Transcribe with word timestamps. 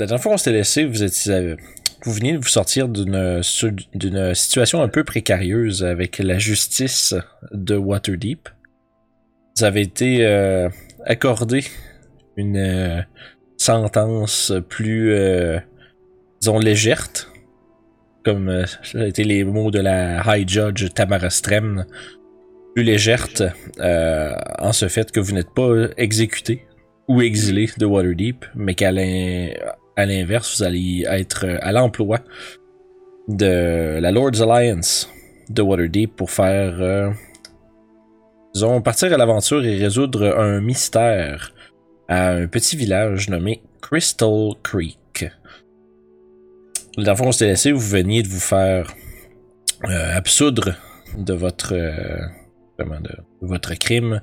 la 0.00 0.06
dernière 0.06 0.22
fois 0.22 0.32
qu'on 0.32 0.38
s'était 0.38 0.52
laissé, 0.52 0.84
vous 0.84 1.02
étiez, 1.02 1.56
vous 2.04 2.12
veniez 2.12 2.32
de 2.32 2.38
vous 2.38 2.48
sortir 2.48 2.88
d'une 2.88 3.42
d'une 3.94 4.34
situation 4.34 4.82
un 4.82 4.88
peu 4.88 5.04
précarieuse 5.04 5.84
avec 5.84 6.18
la 6.18 6.38
justice 6.38 7.14
de 7.52 7.76
Waterdeep. 7.76 8.48
Vous 9.56 9.64
avez 9.64 9.82
été 9.82 10.24
euh, 10.24 10.70
accordé 11.04 11.64
une 12.36 12.56
euh, 12.56 13.02
sentence 13.58 14.52
plus, 14.70 15.12
euh, 15.12 15.58
disons, 16.40 16.58
légère, 16.58 17.06
comme 18.24 18.48
euh, 18.48 18.64
ça 18.82 19.00
a 19.00 19.06
été 19.06 19.22
les 19.24 19.44
mots 19.44 19.70
de 19.70 19.80
la 19.80 20.22
High 20.26 20.48
Judge 20.48 20.88
Tamara 20.94 21.28
Strem, 21.28 21.84
plus 22.74 22.84
légère 22.84 23.28
euh, 23.80 24.32
en 24.58 24.72
ce 24.72 24.88
fait 24.88 25.12
que 25.12 25.20
vous 25.20 25.32
n'êtes 25.32 25.52
pas 25.54 25.88
exécuté 25.98 26.64
ou 27.06 27.20
exilé 27.20 27.68
de 27.76 27.84
Waterdeep, 27.84 28.46
mais 28.54 28.74
qu'à 28.74 28.92
l'in- 28.92 29.50
à 30.00 30.06
l'inverse, 30.06 30.58
vous 30.58 30.64
allez 30.64 31.04
être 31.08 31.46
à 31.60 31.72
l'emploi 31.72 32.20
de 33.28 33.98
la 34.00 34.10
Lord's 34.10 34.40
Alliance 34.40 35.08
de 35.48 35.62
Waterdeep 35.62 36.16
pour 36.16 36.30
faire, 36.30 36.80
euh, 36.80 37.10
disons, 38.54 38.80
partir 38.82 39.12
à 39.12 39.16
l'aventure 39.16 39.64
et 39.64 39.76
résoudre 39.76 40.36
un 40.38 40.60
mystère 40.60 41.52
à 42.08 42.30
un 42.30 42.46
petit 42.46 42.76
village 42.76 43.28
nommé 43.28 43.62
Crystal 43.82 44.52
Creek. 44.62 44.96
La 46.96 47.04
dernière 47.04 47.16
fois 47.16 47.26
qu'on 47.26 47.32
s'était 47.32 47.46
laissé, 47.46 47.72
vous 47.72 47.80
veniez 47.80 48.22
de 48.22 48.28
vous 48.28 48.40
faire 48.40 48.92
euh, 49.84 50.16
absoudre 50.16 50.74
de 51.16 51.34
votre 51.34 51.74
euh, 51.74 52.18
comment, 52.78 53.00
de 53.00 53.10
votre 53.40 53.74
crime 53.74 54.20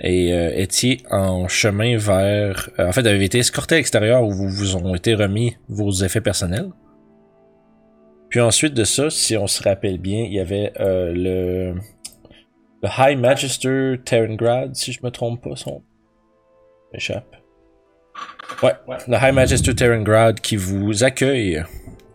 et 0.00 0.32
euh, 0.32 0.52
étiez 0.54 1.02
en 1.10 1.48
chemin 1.48 1.96
vers 1.96 2.70
euh, 2.78 2.88
en 2.88 2.92
fait 2.92 3.06
avez 3.06 3.24
été 3.24 3.38
escorté 3.38 3.74
à 3.74 3.78
l'extérieur 3.78 4.22
où 4.22 4.30
vous 4.30 4.48
vous 4.48 4.76
ont 4.76 4.94
été 4.94 5.14
remis 5.14 5.56
vos 5.68 5.90
effets 5.92 6.20
personnels. 6.20 6.70
Puis 8.28 8.40
ensuite 8.40 8.72
de 8.74 8.84
ça, 8.84 9.10
si 9.10 9.36
on 9.36 9.46
se 9.46 9.62
rappelle 9.62 9.98
bien, 9.98 10.22
il 10.22 10.32
y 10.32 10.40
avait 10.40 10.72
euh, 10.80 11.12
le 11.12 11.74
le 12.82 12.88
High 12.98 13.18
Magister 13.18 13.96
Terengrad, 14.04 14.74
si 14.74 14.92
je 14.92 15.00
me 15.04 15.10
trompe 15.10 15.42
pas, 15.42 15.54
son 15.54 15.82
échappe. 16.92 17.36
Ouais, 18.62 18.72
le 19.08 19.16
High 19.16 19.34
Magister 19.34 19.74
Terengrad 19.74 20.40
qui 20.40 20.56
vous 20.56 21.04
accueille 21.04 21.62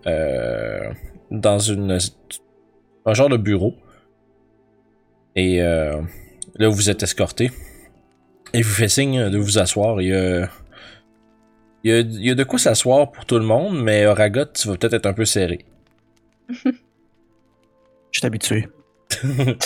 euh, 0.06 0.92
dans 1.32 1.60
une 1.60 1.98
un 3.06 3.14
genre 3.14 3.30
de 3.30 3.38
bureau. 3.38 3.76
Et 5.36 5.62
euh, 5.62 6.02
là, 6.60 6.68
vous 6.70 6.90
êtes 6.90 7.04
escorté. 7.04 7.52
Et 8.54 8.62
vous 8.62 8.74
fait 8.74 8.90
signe 8.90 9.30
de 9.30 9.38
vous 9.38 9.58
asseoir. 9.60 10.02
Il 10.02 10.08
y 10.10 10.14
a, 10.14 10.50
il 11.84 11.92
y 11.92 11.94
a, 11.94 12.00
il 12.00 12.26
y 12.26 12.32
a 12.32 12.36
de 12.36 12.44
quoi 12.44 12.60
s'asseoir 12.60 13.12
pour 13.12 13.26
tout 13.26 13.38
le 13.38 13.46
monde, 13.46 13.82
mais 13.82 14.06
Oragot, 14.06 14.46
tu 14.46 14.68
vas 14.68 14.78
peut-être 14.78 14.94
être 14.94 15.06
un 15.06 15.14
peu 15.14 15.26
serré. 15.26 15.66
Je 18.12 18.20
suis 18.20 18.26
habitué. 18.26 18.68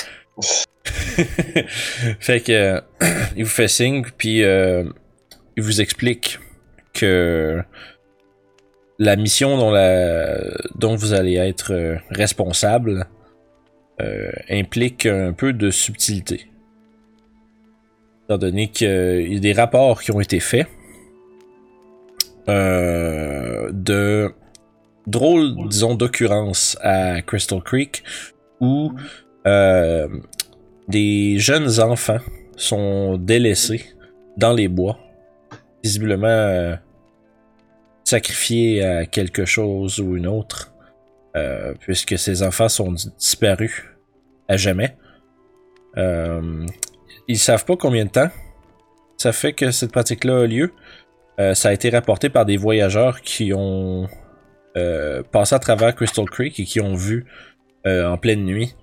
fait 2.20 2.42
que 2.42 2.52
euh, 2.52 2.82
il 3.36 3.44
vous 3.44 3.50
fait 3.50 3.68
signe 3.68 4.04
puis 4.18 4.44
euh, 4.44 4.84
il 5.56 5.64
vous 5.64 5.82
explique 5.82 6.40
que 6.94 7.64
la 9.00 9.16
mission 9.16 9.58
dont, 9.58 9.72
la, 9.72 10.38
dont 10.76 10.96
vous 10.96 11.14
allez 11.14 11.36
être 11.36 11.74
euh, 11.74 11.98
responsable 12.12 13.08
euh, 14.00 14.32
implique 14.50 15.08
un 15.08 15.34
peu 15.34 15.54
de 15.54 15.72
subtilité. 15.72 16.48
Donné 18.38 18.70
qu'il 18.70 19.34
y 19.34 19.38
a 19.38 19.40
des 19.40 19.54
rapports 19.54 20.02
qui 20.02 20.12
ont 20.12 20.20
été 20.20 20.40
faits 20.40 20.68
euh, 22.50 23.70
de 23.72 24.32
drôles, 25.08 25.68
disons, 25.68 25.96
d'occurrences 25.96 26.78
à 26.82 27.22
Crystal 27.22 27.62
Creek 27.62 28.04
où 28.60 28.94
euh, 29.48 30.08
des 30.88 31.38
jeunes 31.40 31.80
enfants 31.80 32.20
sont 32.56 33.18
délaissés 33.18 33.86
dans 34.38 34.54
les 34.54 34.68
bois, 34.68 35.00
visiblement 35.84 36.28
euh, 36.28 36.76
sacrifiés 38.04 38.84
à 38.84 39.06
quelque 39.06 39.46
chose 39.46 40.00
ou 40.00 40.16
une 40.16 40.28
autre, 40.28 40.74
euh, 41.36 41.74
puisque 41.80 42.18
ces 42.20 42.44
enfants 42.44 42.70
sont 42.70 42.92
di- 42.92 43.10
disparus 43.18 43.84
à 44.48 44.58
jamais. 44.58 44.96
Ils 47.28 47.40
savent 47.40 47.66
pas 47.66 47.78
combien 47.78 48.06
de 48.06 48.10
temps 48.10 48.30
ça 49.22 49.32
fait 49.34 49.54
que 49.54 49.70
cette 49.70 49.92
pratique-là 49.92 50.42
a 50.42 50.48
lieu. 50.48 50.74
Euh, 51.40 51.54
ça 51.54 51.70
a 51.70 51.74
été 51.74 51.92
rapporté 51.92 52.30
par 52.30 52.46
des 52.46 52.58
voyageurs 52.58 53.22
qui 53.22 53.54
ont 53.54 54.10
euh, 54.78 55.22
passé 55.22 55.54
à 55.54 55.60
travers 55.60 55.96
Crystal 55.96 56.26
Creek 56.26 56.60
et 56.60 56.66
qui 56.66 56.82
ont 56.82 56.96
vu 56.96 57.26
euh, 57.86 58.08
en 58.08 58.18
pleine 58.18 58.44
nuit 58.44 58.76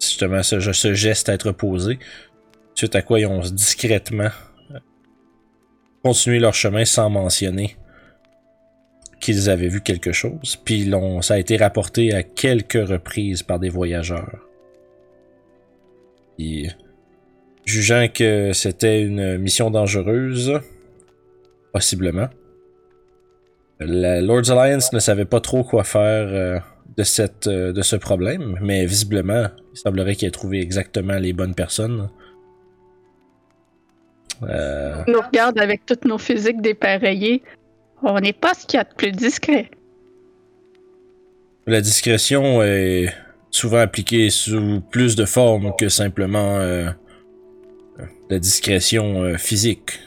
justement 0.00 0.42
ce, 0.44 0.60
ce 0.60 0.94
geste 0.94 1.28
être 1.28 1.50
posé. 1.50 1.98
Suite 2.74 2.94
à 2.94 3.02
quoi 3.02 3.18
ils 3.18 3.26
ont 3.26 3.40
discrètement 3.40 4.30
continué 6.04 6.38
leur 6.38 6.54
chemin 6.54 6.84
sans 6.84 7.10
mentionner 7.10 7.76
qu'ils 9.20 9.50
avaient 9.50 9.68
vu 9.68 9.80
quelque 9.80 10.12
chose. 10.12 10.56
Puis 10.64 10.88
ça 11.22 11.34
a 11.34 11.38
été 11.38 11.56
rapporté 11.56 12.14
à 12.14 12.22
quelques 12.22 12.88
reprises 12.88 13.42
par 13.42 13.58
des 13.58 13.68
voyageurs. 13.68 14.47
Puis, 16.38 16.70
jugeant 17.64 18.06
que 18.14 18.52
c'était 18.52 19.02
une 19.02 19.38
mission 19.38 19.72
dangereuse, 19.72 20.60
possiblement, 21.72 22.28
la 23.80 24.20
Lord's 24.20 24.50
Alliance 24.50 24.92
ne 24.92 25.00
savait 25.00 25.24
pas 25.24 25.40
trop 25.40 25.64
quoi 25.64 25.82
faire 25.82 26.28
euh, 26.28 26.58
de, 26.96 27.02
cette, 27.02 27.48
euh, 27.48 27.72
de 27.72 27.82
ce 27.82 27.96
problème, 27.96 28.56
mais 28.62 28.86
visiblement, 28.86 29.48
il 29.74 29.78
semblerait 29.78 30.14
qu'il 30.14 30.28
ait 30.28 30.32
trouvé 30.32 30.60
exactement 30.60 31.18
les 31.18 31.32
bonnes 31.32 31.54
personnes. 31.56 32.08
Euh, 34.44 35.02
On 35.08 35.10
nous 35.10 35.20
regarde 35.20 35.58
avec 35.58 35.84
toutes 35.86 36.04
nos 36.04 36.18
physiques 36.18 36.60
dépareillées. 36.60 37.42
On 38.04 38.20
n'est 38.20 38.32
pas 38.32 38.54
ce 38.54 38.64
qu'il 38.64 38.78
y 38.78 38.80
a 38.80 38.84
de 38.84 38.94
plus 38.94 39.10
discret. 39.10 39.70
la 41.66 41.80
discrétion 41.80 42.62
est 42.62 43.12
souvent 43.50 43.78
appliquée 43.78 44.30
sous 44.30 44.80
plus 44.90 45.16
de 45.16 45.24
formes 45.24 45.72
que 45.78 45.88
simplement 45.88 46.56
euh, 46.56 46.90
la 48.30 48.38
discrétion 48.38 49.22
euh, 49.22 49.36
physique. 49.36 50.00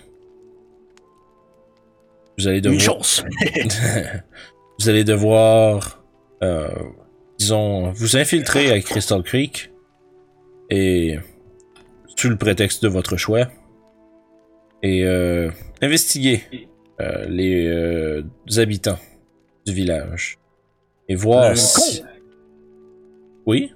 Vous 2.38 2.48
allez 2.48 2.58
Une 2.58 2.64
devoir... 2.64 2.82
chance. 2.82 3.24
vous 4.80 4.90
allez 4.90 5.04
devoir, 5.04 6.04
euh, 6.44 6.70
disons, 7.38 7.92
vous 7.92 8.18
infiltrer 8.18 8.72
à 8.72 8.80
Crystal 8.80 9.22
Creek 9.24 9.72
et 10.70 11.20
sous 12.16 12.30
le 12.30 12.38
prétexte 12.38 12.84
de 12.84 12.88
votre 12.88 13.18
choix 13.18 13.48
et 14.84 15.06
euh, 15.06 15.50
investiguer 15.82 16.44
euh, 17.00 17.26
les 17.28 17.66
euh, 17.68 18.24
habitants 18.58 19.00
du 19.66 19.74
village 19.74 20.38
et 21.08 21.16
voir 21.16 21.58
si... 21.58 22.04
Oui. 23.46 23.74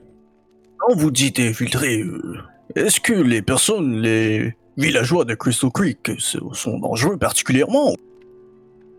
Quand 0.78 0.96
vous 0.96 1.12
dites 1.12 1.40
infiltrer, 1.40 2.02
euh, 2.02 2.38
est-ce 2.76 3.00
que 3.00 3.14
les 3.14 3.42
personnes, 3.42 4.02
les 4.02 4.54
villageois 4.78 5.26
de 5.26 5.36
Crystal 5.36 5.72
Creek 5.72 6.12
sont 6.20 6.80
dangereux 6.80 7.18
particulièrement 7.18 7.96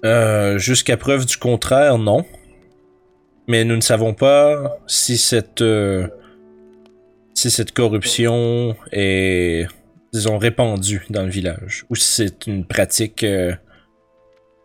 Euh, 0.04 0.58
Jusqu'à 0.58 0.96
preuve 0.96 1.26
du 1.26 1.36
contraire, 1.36 1.98
non. 1.98 2.24
Mais 3.48 3.64
nous 3.64 3.76
ne 3.76 3.80
savons 3.80 4.14
pas 4.14 4.78
si 4.86 5.16
cette 5.18 5.62
euh, 5.62 6.08
si 7.34 7.50
cette 7.50 7.72
corruption 7.72 8.74
est, 8.92 9.68
disons, 10.12 10.38
répandue 10.38 11.04
dans 11.10 11.22
le 11.22 11.28
village, 11.28 11.84
ou 11.90 11.94
si 11.94 12.08
c'est 12.08 12.46
une 12.46 12.64
pratique 12.64 13.22
euh, 13.22 13.54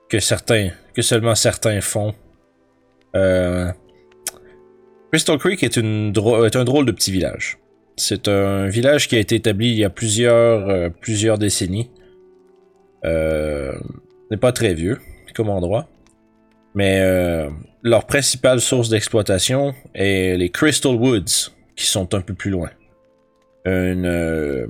que 0.10 0.20
certains, 0.20 0.70
que 0.96 1.02
seulement 1.02 1.36
certains 1.36 1.82
font. 1.82 2.16
Crystal 5.12 5.38
Creek 5.38 5.62
est 5.64 5.78
un 5.78 6.64
drôle 6.64 6.86
de 6.86 6.92
petit 6.92 7.12
village. 7.12 7.58
C'est 7.98 8.30
un 8.30 8.68
village 8.68 9.10
qui 9.10 9.18
a 9.18 9.20
été 9.20 9.36
établi 9.36 9.70
il 9.72 9.78
y 9.78 9.84
a 9.84 9.90
plusieurs, 9.90 10.70
euh, 10.70 10.90
plusieurs 10.90 11.38
décennies. 11.38 11.92
Euh, 13.04 13.74
n'est 14.30 14.38
pas 14.38 14.54
très 14.54 14.74
vieux 14.74 15.00
comme 15.36 15.50
endroit. 15.50 15.90
Mais 16.76 17.02
euh, 17.02 17.50
leur 17.84 18.06
principale 18.06 18.62
source 18.62 18.88
d'exploitation 18.88 19.74
est 19.94 20.38
les 20.38 20.50
Crystal 20.50 20.96
Woods, 20.96 21.52
qui 21.76 21.86
sont 21.86 22.14
un 22.14 22.22
peu 22.22 22.34
plus 22.34 22.50
loin. 22.50 22.70
Une, 23.66 24.06
euh, 24.06 24.66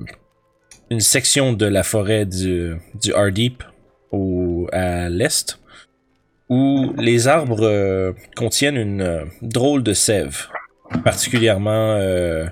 une 0.90 1.00
section 1.00 1.52
de 1.52 1.66
la 1.66 1.84
forêt 1.84 2.26
du, 2.26 2.74
du 3.00 3.14
Hardeep 3.14 3.62
au, 4.10 4.66
à 4.72 5.08
l'est, 5.08 5.58
où 6.52 6.92
les 6.98 7.28
arbres 7.28 7.62
euh, 7.62 8.12
contiennent 8.36 8.76
une 8.76 9.00
euh, 9.00 9.24
drôle 9.40 9.82
de 9.82 9.94
sève, 9.94 10.48
particulièrement 11.02 11.96
euh, 11.96 12.44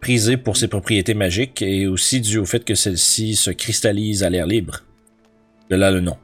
prisée 0.00 0.36
pour 0.36 0.56
ses 0.56 0.66
propriétés 0.66 1.14
magiques 1.14 1.62
et 1.62 1.86
aussi 1.86 2.20
dû 2.20 2.38
au 2.38 2.44
fait 2.44 2.64
que 2.64 2.74
celle-ci 2.74 3.36
se 3.36 3.52
cristallise 3.52 4.24
à 4.24 4.30
l'air 4.30 4.44
libre. 4.44 4.82
De 5.70 5.76
là 5.76 5.92
le 5.92 6.00
nom. 6.00 6.16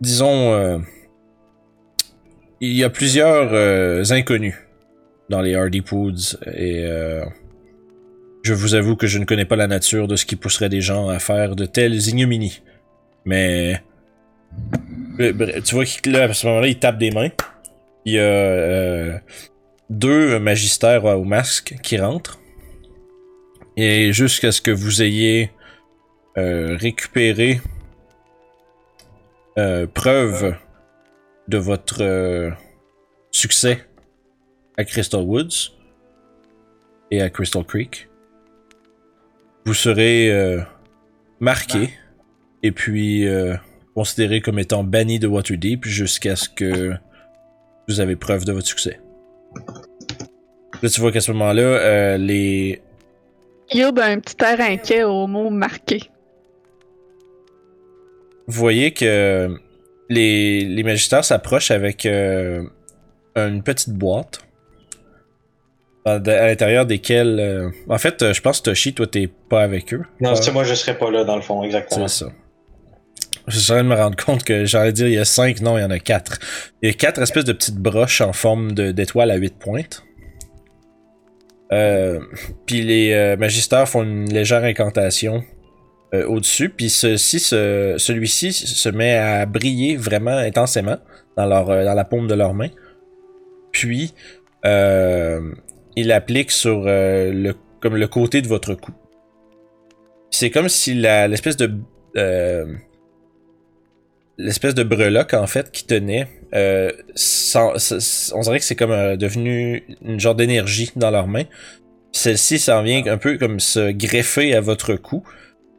Disons, 0.00 0.80
il 2.60 2.72
y 2.72 2.84
a 2.84 2.90
plusieurs 2.90 4.12
inconnus 4.12 4.54
dans 5.28 5.40
les 5.40 5.56
Hardy 5.56 5.80
Poods 5.80 6.38
et 6.54 6.84
je 8.44 8.54
vous 8.54 8.74
avoue 8.74 8.94
que 8.94 9.08
je 9.08 9.18
ne 9.18 9.24
connais 9.24 9.44
pas 9.44 9.56
la 9.56 9.66
nature 9.66 10.06
de 10.06 10.14
ce 10.14 10.24
qui 10.24 10.36
pousserait 10.36 10.68
des 10.68 10.80
gens 10.80 11.08
à 11.08 11.18
faire 11.18 11.56
de 11.56 11.66
telles 11.66 12.08
ignominies. 12.08 12.62
Mais 13.24 13.82
tu 15.64 15.74
vois 15.74 15.84
qu'il 15.84 16.12
là, 16.12 16.24
à 16.24 16.34
ce 16.34 16.46
moment-là, 16.46 16.68
il 16.68 16.78
tape 16.78 16.98
des 16.98 17.10
mains. 17.10 17.30
Il 18.04 18.14
y 18.14 18.18
a 18.18 18.22
euh, 18.22 19.18
deux 19.90 20.38
magistères 20.38 21.04
au 21.04 21.24
masque 21.24 21.76
qui 21.82 21.98
rentrent. 21.98 22.40
Et 23.76 24.12
jusqu'à 24.12 24.52
ce 24.52 24.60
que 24.60 24.70
vous 24.70 25.02
ayez 25.02 25.50
euh, 26.36 26.76
récupéré 26.76 27.60
euh, 29.58 29.86
preuve 29.86 30.54
de 31.48 31.58
votre 31.58 32.02
euh, 32.02 32.50
succès 33.30 33.86
à 34.76 34.84
Crystal 34.84 35.20
Woods 35.20 35.72
et 37.10 37.20
à 37.22 37.30
Crystal 37.30 37.64
Creek, 37.64 38.08
vous 39.64 39.74
serez 39.74 40.30
euh, 40.30 40.60
marqué 41.40 41.90
et 42.62 42.72
puis 42.72 43.26
euh, 43.26 43.54
considéré 43.94 44.40
comme 44.40 44.58
étant 44.58 44.84
banni 44.84 45.18
de 45.18 45.26
Waterdeep 45.26 45.84
jusqu'à 45.84 46.36
ce 46.36 46.48
que 46.48 46.92
vous 47.88 48.00
avez 48.00 48.16
preuve 48.16 48.44
de 48.44 48.52
votre 48.52 48.66
succès. 48.66 49.00
Là, 50.82 50.88
tu 50.88 51.00
vois 51.00 51.12
qu'à 51.12 51.20
ce 51.20 51.32
moment-là, 51.32 51.62
euh, 51.62 52.16
les, 52.16 52.80
Yob 53.72 53.98
a 53.98 54.06
un 54.06 54.18
petit 54.20 54.36
air 54.44 54.60
inquiet 54.60 55.02
au 55.04 55.26
mot 55.26 55.50
marqué. 55.50 56.00
vous 58.46 58.58
voyez 58.60 58.92
que 58.92 59.48
les, 60.08 60.64
les 60.64 60.82
magistères 60.82 61.24
s'approchent 61.24 61.70
avec 61.70 62.04
euh, 62.06 62.62
une 63.36 63.62
petite 63.62 63.90
boîte 63.94 64.40
à, 66.04 66.14
à 66.14 66.46
l'intérieur 66.48 66.84
desquelles... 66.84 67.38
euh, 67.40 67.70
en 67.88 67.98
fait, 67.98 68.20
euh, 68.22 68.32
je 68.34 68.42
pense 68.42 68.60
que 68.60 68.70
Toshi, 68.70 68.92
toi, 68.92 69.06
t'es 69.06 69.28
pas 69.48 69.62
avec 69.62 69.94
eux. 69.94 70.02
Non, 70.20 70.34
c'est 70.34 70.52
moi, 70.52 70.64
je 70.64 70.74
serais 70.74 70.98
pas 70.98 71.10
là 71.10 71.24
dans 71.24 71.36
le 71.36 71.42
fond, 71.42 71.62
exactement. 71.62 72.08
C'est 72.08 72.24
ça. 72.24 72.32
Je 73.48 73.58
suis 73.58 73.72
en 73.72 73.76
train 73.76 73.84
de 73.84 73.88
me 73.88 73.94
rendre 73.96 74.16
compte 74.24 74.44
que 74.44 74.64
j'allais 74.64 74.92
dire 74.92 75.08
il 75.08 75.14
y 75.14 75.18
a 75.18 75.24
cinq, 75.24 75.60
non, 75.60 75.76
il 75.76 75.82
y 75.82 75.84
en 75.84 75.90
a 75.90 75.98
quatre. 75.98 76.38
Il 76.80 76.88
y 76.88 76.92
a 76.92 76.94
quatre 76.94 77.20
espèces 77.20 77.44
de 77.44 77.52
petites 77.52 77.78
broches 77.78 78.20
en 78.20 78.32
forme 78.32 78.72
d'étoiles 78.72 79.30
à 79.30 79.36
huit 79.36 79.58
pointes. 79.58 80.04
Euh, 81.72 82.20
puis 82.66 82.82
les 82.82 83.12
euh, 83.12 83.36
magistères 83.36 83.88
font 83.88 84.02
une 84.02 84.32
légère 84.32 84.62
incantation 84.62 85.42
euh, 86.14 86.26
au-dessus, 86.26 86.68
puis 86.68 86.90
ceci, 86.90 87.40
ce- 87.40 87.94
celui-ci 87.96 88.52
se 88.52 88.88
met 88.90 89.16
à 89.16 89.46
briller 89.46 89.96
vraiment 89.96 90.36
intensément 90.36 90.98
dans, 91.36 91.46
leur, 91.46 91.70
euh, 91.70 91.84
dans 91.84 91.94
la 91.94 92.04
paume 92.04 92.28
de 92.28 92.34
leurs 92.34 92.52
mains. 92.52 92.68
Puis, 93.72 94.12
euh, 94.66 95.40
il 95.96 96.12
applique 96.12 96.50
sur 96.50 96.82
le, 96.84 97.54
comme 97.80 97.96
le 97.96 98.06
côté 98.06 98.42
de 98.42 98.48
votre 98.48 98.74
cou. 98.74 98.92
C'est 100.30 100.50
comme 100.50 100.68
si 100.68 100.94
l'espèce 100.94 101.56
de 101.56 101.72
l'espèce 104.38 104.74
de 104.74 104.82
breloque 104.82 105.34
en 105.34 105.46
fait 105.46 105.70
qui 105.70 105.86
tenait 105.86 106.26
euh, 106.54 106.90
sans- 107.14 107.72
on 108.34 108.40
dirait 108.40 108.58
que 108.58 108.64
c'est 108.64 108.76
comme 108.76 108.90
euh, 108.90 109.16
devenu 109.16 109.84
une 110.04 110.18
genre 110.20 110.34
d'énergie 110.34 110.90
dans 110.96 111.10
leurs 111.10 111.26
mains. 111.28 111.44
Celle-ci 112.12 112.58
s'en 112.58 112.82
vient 112.82 113.04
un 113.06 113.16
peu 113.18 113.38
comme 113.38 113.58
se 113.60 113.90
greffer 113.90 114.54
à 114.54 114.60
votre 114.60 114.94
cou 114.96 115.22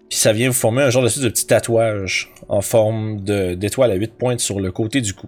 puis 0.09 0.17
ça 0.19 0.33
vient 0.33 0.47
vous 0.49 0.53
former 0.55 0.83
un 0.83 0.89
genre 0.89 1.03
de, 1.03 1.21
de 1.21 1.29
petit 1.29 1.47
tatouage 1.47 2.31
en 2.47 2.61
forme 2.61 3.23
de- 3.23 3.53
d'étoile 3.55 3.91
à 3.91 3.95
huit 3.95 4.13
pointes 4.17 4.39
sur 4.39 4.59
le 4.59 4.71
côté 4.71 5.01
du 5.01 5.13
cou. 5.13 5.27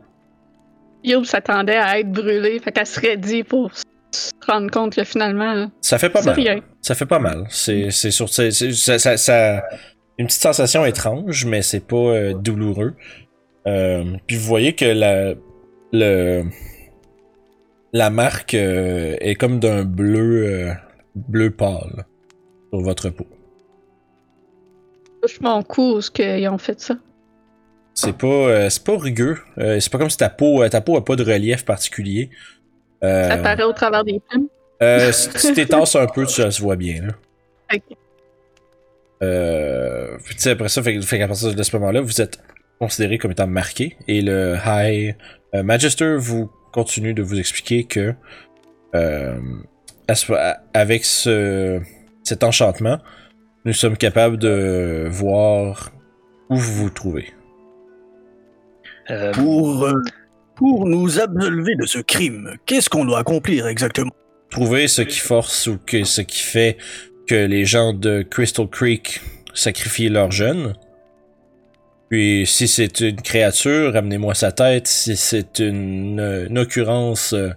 Yob 1.04 1.24
s'attendait 1.26 1.78
à 1.78 2.00
être 2.00 2.12
brûlé, 2.12 2.60
fait 2.60 2.72
qu'elle 2.72 2.88
serait 2.88 3.18
dit 3.18 3.44
pour 3.44 3.72
se 4.12 4.32
rendre 4.48 4.72
compte 4.72 4.96
que 4.96 5.04
finalement, 5.04 5.70
ça 5.82 5.98
fait 6.00 6.10
pas 6.10 6.22
mal. 6.24 6.36
rien. 6.36 6.62
ça 6.82 6.96
fait 6.96 7.06
pas 7.06 7.20
mal. 7.20 7.46
C'est 7.50 7.92
c'est 7.92 8.12
sur 8.12 8.30
ça, 8.30 8.50
ça- 9.18 9.64
une 10.18 10.28
petite 10.28 10.42
sensation 10.42 10.86
étrange 10.86 11.46
mais 11.46 11.62
c'est 11.62 11.86
pas 11.86 11.96
euh, 11.98 12.34
douloureux 12.34 12.96
Euh, 13.68 14.04
puis 14.28 14.38
vous 14.38 14.46
voyez 14.46 14.74
que 14.76 14.86
la 14.86 15.34
le 15.92 16.44
la 17.94 18.10
marque 18.10 18.54
euh, 18.54 19.16
est 19.20 19.36
comme 19.36 19.60
d'un 19.60 19.84
bleu 19.86 20.46
euh, 20.48 20.74
bleu 21.16 21.50
pâle 21.52 22.06
sur 22.70 22.82
votre 22.82 23.10
peau 23.10 23.26
Touche 25.22 25.40
mon 25.42 25.64
cou 25.64 25.96
où 25.96 26.02
ce 26.02 26.12
qu'ils 26.12 26.48
ont 26.50 26.58
fait 26.60 26.80
ça. 26.80 26.96
c'est 27.94 28.16
pas 28.18 28.28
euh, 28.28 28.70
c'est 28.70 28.84
pas 28.84 28.98
rugueux 28.98 29.38
Euh, 29.58 29.80
c'est 29.80 29.92
pas 29.92 29.98
comme 29.98 30.10
si 30.10 30.18
ta 30.18 30.30
peau 30.30 30.62
euh, 30.62 30.70
ta 30.70 30.82
peau 30.82 30.96
a 30.98 31.04
pas 31.04 31.16
de 31.16 31.24
relief 31.24 31.66
particulier 31.66 32.30
euh, 33.04 33.28
Ça 33.30 33.34
apparaît 33.36 33.64
au 33.64 33.74
travers 33.74 34.04
des 34.04 34.20
plumes. 34.30 34.48
euh, 34.84 35.12
si 35.12 35.30
tu 35.30 35.54
t'étasses 35.54 35.96
un 35.96 36.06
peu 36.08 36.26
tu 36.26 36.34
ça 36.34 36.52
se 36.52 36.62
voit 36.62 36.76
bien 36.76 37.02
là 37.02 37.14
Ok. 37.74 37.98
Euh, 39.24 40.18
puis 40.24 40.36
tu 40.36 40.42
sais, 40.42 40.52
après 40.52 40.70
ça, 40.70 40.84
fait, 40.84 41.02
fait 41.02 41.18
qu'à 41.18 41.28
partir 41.28 41.54
de 41.54 41.64
ce 41.64 41.76
moment-là, 41.78 42.02
vous 42.02 42.22
êtes 42.22 42.40
considéré 42.80 43.18
comme 43.18 43.32
étant 43.32 43.48
marqué. 43.48 43.98
Et 44.08 44.22
le 44.22 44.58
High 44.66 45.16
euh, 45.54 45.64
Magister 45.64 46.16
vous 46.18 46.52
continue 46.74 47.14
de 47.14 47.24
vous 47.24 47.40
expliquer 47.40 47.86
que 47.86 48.14
euh, 48.94 49.40
avec 50.74 51.06
ce, 51.06 51.80
cet 52.24 52.44
enchantement, 52.44 53.00
nous 53.64 53.74
sommes 53.74 53.98
capables 53.98 54.38
de 54.38 55.08
voir 55.10 55.92
où 56.50 56.56
vous 56.56 56.84
vous 56.84 56.90
trouvez. 56.90 57.34
Euh, 59.10 59.32
Pour, 59.34 59.86
euh, 59.86 60.02
pour 60.56 60.86
nous 60.88 61.20
absolver 61.20 61.76
de 61.76 61.86
ce 61.86 62.00
crime, 62.00 62.56
qu'est-ce 62.66 62.90
qu'on 62.90 63.06
doit 63.06 63.20
accomplir 63.20 63.68
exactement? 63.68 64.12
Trouver 64.50 64.88
ce 64.88 65.02
qui 65.02 65.20
force 65.20 65.68
ou 65.68 65.78
que 65.78 66.04
ce 66.04 66.22
qui 66.22 66.40
fait 66.40 66.78
que 67.28 67.36
les 67.36 67.66
gens 67.66 67.94
de 67.94 68.22
Crystal 68.22 68.68
Creek 68.68 69.22
sacrifient 69.54 70.10
leurs 70.10 70.32
jeunes. 70.32 70.76
Puis 72.10 72.46
si 72.46 72.68
c'est 72.68 73.02
une 73.02 73.22
créature, 73.22 73.96
amenez-moi 73.96 74.36
sa 74.36 74.52
tête. 74.52 74.88
Si 74.88 75.16
c'est 75.16 75.60
une, 75.60 76.58
occurrence 76.58 77.34
euh, 77.34 77.50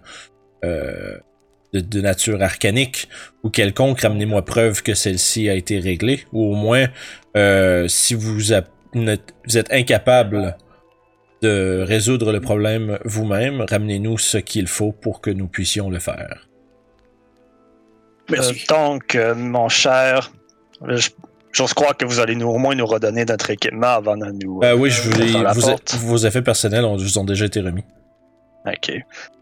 euh, 0.65 1.19
de, 1.73 2.01
nature 2.01 2.43
arcanique 2.43 3.09
ou 3.43 3.51
quelconque, 3.51 4.01
ramenez-moi 4.01 4.45
preuve 4.45 4.83
que 4.83 4.95
celle-ci 4.95 5.49
a 5.49 5.55
été 5.55 5.79
réglée. 5.79 6.21
Ou 6.33 6.53
au 6.53 6.55
moins, 6.55 6.87
euh, 7.37 7.89
si 7.89 8.15
vous, 8.15 8.35
vous 8.35 8.53
êtes 8.53 9.73
incapable 9.73 10.57
de 11.43 11.85
résoudre 11.87 12.33
le 12.33 12.41
problème 12.41 12.99
vous-même, 13.05 13.65
ramenez-nous 13.69 14.19
ce 14.19 14.39
qu'il 14.39 14.67
faut 14.67 14.93
pour 14.93 15.21
que 15.21 15.31
nous 15.31 15.47
puissions 15.47 15.91
le 15.91 15.99
faire. 15.99 16.49
Merci. 18.31 18.65
euh, 18.71 18.75
donc, 18.75 19.15
euh, 19.15 19.35
mon 19.35 19.69
cher, 19.69 20.31
euh, 20.83 20.97
je- 20.97 21.11
j'ose 21.53 21.73
croire 21.75 21.97
que 21.97 22.05
vous 22.05 22.21
allez 22.21 22.35
nous, 22.37 22.49
au 22.49 22.59
moins 22.59 22.75
nous 22.75 22.87
redonner 22.87 23.25
notre 23.25 23.51
équipement 23.51 23.87
avant 23.89 24.17
de 24.17 24.27
nous. 24.43 24.61
Euh, 24.63 24.75
oui, 24.75 24.91
je 24.91 25.03
vous, 25.03 25.11
ouvrir 25.11 25.43
la 25.43 25.53
vous- 25.53 25.61
vos 26.07 26.19
effets 26.19 26.43
personnels 26.43 26.85
ont, 26.85 26.97
vous 26.97 27.19
ont 27.19 27.25
déjà 27.25 27.47
été 27.47 27.61
remis. 27.61 27.85
Ok. 28.67 28.93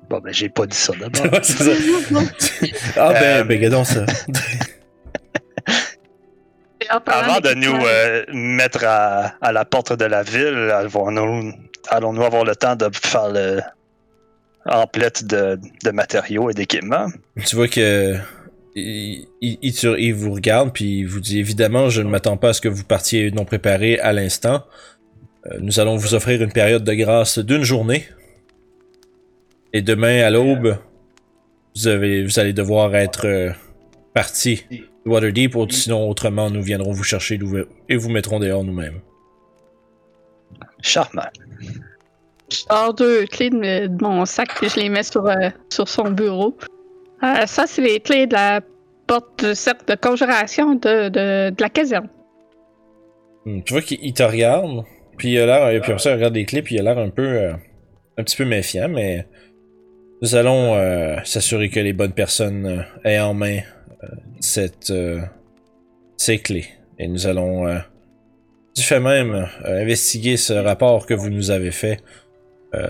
Bon, 0.08 0.20
ben, 0.20 0.32
j'ai 0.32 0.48
pas 0.48 0.66
dit 0.66 0.76
ça 0.76 0.92
d'abord. 0.98 1.26
Ouais, 1.32 1.40
c'est 1.42 1.64
ça. 1.64 1.70
ah 2.96 3.12
ben, 3.12 3.22
Euh, 3.22 3.44
ben, 3.44 3.56
regardons 3.58 3.84
ça. 3.84 4.04
Avant 6.88 7.40
de 7.40 7.54
nous 7.54 7.74
euh, 7.84 8.24
mettre 8.32 8.84
à, 8.84 9.34
à 9.40 9.50
la 9.52 9.64
porte 9.64 9.92
de 9.94 10.04
la 10.04 10.22
ville, 10.22 10.70
allons-nous 10.72 11.52
allons-nous 11.88 12.22
avoir 12.22 12.44
le 12.44 12.54
temps 12.54 12.76
de 12.76 12.88
faire 12.94 13.28
le 13.32 13.60
emplette 14.66 15.24
de, 15.24 15.58
de 15.84 15.90
matériaux 15.90 16.50
et 16.50 16.54
d'équipements? 16.54 17.06
tu 17.44 17.56
vois 17.56 17.66
que 17.68 18.14
il, 18.76 19.26
il, 19.40 19.58
il 19.62 19.74
te- 19.74 19.98
il 19.98 20.12
vous 20.14 20.32
regarde 20.32 20.72
puis 20.72 20.98
il 21.00 21.06
vous 21.08 21.20
dit 21.20 21.38
évidemment 21.40 21.88
je 21.88 22.02
ne 22.02 22.08
m'attends 22.08 22.36
pas 22.36 22.50
à 22.50 22.52
ce 22.52 22.60
que 22.60 22.68
vous 22.68 22.84
partiez 22.84 23.30
non 23.32 23.44
préparé 23.44 23.98
à 23.98 24.12
l'instant. 24.12 24.64
Euh, 25.46 25.58
nous 25.60 25.80
allons 25.80 25.96
vous 25.96 26.14
offrir 26.14 26.42
une 26.42 26.52
période 26.52 26.84
de 26.84 26.92
grâce 26.94 27.38
d'une 27.38 27.62
journée. 27.62 28.04
Et 29.72 29.82
demain 29.82 30.22
à 30.22 30.30
l'aube, 30.30 30.78
vous 31.74 31.86
avez 31.88 32.24
vous 32.24 32.38
allez 32.38 32.52
devoir 32.52 32.94
être 32.94 33.26
euh, 33.26 33.50
parti 34.14 34.64
de 34.70 35.10
Waterdeep, 35.10 35.54
ou 35.56 35.68
sinon 35.70 36.08
autrement 36.08 36.50
nous 36.50 36.62
viendrons 36.62 36.92
vous 36.92 37.04
chercher 37.04 37.38
et 37.88 37.96
vous 37.96 38.08
mettrons 38.10 38.40
dehors 38.40 38.64
nous-mêmes. 38.64 39.00
Charmant. 40.82 41.28
Je 42.50 42.56
sors 42.58 42.94
deux 42.94 43.26
clés 43.26 43.50
de 43.50 44.02
mon 44.02 44.24
sac 44.24 44.50
et 44.62 44.68
je 44.68 44.80
les 44.80 44.88
mets 44.88 45.02
sur, 45.02 45.26
euh, 45.26 45.50
sur 45.68 45.88
son 45.88 46.10
bureau. 46.10 46.56
Euh, 47.22 47.46
ça, 47.46 47.66
c'est 47.66 47.82
les 47.82 48.00
clés 48.00 48.26
de 48.26 48.34
la 48.34 48.60
porte 49.06 49.54
cercle 49.54 49.84
de 49.86 49.94
conjuration 49.94 50.74
de, 50.74 51.08
de, 51.08 51.50
de 51.50 51.62
la 51.62 51.68
caserne. 51.70 52.08
Hmm, 53.44 53.62
Tu 53.62 53.72
vois 53.72 53.82
qu'il 53.82 53.98
il 54.02 54.12
te 54.12 54.22
regarde, 54.22 54.84
puis 55.16 55.32
il 55.32 55.38
a 55.38 55.46
l'air, 55.46 55.70
et 55.70 55.80
puis 55.80 55.92
ça, 55.98 56.10
il 56.10 56.14
regarde 56.14 56.34
les 56.34 56.44
clés, 56.44 56.62
puis 56.62 56.74
il 56.74 56.80
a 56.80 56.82
l'air 56.82 56.98
un 56.98 57.10
peu, 57.10 57.26
euh, 57.26 57.52
un 58.18 58.24
petit 58.24 58.36
peu 58.36 58.44
méfiant, 58.44 58.88
mais 58.88 59.26
nous 60.22 60.34
allons 60.34 60.74
euh, 60.74 61.16
s'assurer 61.24 61.70
que 61.70 61.80
les 61.80 61.92
bonnes 61.92 62.12
personnes 62.12 62.66
euh, 62.66 63.08
aient 63.08 63.20
en 63.20 63.34
main 63.34 63.60
cette, 64.40 64.92
ces 66.16 66.38
clés, 66.38 66.66
et 66.98 67.08
nous 67.08 67.26
allons 67.26 67.66
du 68.76 68.82
fait 68.82 69.00
même 69.00 69.48
investiguer 69.64 70.36
ce 70.36 70.52
rapport 70.52 71.06
que 71.06 71.14
vous 71.14 71.30
nous 71.30 71.50
avez 71.50 71.72
fait 71.72 71.98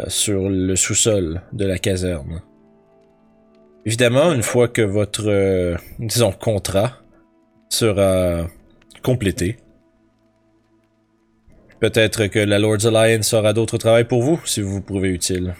sur 0.08 0.50
le 0.50 0.74
sous-sol 0.76 1.40
de 1.52 1.64
la 1.64 1.78
caserne. 1.78 2.42
Évidemment, 3.86 4.32
une 4.32 4.42
fois 4.42 4.66
que 4.66 4.82
votre, 4.82 5.28
euh, 5.28 5.76
disons, 6.00 6.32
contrat 6.32 6.98
sera 7.68 8.48
complété, 9.04 9.58
peut-être 11.78 12.26
que 12.26 12.40
la 12.40 12.58
Lord's 12.58 12.84
Alliance 12.84 13.32
aura 13.32 13.52
d'autres 13.52 13.78
travail 13.78 14.04
pour 14.04 14.24
vous, 14.24 14.40
si 14.44 14.60
vous 14.60 14.70
vous 14.70 14.82
prouvez 14.82 15.10
utile. 15.10 15.54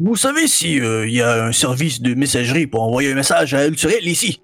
Vous 0.00 0.16
savez 0.16 0.48
si 0.48 0.80
euh, 0.80 1.06
il 1.06 1.14
y 1.14 1.22
a 1.22 1.44
un 1.44 1.52
service 1.52 2.02
de 2.02 2.14
messagerie 2.14 2.66
pour 2.66 2.82
envoyer 2.82 3.12
un 3.12 3.14
message 3.14 3.54
à 3.54 3.64
Ulturel 3.68 4.08
ici? 4.08 4.40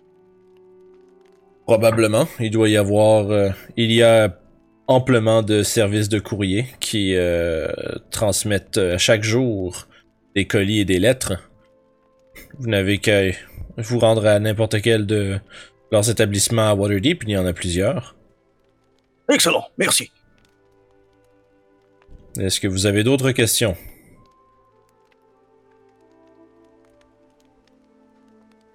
Probablement, 1.66 2.28
il 2.38 2.52
doit 2.52 2.68
y 2.68 2.76
avoir, 2.76 3.32
euh, 3.32 3.48
il 3.76 3.90
y 3.90 4.04
a 4.04 4.38
amplement 4.86 5.42
de 5.42 5.64
services 5.64 6.08
de 6.08 6.20
courrier 6.20 6.66
qui 6.78 7.16
euh, 7.16 7.66
transmettent 8.12 8.96
chaque 8.98 9.24
jour 9.24 9.87
des 10.38 10.46
colis 10.46 10.78
et 10.78 10.84
des 10.84 11.00
lettres. 11.00 11.32
Vous 12.60 12.68
n'avez 12.68 12.98
qu'à 12.98 13.22
vous 13.76 13.98
rendre 13.98 14.24
à 14.24 14.38
n'importe 14.38 14.80
quel 14.80 15.04
de 15.04 15.40
leurs 15.90 16.08
établissements 16.08 16.68
à 16.70 16.74
Waterdeep, 16.74 17.24
il 17.24 17.30
y 17.30 17.36
en 17.36 17.44
a 17.44 17.52
plusieurs. 17.52 18.14
Excellent, 19.28 19.66
merci. 19.78 20.12
Est-ce 22.38 22.60
que 22.60 22.68
vous 22.68 22.86
avez 22.86 23.02
d'autres 23.02 23.32
questions? 23.32 23.76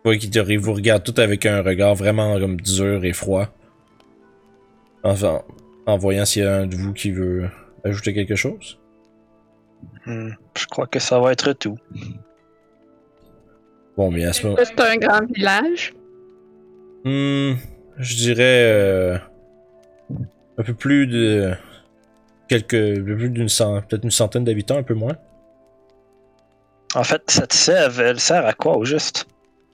Te- 0.03 0.57
vous 0.57 0.73
regarde 0.73 1.03
tout 1.05 1.15
avec 1.21 1.45
un 1.45 1.61
regard 1.61 1.95
vraiment 1.95 2.37
comme 2.41 2.59
dur 2.59 3.05
et 3.05 3.13
froid. 3.13 3.47
Enfin, 5.03 5.43
en 5.85 5.97
voyant 5.97 6.25
s'il 6.25 6.43
y 6.43 6.45
a 6.45 6.57
un 6.57 6.67
de 6.67 6.75
vous 6.75 6.91
qui 6.91 7.11
veut 7.11 7.49
ajouter 7.85 8.13
quelque 8.13 8.35
chose? 8.35 8.82
Hmm, 10.05 10.31
Je 10.57 10.65
crois 10.67 10.87
que 10.87 10.99
ça 10.99 11.19
va 11.19 11.31
être 11.31 11.53
tout. 11.53 11.77
Bon, 13.97 14.11
mais 14.11 14.25
à 14.25 14.33
ce 14.33 14.45
moment... 14.45 14.59
C'est 14.63 14.79
un 14.79 14.95
grand 14.97 15.25
village. 15.33 15.93
Hmm, 17.05 17.53
je 17.97 18.15
dirais 18.15 18.63
euh, 18.65 19.17
un 20.57 20.63
peu 20.63 20.73
plus 20.73 21.07
de 21.07 21.53
quelques, 22.47 22.73
un 22.73 23.03
peu 23.03 23.17
plus 23.17 23.29
d'une 23.29 23.49
cent, 23.49 23.81
peut-être 23.81 24.03
une 24.03 24.11
centaine 24.11 24.43
d'habitants, 24.43 24.77
un 24.77 24.83
peu 24.83 24.93
moins. 24.93 25.17
En 26.95 27.03
fait, 27.03 27.23
cette 27.27 27.53
sève, 27.53 27.99
elle 27.99 28.19
sert 28.19 28.45
à 28.45 28.53
quoi 28.53 28.77
au 28.77 28.85
juste? 28.85 29.27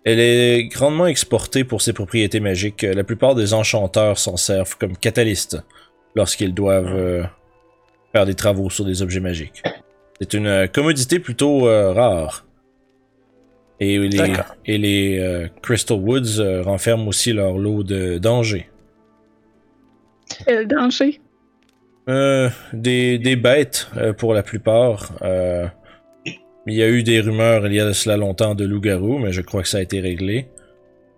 Elle 0.05 0.19
est 0.19 0.67
grandement 0.69 1.07
exportée 1.07 1.63
pour 1.63 1.81
ses 1.81 1.93
propriétés 1.93 2.39
magiques. 2.39 2.83
La 2.83 3.03
plupart 3.03 3.35
des 3.35 3.53
enchanteurs 3.53 4.17
s'en 4.17 4.37
servent 4.37 4.77
comme 4.77 4.95
catalystes 4.95 5.57
lorsqu'ils 6.15 6.53
doivent 6.53 6.95
euh, 6.95 7.23
faire 8.13 8.25
des 8.25 8.35
travaux 8.35 8.69
sur 8.69 8.85
des 8.85 9.01
objets 9.01 9.19
magiques. 9.19 9.61
C'est 10.19 10.33
une 10.33 10.47
euh, 10.47 10.67
commodité 10.67 11.19
plutôt 11.19 11.67
euh, 11.67 11.93
rare. 11.93 12.45
Et 13.79 13.97
les, 13.97 14.17
D'accord. 14.17 14.55
et 14.65 14.77
les 14.77 15.17
euh, 15.19 15.47
Crystal 15.61 15.97
Woods 15.97 16.39
euh, 16.39 16.61
renferment 16.61 17.07
aussi 17.07 17.31
leur 17.31 17.57
lot 17.57 17.83
de 17.83 18.17
dangers. 18.17 18.69
Quel 20.45 20.67
danger. 20.67 21.21
Euh, 22.09 22.49
des, 22.73 23.17
des 23.17 23.35
bêtes 23.35 23.87
euh, 23.95 24.11
pour 24.13 24.33
la 24.33 24.43
plupart. 24.43 25.13
Euh, 25.21 25.67
il 26.67 26.73
y 26.73 26.83
a 26.83 26.89
eu 26.89 27.03
des 27.03 27.21
rumeurs 27.21 27.65
il 27.67 27.73
y 27.73 27.79
a 27.79 27.87
de 27.87 27.93
cela 27.93 28.17
longtemps 28.17 28.53
de 28.53 28.65
loups-garous, 28.65 29.17
mais 29.19 29.31
je 29.31 29.41
crois 29.41 29.61
que 29.61 29.69
ça 29.69 29.77
a 29.77 29.81
été 29.81 30.01
réglé. 30.01 30.49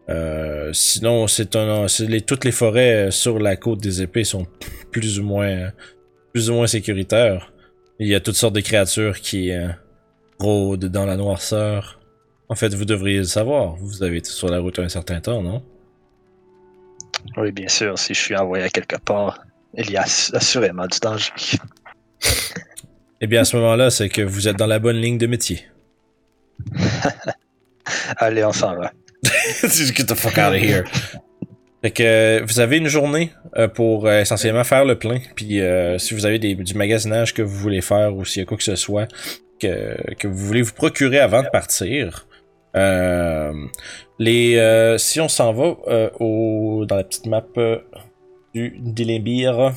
Euh, 0.10 0.72
sinon, 0.74 1.28
c'est 1.28 1.56
un, 1.56 1.88
c'est 1.88 2.06
les, 2.06 2.22
toutes 2.22 2.46
les 2.46 2.52
forêts 2.52 3.10
sur 3.12 3.40
la 3.40 3.56
côte 3.56 3.82
des 3.82 4.02
épées 4.02 4.24
sont 4.24 4.46
plus 4.92 5.20
ou 5.20 5.24
moins, 5.24 5.72
plus 6.34 6.50
ou 6.50 6.54
moins 6.54 6.68
sécuritaires. 6.68 7.52
Il 8.02 8.08
y 8.08 8.16
a 8.16 8.20
toutes 8.20 8.36
sortes 8.36 8.56
de 8.56 8.62
créatures 8.62 9.22
qui 9.22 9.52
euh, 9.52 9.68
rôdent 10.40 10.86
dans 10.88 11.06
la 11.06 11.18
noirceur. 11.18 12.00
En 12.50 12.56
fait, 12.56 12.74
vous 12.74 12.84
devriez 12.84 13.20
le 13.20 13.26
savoir. 13.26 13.76
Vous 13.76 14.02
avez 14.02 14.18
été 14.18 14.32
sur 14.32 14.50
la 14.50 14.58
route 14.60 14.80
un 14.80 14.90
certain 14.90 15.22
temps, 15.22 15.44
non? 15.44 15.62
Oui, 17.38 17.52
bien 17.52 17.68
sûr, 17.68 18.00
si 18.00 18.16
je 18.16 18.20
suis 18.20 18.36
envoyé 18.36 18.64
à 18.64 18.70
quelque 18.70 18.96
part, 18.98 19.40
il 19.76 19.92
y 19.92 19.98
a 19.98 20.02
ass- 20.02 20.34
assurément 20.34 20.88
du 20.88 20.98
danger. 21.00 21.30
Eh 23.22 23.28
bien, 23.28 23.42
à 23.42 23.46
ce 23.46 23.56
moment-là, 23.58 23.92
c'est 23.92 24.10
que 24.10 24.24
vous 24.24 24.48
êtes 24.48 24.58
dans 24.58 24.66
la 24.66 24.80
bonne 24.80 24.98
ligne 24.98 25.20
de 25.20 25.28
métier. 25.28 25.64
Allez, 28.18 28.44
on 28.44 28.52
s'en 28.52 28.76
va. 28.76 28.92
Just 29.62 29.96
get 29.96 30.06
the 30.06 30.16
fuck 30.16 30.40
out 30.40 30.56
of 30.56 30.60
here. 30.60 30.86
Fait 31.84 31.92
que 31.92 32.04
euh, 32.04 32.42
vous 32.46 32.60
avez 32.60 32.78
une 32.78 32.88
journée 32.88 33.32
euh, 33.58 33.68
pour 33.68 34.06
euh, 34.06 34.22
essentiellement 34.22 34.64
faire 34.64 34.86
le 34.86 35.00
plein. 35.00 35.20
Puis 35.36 35.60
si 35.98 36.14
vous 36.14 36.26
avez 36.26 36.38
des, 36.40 36.54
du 36.56 36.74
magasinage 36.76 37.34
que 37.34 37.42
vous 37.42 37.58
voulez 37.58 37.82
faire 37.82 38.16
ou 38.16 38.24
s'il 38.24 38.42
y 38.42 38.44
a 38.44 38.46
quoi 38.46 38.58
que 38.58 38.64
ce 38.64 38.76
soit 38.76 39.08
que, 39.60 39.98
que 40.16 40.28
vous 40.28 40.46
voulez 40.46 40.62
vous 40.62 40.74
procurer 40.74 41.20
avant 41.20 41.42
de 41.44 41.50
partir. 41.50 42.28
euh, 42.76 43.54
les, 44.20 44.56
euh, 44.58 44.98
si 44.98 45.20
on 45.20 45.28
s'en 45.28 45.54
va 45.54 45.76
euh, 45.88 46.10
au, 46.20 46.86
dans 46.86 46.96
la 46.96 47.04
petite 47.04 47.26
map 47.26 47.46
du 48.54 48.78
Dilimbir, 48.80 49.74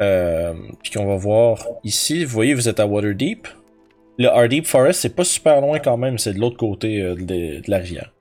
euh, 0.00 0.54
puis 0.82 0.92
qu'on 0.92 1.06
va 1.06 1.16
voir 1.16 1.66
ici, 1.84 2.24
vous 2.24 2.32
voyez, 2.32 2.54
vous 2.54 2.68
êtes 2.68 2.80
à 2.80 2.86
Waterdeep. 2.86 3.46
Le 4.18 4.28
Hardeep 4.28 4.66
Forest, 4.66 5.00
c'est 5.00 5.14
pas 5.14 5.24
super 5.24 5.60
loin 5.60 5.78
quand 5.78 5.96
même, 5.96 6.18
c'est 6.18 6.34
de 6.34 6.38
l'autre 6.38 6.56
côté 6.56 7.00
de, 7.02 7.14
de 7.60 7.62
la 7.70 7.78
rivière. 7.78 8.12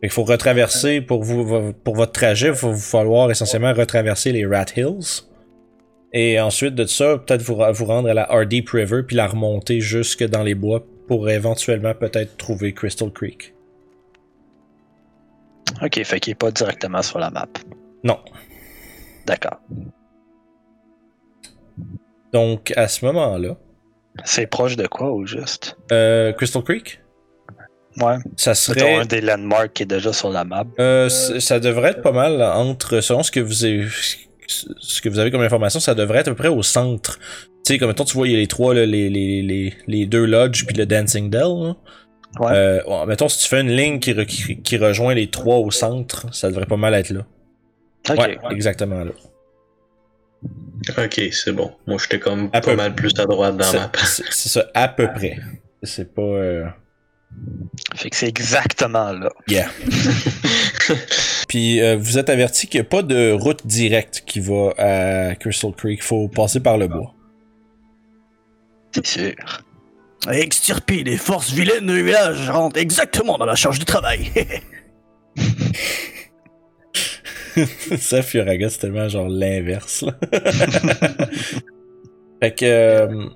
Qu'il 0.00 0.10
faut 0.10 0.24
retraverser 0.24 1.00
pour 1.00 1.22
vous 1.22 1.72
pour 1.84 1.94
votre 1.94 2.12
trajet, 2.12 2.46
il 2.48 2.52
va 2.52 2.68
vous 2.70 2.78
falloir 2.78 3.30
essentiellement 3.30 3.74
retraverser 3.74 4.32
les 4.32 4.46
Rat 4.46 4.66
Hills. 4.76 5.24
Et 6.12 6.40
ensuite 6.40 6.74
de 6.74 6.86
ça, 6.86 7.18
peut-être 7.18 7.42
vous, 7.42 7.56
vous 7.72 7.84
rendre 7.84 8.08
à 8.08 8.14
la 8.14 8.22
Hardeep 8.30 8.68
River 8.70 9.02
puis 9.06 9.14
la 9.16 9.26
remonter 9.28 9.80
jusque 9.80 10.24
dans 10.24 10.42
les 10.42 10.54
bois 10.54 10.84
pour 11.06 11.28
éventuellement 11.30 11.94
peut-être 11.94 12.36
trouver 12.36 12.72
Crystal 12.72 13.10
Creek. 13.12 13.54
Ok, 15.82 16.02
fait 16.02 16.18
qu'il 16.20 16.32
est 16.32 16.34
pas 16.34 16.50
directement 16.50 17.02
sur 17.02 17.18
la 17.18 17.30
map. 17.30 17.46
Non. 18.02 18.18
D'accord. 19.26 19.60
Donc 22.32 22.72
à 22.76 22.88
ce 22.88 23.04
moment-là, 23.04 23.56
C'est 24.24 24.46
proche 24.46 24.76
de 24.76 24.86
quoi 24.86 25.10
au 25.12 25.26
juste? 25.26 25.76
euh, 25.92 26.32
Crystal 26.32 26.62
Creek, 26.62 26.99
Ouais. 27.98 28.16
ça 28.36 28.54
C'est 28.54 28.72
serait 28.74 28.94
un 29.00 29.04
des 29.04 29.20
landmarks 29.20 29.72
qui 29.72 29.82
est 29.82 29.86
déjà 29.86 30.12
sur 30.12 30.30
la 30.30 30.44
map. 30.44 30.64
Euh, 30.78 31.08
ça 31.08 31.58
devrait 31.60 31.90
être 31.90 32.02
pas 32.02 32.12
mal 32.12 32.40
entre, 32.42 33.00
selon 33.00 33.22
ce 33.22 33.30
que 33.30 33.40
vous 33.40 33.64
avez, 33.64 33.86
ce 34.46 35.00
que 35.00 35.08
vous 35.08 35.18
avez 35.18 35.30
comme 35.30 35.42
information, 35.42 35.80
ça 35.80 35.94
devrait 35.94 36.18
être 36.20 36.28
à 36.28 36.30
peu 36.32 36.36
près 36.36 36.48
au 36.48 36.62
centre. 36.62 37.18
Tu 37.64 37.74
sais, 37.74 37.78
comme 37.78 37.88
mettons, 37.88 38.04
tu 38.04 38.14
vois, 38.14 38.28
il 38.28 38.32
y 38.32 38.36
a 38.36 38.38
les 38.38 38.46
trois, 38.46 38.74
là, 38.74 38.86
les, 38.86 39.10
les, 39.10 39.42
les, 39.42 39.74
les 39.86 40.06
deux 40.06 40.24
lodges 40.24 40.66
puis 40.66 40.76
le 40.76 40.86
Dancing 40.86 41.30
Dell. 41.30 41.40
là. 41.42 41.76
Ouais. 42.38 42.52
Euh, 42.52 42.82
ouais, 42.84 43.06
mettons, 43.06 43.28
si 43.28 43.40
tu 43.40 43.48
fais 43.48 43.60
une 43.60 43.70
ligne 43.74 43.98
qui, 43.98 44.12
re- 44.14 44.24
qui, 44.24 44.62
qui 44.62 44.76
rejoint 44.76 45.14
les 45.14 45.28
trois 45.28 45.56
au 45.56 45.70
centre, 45.72 46.32
ça 46.32 46.48
devrait 46.48 46.66
pas 46.66 46.76
mal 46.76 46.94
être 46.94 47.10
là. 47.10 47.26
ok. 48.08 48.16
Ouais, 48.18 48.38
exactement 48.52 49.02
là. 49.04 49.10
Ok, 50.96 51.20
c'est 51.32 51.52
bon. 51.52 51.72
Moi, 51.86 51.98
j'étais 52.00 52.18
comme 52.18 52.46
À 52.52 52.60
pas 52.60 52.70
peu- 52.70 52.76
mal 52.76 52.94
plus 52.94 53.12
à 53.18 53.26
droite 53.26 53.56
dans 53.56 53.64
C'est 53.64 53.78
ma 53.78 53.90
c'est- 54.04 54.24
c'est 54.30 54.48
ça, 54.48 54.66
à 54.74 54.88
peu 54.88 55.08
près. 55.12 55.38
C'est 55.82 56.14
pas... 56.14 56.22
euh, 56.22 56.64
Fait 57.94 58.10
que 58.10 58.16
c'est 58.16 58.28
exactement 58.28 59.12
là. 59.12 59.30
Yeah. 59.48 59.68
Puis 61.48 61.80
euh, 61.80 61.96
vous 61.96 62.18
êtes 62.18 62.28
averti 62.28 62.66
qu'il 62.66 62.80
n'y 62.80 62.86
a 62.86 62.88
pas 62.88 63.02
de 63.02 63.32
route 63.32 63.66
directe 63.66 64.22
qui 64.26 64.40
va 64.40 64.72
à 64.78 65.34
Crystal 65.34 65.72
Creek. 65.72 66.02
Faut 66.02 66.28
passer 66.28 66.60
par 66.60 66.78
le 66.78 66.88
bois. 66.88 67.14
C'est 68.92 69.06
sûr. 69.06 69.34
Extirper 70.30 71.02
les 71.02 71.16
forces 71.16 71.52
vilaines 71.52 71.86
du 71.86 72.04
village 72.04 72.50
rentre 72.50 72.78
exactement 72.78 73.38
dans 73.38 73.46
la 73.46 73.54
charge 73.54 73.78
de 73.78 73.84
travail. 73.84 74.30
ça, 77.98 78.22
Fioraga, 78.22 78.68
c'est 78.68 78.80
tellement 78.80 79.08
genre 79.08 79.28
l'inverse. 79.28 80.02
là. 80.02 80.12
fait 82.42 82.54
que 82.54 82.64
euh, 82.64 83.28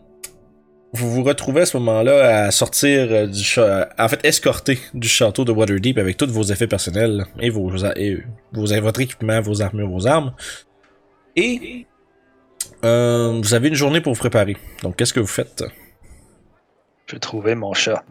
vous 0.95 1.11
vous 1.11 1.23
retrouvez 1.25 1.63
à 1.63 1.67
ce 1.67 1.77
moment-là 1.79 2.45
à 2.47 2.51
sortir 2.53 3.09
euh, 3.11 3.27
du 3.27 3.43
en 3.99 4.09
fait 4.09 4.25
escorté 4.25 4.79
du 4.95 5.09
château 5.09 5.45
de 5.45 5.51
Waterdeep 5.51 5.99
avec 5.99 6.17
tous 6.17 6.31
vos 6.31 6.45
effets 6.45 6.69
personnels 6.69 7.27
et 7.41 7.51
vos 7.51 7.69
et 7.97 8.19
vos 8.53 8.67
votre 8.81 9.01
équipement, 9.01 9.41
vos 9.41 9.61
armures, 9.61 9.89
vos 9.89 10.07
armes. 10.07 10.35
Et 11.35 11.87
euh, 12.85 13.41
vous 13.43 13.55
avez 13.55 13.69
une 13.69 13.75
journée 13.75 14.01
pour 14.01 14.13
vous 14.13 14.21
préparer. 14.21 14.57
Donc 14.83 14.95
qu'est-ce 14.97 15.13
que 15.13 15.21
vous 15.21 15.27
faites? 15.27 15.65
Je 17.07 17.17
vais 17.17 17.21
trouver 17.21 17.57
mon 17.57 17.73
chat. 17.73 18.05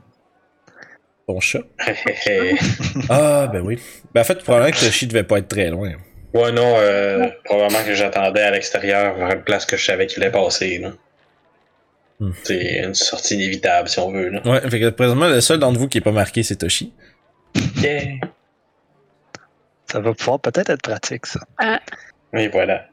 Ton 1.25 1.39
chat? 1.39 1.61
Ah 3.09 3.47
ben 3.47 3.61
oui. 3.61 3.79
Ben 4.13 4.21
en 4.21 4.23
fait 4.25 4.43
probablement 4.43 4.71
que 4.71 4.85
Toshi 4.85 5.07
devait 5.07 5.23
pas 5.23 5.37
être 5.37 5.47
très 5.47 5.69
loin. 5.69 5.93
ouais, 6.33 6.51
non, 6.51 6.75
euh, 6.77 7.29
probablement 7.45 7.83
que 7.85 7.93
j'attendais 7.95 8.41
à 8.41 8.51
l'extérieur 8.51 9.15
vers 9.15 9.31
une 9.31 9.43
place 9.43 9.65
que 9.65 9.77
je 9.77 9.85
savais 9.85 10.05
qu'il 10.07 10.21
allait 10.21 10.33
passer. 10.33 10.79
là. 10.79 10.91
Hmm. 12.19 12.31
C'est 12.43 12.83
une 12.83 12.93
sortie 12.93 13.35
inévitable, 13.35 13.89
si 13.89 13.99
on 13.99 14.11
veut. 14.11 14.29
Là. 14.29 14.41
Ouais, 14.47 14.69
fait 14.69 14.79
que 14.79 14.89
présentement 14.89 15.27
le 15.27 15.41
seul 15.41 15.59
d'entre 15.59 15.79
vous 15.79 15.87
qui 15.87 15.97
est 15.97 16.01
pas 16.01 16.11
marqué 16.11 16.43
c'est 16.43 16.55
Toshi. 16.57 16.93
Yeah. 17.81 18.15
Ça 19.91 19.99
va 19.99 20.13
pouvoir 20.13 20.39
peut-être 20.39 20.69
être 20.69 20.81
pratique, 20.81 21.25
ça. 21.25 21.39
Et 22.33 22.47
voilà. 22.47 22.87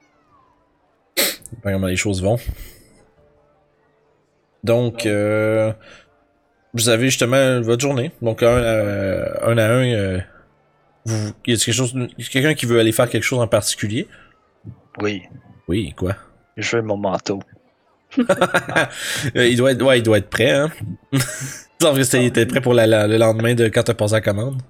Pas 1.63 1.73
comment 1.73 1.87
les 1.87 1.97
choses 1.97 2.23
vont. 2.23 2.39
Donc, 4.65 5.07
euh, 5.07 5.73
vous 6.75 6.89
avez 6.91 7.07
justement 7.07 7.61
votre 7.63 7.81
journée. 7.81 8.13
Donc, 8.21 8.43
un, 8.43 8.57
à- 8.57 9.47
un 9.49 9.57
à 9.59 9.65
un, 9.67 9.85
euh, 9.95 10.21
vous, 11.07 11.33
y 11.47 11.55
a 11.55 11.57
quelque 11.57 11.73
chose, 11.73 11.95
y 12.19 12.23
a 12.23 12.27
quelqu'un 12.29 12.55
qui 12.55 12.67
veut 12.67 12.79
aller 12.79 12.93
faire 12.93 13.09
quelque 13.09 13.25
chose 13.25 13.39
en 13.41 13.49
particulier? 13.49 14.07
Oui, 15.01 15.23
Oui, 15.69 15.95
quoi? 15.97 16.17
je 16.57 16.77
veux 16.77 16.83
mon 16.83 16.99
manteau. 16.99 17.41
Euh, 18.19 19.47
il 19.47 19.57
doit 19.57 19.73
être, 19.73 19.83
ouais, 19.83 19.99
il 19.99 20.03
doit 20.03 20.19
être 20.19 20.31
prêt, 20.31 20.51
hein? 20.51 20.71
Sauf 21.81 21.97
que 21.97 22.03
c'était- 22.03 22.23
il 22.23 22.27
était 22.27 22.47
prêt 22.47 22.61
pour 22.61 22.75
la- 22.75 22.87
la- 22.87 23.07
le 23.07 23.17
lendemain 23.17 23.55
de 23.55 23.69
quand 23.69 23.83
t'as 23.85 23.95
passé 23.95 24.15
la 24.15 24.21
commande. 24.21 24.61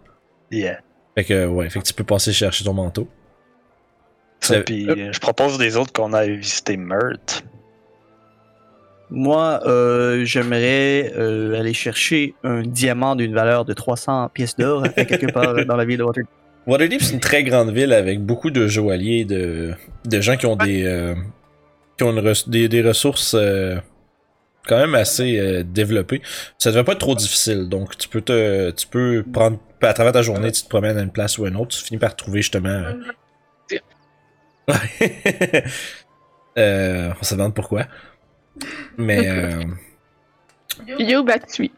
Yeah. 0.50 0.78
Fait 1.16 1.25
que, 1.25 1.47
ouais, 1.47 1.70
fait 1.70 1.80
que 1.80 1.85
tu 1.85 1.94
peux 1.94 2.04
passer 2.04 2.32
chercher 2.32 2.64
ton 2.64 2.73
manteau. 2.75 3.09
Ça, 4.40 4.61
puis 4.61 4.88
euh, 4.88 5.12
je 5.12 5.18
propose 5.20 5.59
des 5.59 5.76
autres 5.76 5.92
qu'on 5.92 6.12
aille 6.12 6.37
visiter 6.37 6.76
Meurthe. 6.76 7.44
Moi, 9.11 9.61
euh, 9.66 10.25
j'aimerais 10.25 11.12
euh, 11.16 11.59
aller 11.59 11.75
chercher 11.75 12.35
un 12.44 12.62
diamant 12.62 13.16
d'une 13.16 13.35
valeur 13.35 13.64
de 13.64 13.73
300 13.73 14.28
pièces 14.32 14.56
d'or 14.56 14.85
à 14.85 14.88
quelque 15.04 15.26
part 15.32 15.66
dans 15.66 15.76
la 15.76 15.85
ville 15.85 15.99
de 15.99 16.04
Waterdeep. 16.04 16.30
Waterdeep, 16.66 17.02
c'est 17.02 17.14
une 17.14 17.20
très 17.20 17.42
grande 17.42 17.70
ville 17.73 17.92
avec 17.92 18.20
beaucoup 18.25 18.50
de 18.50 18.68
joailliers, 18.68 19.25
de, 19.25 19.73
de 20.04 20.20
gens 20.20 20.37
qui 20.37 20.47
ont 20.47 20.56
des, 20.56 20.85
euh, 20.85 21.14
qui 22.00 22.04
ont 22.04 22.16
une 22.16 22.35
des, 22.47 22.69
des 22.71 22.80
ressources 22.83 23.35
euh, 23.35 23.76
quand 24.66 24.78
même 24.78 24.95
assez 24.95 25.38
euh, 25.38 25.62
développées. 25.62 26.23
Ça 26.57 26.71
devrait 26.71 26.85
pas 26.85 26.92
être 26.92 26.99
trop 26.99 27.14
difficile, 27.14 27.69
donc 27.69 27.99
tu 27.99 28.09
peux 28.09 28.23
te, 28.23 28.71
tu 28.71 28.87
peux 28.87 29.23
prendre 29.30 29.59
à 29.83 29.92
travers 29.92 30.14
ta 30.14 30.23
journée, 30.23 30.50
tu 30.50 30.62
te 30.62 30.69
promènes 30.69 30.97
à 30.97 31.02
une 31.02 31.12
place 31.12 31.37
ou 31.37 31.45
à 31.45 31.49
une 31.49 31.57
autre, 31.57 31.76
tu 31.76 31.85
finis 31.85 31.99
par 31.99 32.16
trouver 32.16 32.40
justement. 32.40 32.85
euh, 36.57 37.11
on 37.21 37.23
se 37.23 37.35
demande 37.35 37.54
pourquoi. 37.54 37.85
Mais 38.97 39.28
euh, 39.28 39.62
Yo, 40.98 41.22
bah, 41.22 41.38
tu 41.38 41.70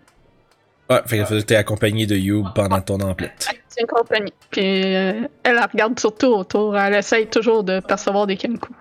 ouais, 0.88 1.00
fait 1.06 1.18
que 1.18 1.40
t'es 1.40 1.56
accompagné 1.56 2.06
de 2.06 2.14
You 2.14 2.46
pendant 2.54 2.80
ton 2.80 3.00
emplette. 3.00 3.48
C'est 3.68 3.80
une 3.80 3.86
compagnie. 3.88 4.32
Puis 4.50 4.84
euh, 4.84 5.12
elle, 5.42 5.56
elle 5.56 5.58
regarde 5.58 5.98
surtout 5.98 6.28
autour. 6.28 6.78
Elle 6.78 6.94
essaye 6.94 7.26
toujours 7.26 7.64
de 7.64 7.80
percevoir 7.80 8.28
des 8.28 8.36
kenku. 8.36 8.72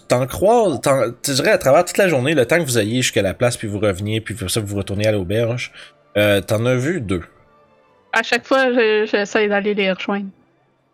Tu 0.00 0.06
t'en 0.08 0.26
crois, 0.26 0.78
t'en- 0.78 1.10
tu 1.22 1.32
dirais 1.32 1.50
à 1.50 1.58
travers 1.58 1.84
toute 1.84 1.98
la 1.98 2.08
journée, 2.08 2.34
le 2.34 2.46
temps 2.46 2.56
que 2.58 2.62
vous 2.64 2.78
ayez 2.78 3.02
jusqu'à 3.02 3.22
la 3.22 3.34
place, 3.34 3.56
puis 3.56 3.68
vous 3.68 3.78
reveniez, 3.78 4.20
puis 4.20 4.34
pour 4.34 4.50
ça 4.50 4.60
vous 4.60 4.76
retournez 4.76 5.06
à 5.06 5.12
l'auberge, 5.12 5.72
euh, 6.16 6.40
t'en 6.40 6.64
as 6.66 6.74
vu 6.76 7.00
deux. 7.00 7.22
À 8.12 8.22
chaque 8.22 8.46
fois, 8.46 8.70
je- 8.72 9.06
j'essaye 9.10 9.48
d'aller 9.48 9.74
les 9.74 9.92
rejoindre. 9.92 10.26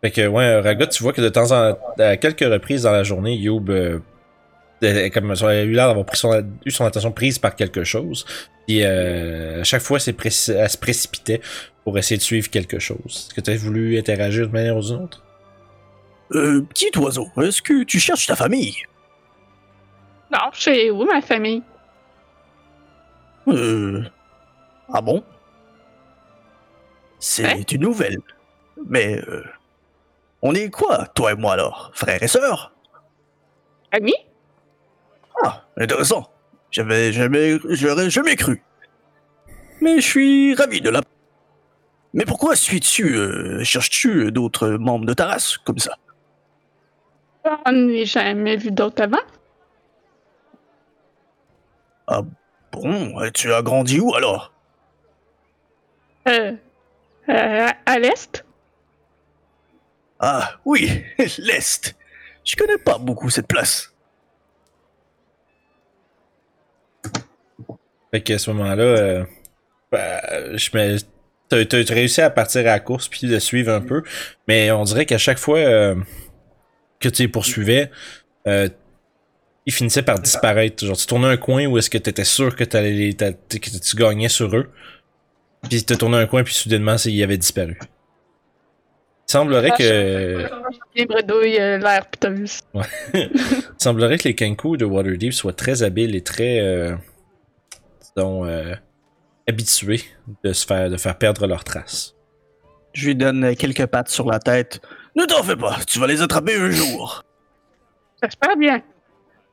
Fait 0.01 0.11
que, 0.11 0.25
ouais, 0.27 0.59
Raga, 0.61 0.87
tu 0.87 1.03
vois 1.03 1.11
que 1.13 1.21
de 1.21 1.29
temps 1.29 1.51
en 1.51 1.77
à 1.99 2.17
quelques 2.17 2.39
reprises 2.41 2.83
dans 2.83 2.91
la 2.91 3.03
journée, 3.03 3.35
Youb, 3.35 3.69
euh, 3.69 3.99
comme 5.13 5.35
ça, 5.35 5.49
a 5.49 5.61
eu 5.63 5.71
l'air 5.71 5.87
d'avoir 5.87 6.05
pris 6.05 6.17
son, 6.17 6.41
eu 6.65 6.71
son 6.71 6.85
attention 6.85 7.11
prise 7.11 7.37
par 7.37 7.55
quelque 7.55 7.83
chose. 7.83 8.25
Puis 8.65 8.81
euh, 8.83 9.61
à 9.61 9.63
chaque 9.65 9.81
fois, 9.81 9.97
elle 10.05 10.13
se 10.31 10.77
précipitait 10.77 11.41
pour 11.83 11.97
essayer 11.97 12.17
de 12.17 12.21
suivre 12.21 12.49
quelque 12.49 12.79
chose. 12.79 13.27
Est-ce 13.27 13.33
que 13.33 13.41
tu 13.41 13.51
as 13.51 13.57
voulu 13.57 13.97
interagir 13.99 14.47
de 14.47 14.53
manière 14.53 14.77
ou 14.77 14.81
d'une 14.81 15.03
autre? 15.03 15.23
Euh, 16.33 16.61
petit 16.61 16.91
oiseau, 16.97 17.27
est-ce 17.41 17.61
que 17.61 17.83
tu 17.83 17.99
cherches 17.99 18.27
ta 18.27 18.35
famille? 18.35 18.75
Non, 20.31 20.51
chez 20.53 20.91
où, 20.91 21.03
ma 21.05 21.21
famille? 21.21 21.63
Euh. 23.47 24.03
Ah 24.93 25.01
bon? 25.01 25.23
C'est 27.19 27.45
Hein? 27.45 27.63
une 27.71 27.81
nouvelle. 27.81 28.17
Mais. 28.87 29.19
euh, 29.27 29.43
on 30.41 30.53
est 30.55 30.69
quoi, 30.69 31.05
toi 31.15 31.31
et 31.33 31.35
moi 31.35 31.53
alors 31.53 31.91
Frères 31.93 32.21
et 32.23 32.27
sœurs? 32.27 32.71
Ami? 33.91 34.13
Ah, 35.43 35.63
intéressant. 35.77 36.31
J'avais 36.71 37.11
jamais. 37.11 37.57
J'aurais 37.69 38.09
jamais 38.09 38.35
cru. 38.35 38.63
Mais 39.81 39.95
je 39.99 40.07
suis 40.07 40.55
ravi 40.55 40.79
de 40.81 40.89
la. 40.91 41.01
Mais 42.13 42.25
pourquoi 42.25 42.55
suis-tu. 42.55 43.15
euh, 43.15 43.63
cherches-tu 43.63 44.31
d'autres 44.31 44.67
membres 44.69 45.05
de 45.05 45.13
ta 45.13 45.25
race 45.25 45.57
comme 45.57 45.79
ça? 45.79 45.95
On 47.65 47.71
n'ai 47.71 48.05
jamais 48.05 48.55
vu 48.55 48.71
d'autres 48.71 49.03
avant. 49.03 49.17
Bon, 52.71 53.19
euh, 53.19 53.29
tu 53.31 53.53
as 53.53 53.61
grandi 53.61 53.99
où 53.99 54.13
alors? 54.15 54.53
Euh, 56.27 56.53
euh, 57.29 57.67
à 57.85 57.99
l'est? 57.99 58.45
Ah, 60.19 60.51
oui, 60.65 61.03
l'Est. 61.37 61.95
Je 62.43 62.55
connais 62.55 62.77
pas 62.77 62.97
beaucoup 62.97 63.29
cette 63.29 63.47
place. 63.47 63.93
Fait 68.11 68.21
qu'à 68.21 68.37
ce 68.39 68.51
moment-là, 68.51 68.83
euh, 68.83 69.25
ben, 69.91 70.19
je 70.57 70.69
me... 70.73 70.97
T'as 71.49 71.93
réussi 71.93 72.21
à 72.21 72.29
partir 72.29 72.61
à 72.61 72.65
la 72.65 72.79
course 72.79 73.07
puis 73.07 73.27
de 73.27 73.39
suivre 73.39 73.73
un 73.73 73.81
peu, 73.81 74.03
mais 74.47 74.69
on 74.69 74.83
dirait 74.83 75.07
qu'à 75.07 75.17
chaque 75.17 75.39
fois 75.39 75.57
euh, 75.57 75.95
que 76.99 77.09
tu 77.09 77.23
les 77.23 77.27
poursuivais, 77.27 77.91
euh, 78.47 78.69
ils 79.65 79.73
finissaient 79.73 80.03
par 80.03 80.19
disparaître. 80.19 80.85
Genre, 80.85 80.97
tu 80.97 81.05
tournais 81.05 81.27
un 81.27 81.37
coin 81.37 81.65
où 81.67 81.77
est-ce 81.77 81.89
que 81.89 81.97
t'étais 81.97 82.23
sûr 82.23 82.55
que, 82.55 82.63
t'allais 82.63 83.13
que 83.13 83.79
tu 83.79 83.95
gagnais 83.95 84.29
sur 84.29 84.55
eux, 84.55 84.69
puis 85.67 85.83
tu 85.83 85.97
tourné 85.97 86.17
un 86.17 86.25
coin 86.25 86.43
puis 86.43 86.53
soudainement, 86.53 86.95
ils 87.05 87.23
avaient 87.23 87.37
disparu. 87.37 87.77
Il 87.81 89.31
semblerait 89.31 89.71
que... 89.77 90.49
Les 90.95 91.05
bredouilles, 91.05 91.59
euh, 91.59 91.77
l'air 91.77 92.07
piteuse. 92.07 92.61
Il 93.13 93.29
semblerait 93.77 94.17
que 94.17 94.27
les 94.27 94.33
Kenku 94.33 94.75
de 94.75 94.85
Waterdeep 94.85 95.33
soient 95.33 95.53
très 95.53 95.83
habiles 95.83 96.15
et 96.15 96.23
très, 96.23 96.59
euh, 96.61 96.95
disons, 98.15 98.43
euh, 98.45 98.73
habitués 99.47 100.01
de 100.43 100.51
se 100.51 100.65
faire, 100.65 100.89
de 100.89 100.97
faire 100.97 101.15
perdre 101.15 101.45
leurs 101.45 101.63
traces. 101.63 102.15
Je 102.99 103.05
lui 103.05 103.15
donne 103.15 103.55
quelques 103.55 103.85
pattes 103.85 104.09
sur 104.09 104.29
la 104.29 104.39
tête. 104.39 104.81
Ne 105.15 105.23
t'en 105.23 105.41
fais 105.41 105.55
pas, 105.55 105.77
tu 105.87 105.99
vas 105.99 106.07
les 106.07 106.21
attraper 106.21 106.55
un 106.55 106.69
jour. 106.69 107.23
J'espère 108.21 108.57
bien. 108.57 108.81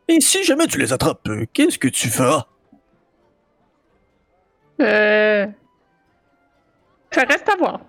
Et 0.09 0.20
si 0.20 0.42
jamais 0.42 0.66
tu 0.66 0.78
les 0.78 0.92
attrapes, 0.92 1.28
qu'est-ce 1.52 1.78
que 1.78 1.87
tu 1.87 2.09
feras? 2.09 2.46
Euh... 4.80 5.46
Ça 7.12 7.22
reste 7.22 7.48
à 7.48 7.56
voir. 7.56 7.80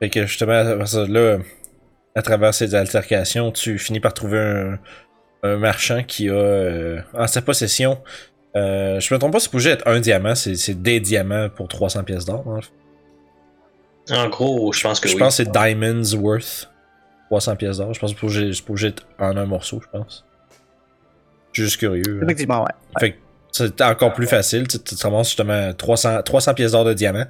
Fait 0.00 0.10
que 0.10 0.26
justement, 0.26 0.52
à 0.52 0.86
ça, 0.86 1.06
là, 1.06 1.38
à 2.16 2.22
travers 2.22 2.52
ces 2.52 2.74
altercations, 2.74 3.52
tu 3.52 3.78
finis 3.78 4.00
par 4.00 4.12
trouver 4.12 4.40
un, 4.40 4.78
un 5.44 5.56
marchand 5.56 6.02
qui 6.02 6.28
a 6.28 6.32
euh, 6.32 7.00
en 7.14 7.28
sa 7.28 7.42
possession. 7.42 8.02
Euh, 8.56 8.98
je 9.00 9.12
me 9.14 9.18
trompe 9.18 9.32
pas, 9.32 9.40
c'est 9.40 9.48
obligé 9.52 9.70
d'être 9.70 9.86
un 9.86 10.00
diamant, 10.00 10.34
c'est 10.34 10.82
des 10.82 10.98
diamants 11.00 11.48
pour 11.50 11.68
300 11.68 12.02
pièces 12.04 12.24
d'or. 12.24 12.44
hein. 12.48 12.60
En 14.10 14.28
gros, 14.28 14.72
je 14.72 14.80
pense 14.82 15.00
que 15.00 15.08
Je 15.08 15.14
oui. 15.14 15.18
pense 15.18 15.36
que 15.36 15.44
c'est 15.44 15.50
Diamonds 15.52 16.14
Worth 16.20 16.70
300 17.28 17.56
pièces 17.56 17.78
d'or. 17.78 17.92
Je 17.92 17.98
pense 18.00 18.14
que 18.14 18.18
c'est 18.28 18.62
obligé- 18.62 18.90
d'être 18.90 19.06
en 19.18 19.36
un 19.36 19.46
morceau, 19.46 19.80
je 19.82 19.88
pense. 19.98 20.24
Je 21.52 21.60
suis 21.62 21.64
juste 21.64 21.78
curieux. 21.80 22.02
hein. 22.20 22.24
Effectivement, 22.24 22.62
ouais. 22.62 22.70
Fait 23.00 23.12
que 23.12 23.16
c'est 23.50 23.80
encore 23.82 24.12
plus 24.14 24.26
facile. 24.28 24.68
Tu, 24.68 24.78
tu 24.78 24.94
te 24.94 25.02
ramasses 25.02 25.26
justement 25.28 25.72
300, 25.74 26.22
300 26.22 26.54
pièces 26.54 26.72
d'or 26.72 26.84
de 26.84 26.92
diamant. 26.94 27.24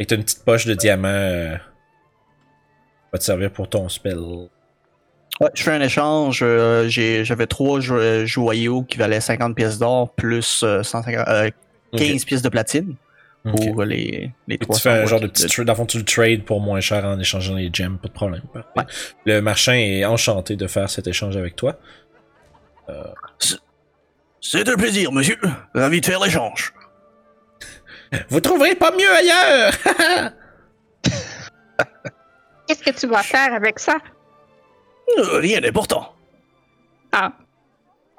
Et 0.00 0.06
t'as 0.06 0.16
une 0.16 0.24
petite 0.24 0.44
poche 0.44 0.66
de 0.66 0.74
diamant. 0.74 1.08
euh, 1.08 1.54
qui 1.56 3.10
va 3.12 3.18
te 3.18 3.24
servir 3.24 3.52
pour 3.52 3.68
ton 3.68 3.88
spell. 3.88 4.18
Ouais, 5.40 5.50
je 5.54 5.62
fais 5.62 5.72
un 5.72 5.80
échange. 5.80 6.40
euh, 6.42 6.86
J'avais 6.88 7.46
trois 7.46 7.80
jo- 7.80 8.24
joyaux 8.24 8.82
qui 8.82 8.98
valaient 8.98 9.20
50 9.20 9.54
pièces 9.56 9.78
d'or 9.78 10.12
plus 10.14 10.62
euh, 10.62 10.82
150, 10.82 11.28
euh, 11.28 11.50
15 11.96 12.24
pièces 12.24 12.42
de 12.42 12.48
platine 12.48 12.94
pour 13.44 13.82
les, 13.84 14.32
les 14.48 14.54
Et 14.54 14.58
tu 14.58 14.64
300 14.66 14.80
fais 14.82 14.90
un 14.90 15.06
genre 15.06 15.20
de 15.20 15.26
petit 15.26 15.46
trade. 15.46 15.66
Dans 15.66 15.72
le 15.72 15.76
fond, 15.76 15.86
tu 15.86 15.98
le 15.98 16.04
trades 16.04 16.44
pour 16.44 16.60
moins 16.60 16.80
cher 16.80 17.04
en 17.04 17.18
échangeant 17.18 17.54
les 17.56 17.68
gems, 17.72 17.98
pas 17.98 18.08
de 18.08 18.12
problème. 18.14 18.42
Ouais. 18.54 18.84
Le 19.26 19.40
marchand 19.40 19.72
est 19.72 20.04
enchanté 20.04 20.56
de 20.56 20.66
faire 20.66 20.88
cet 20.88 21.06
échange 21.08 21.36
avec 21.36 21.56
toi. 21.56 21.76
C'est 24.40 24.68
un 24.68 24.76
plaisir, 24.76 25.10
monsieur. 25.12 25.36
Ravi 25.74 26.00
de 26.00 26.06
faire 26.06 26.20
l'échange. 26.20 26.72
Vous 28.28 28.40
trouverez 28.40 28.74
pas 28.76 28.92
mieux 28.92 29.10
ailleurs! 29.10 29.72
Qu'est-ce 32.66 32.82
que 32.82 32.90
tu 32.98 33.06
vas 33.06 33.22
faire 33.22 33.52
avec 33.52 33.78
ça? 33.78 33.96
Euh, 35.18 35.38
rien 35.38 35.60
d'important. 35.60 36.14
Ah. 37.12 37.32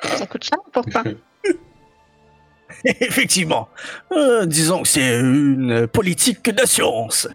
Ça 0.01 0.25
coûte 0.27 0.43
cher 0.43 0.59
pourtant. 0.71 1.03
Effectivement. 2.85 3.69
Euh, 4.11 4.45
disons 4.45 4.81
que 4.83 4.87
c'est 4.87 5.19
une 5.19 5.87
politique 5.87 6.49
d'assurance. 6.49 7.27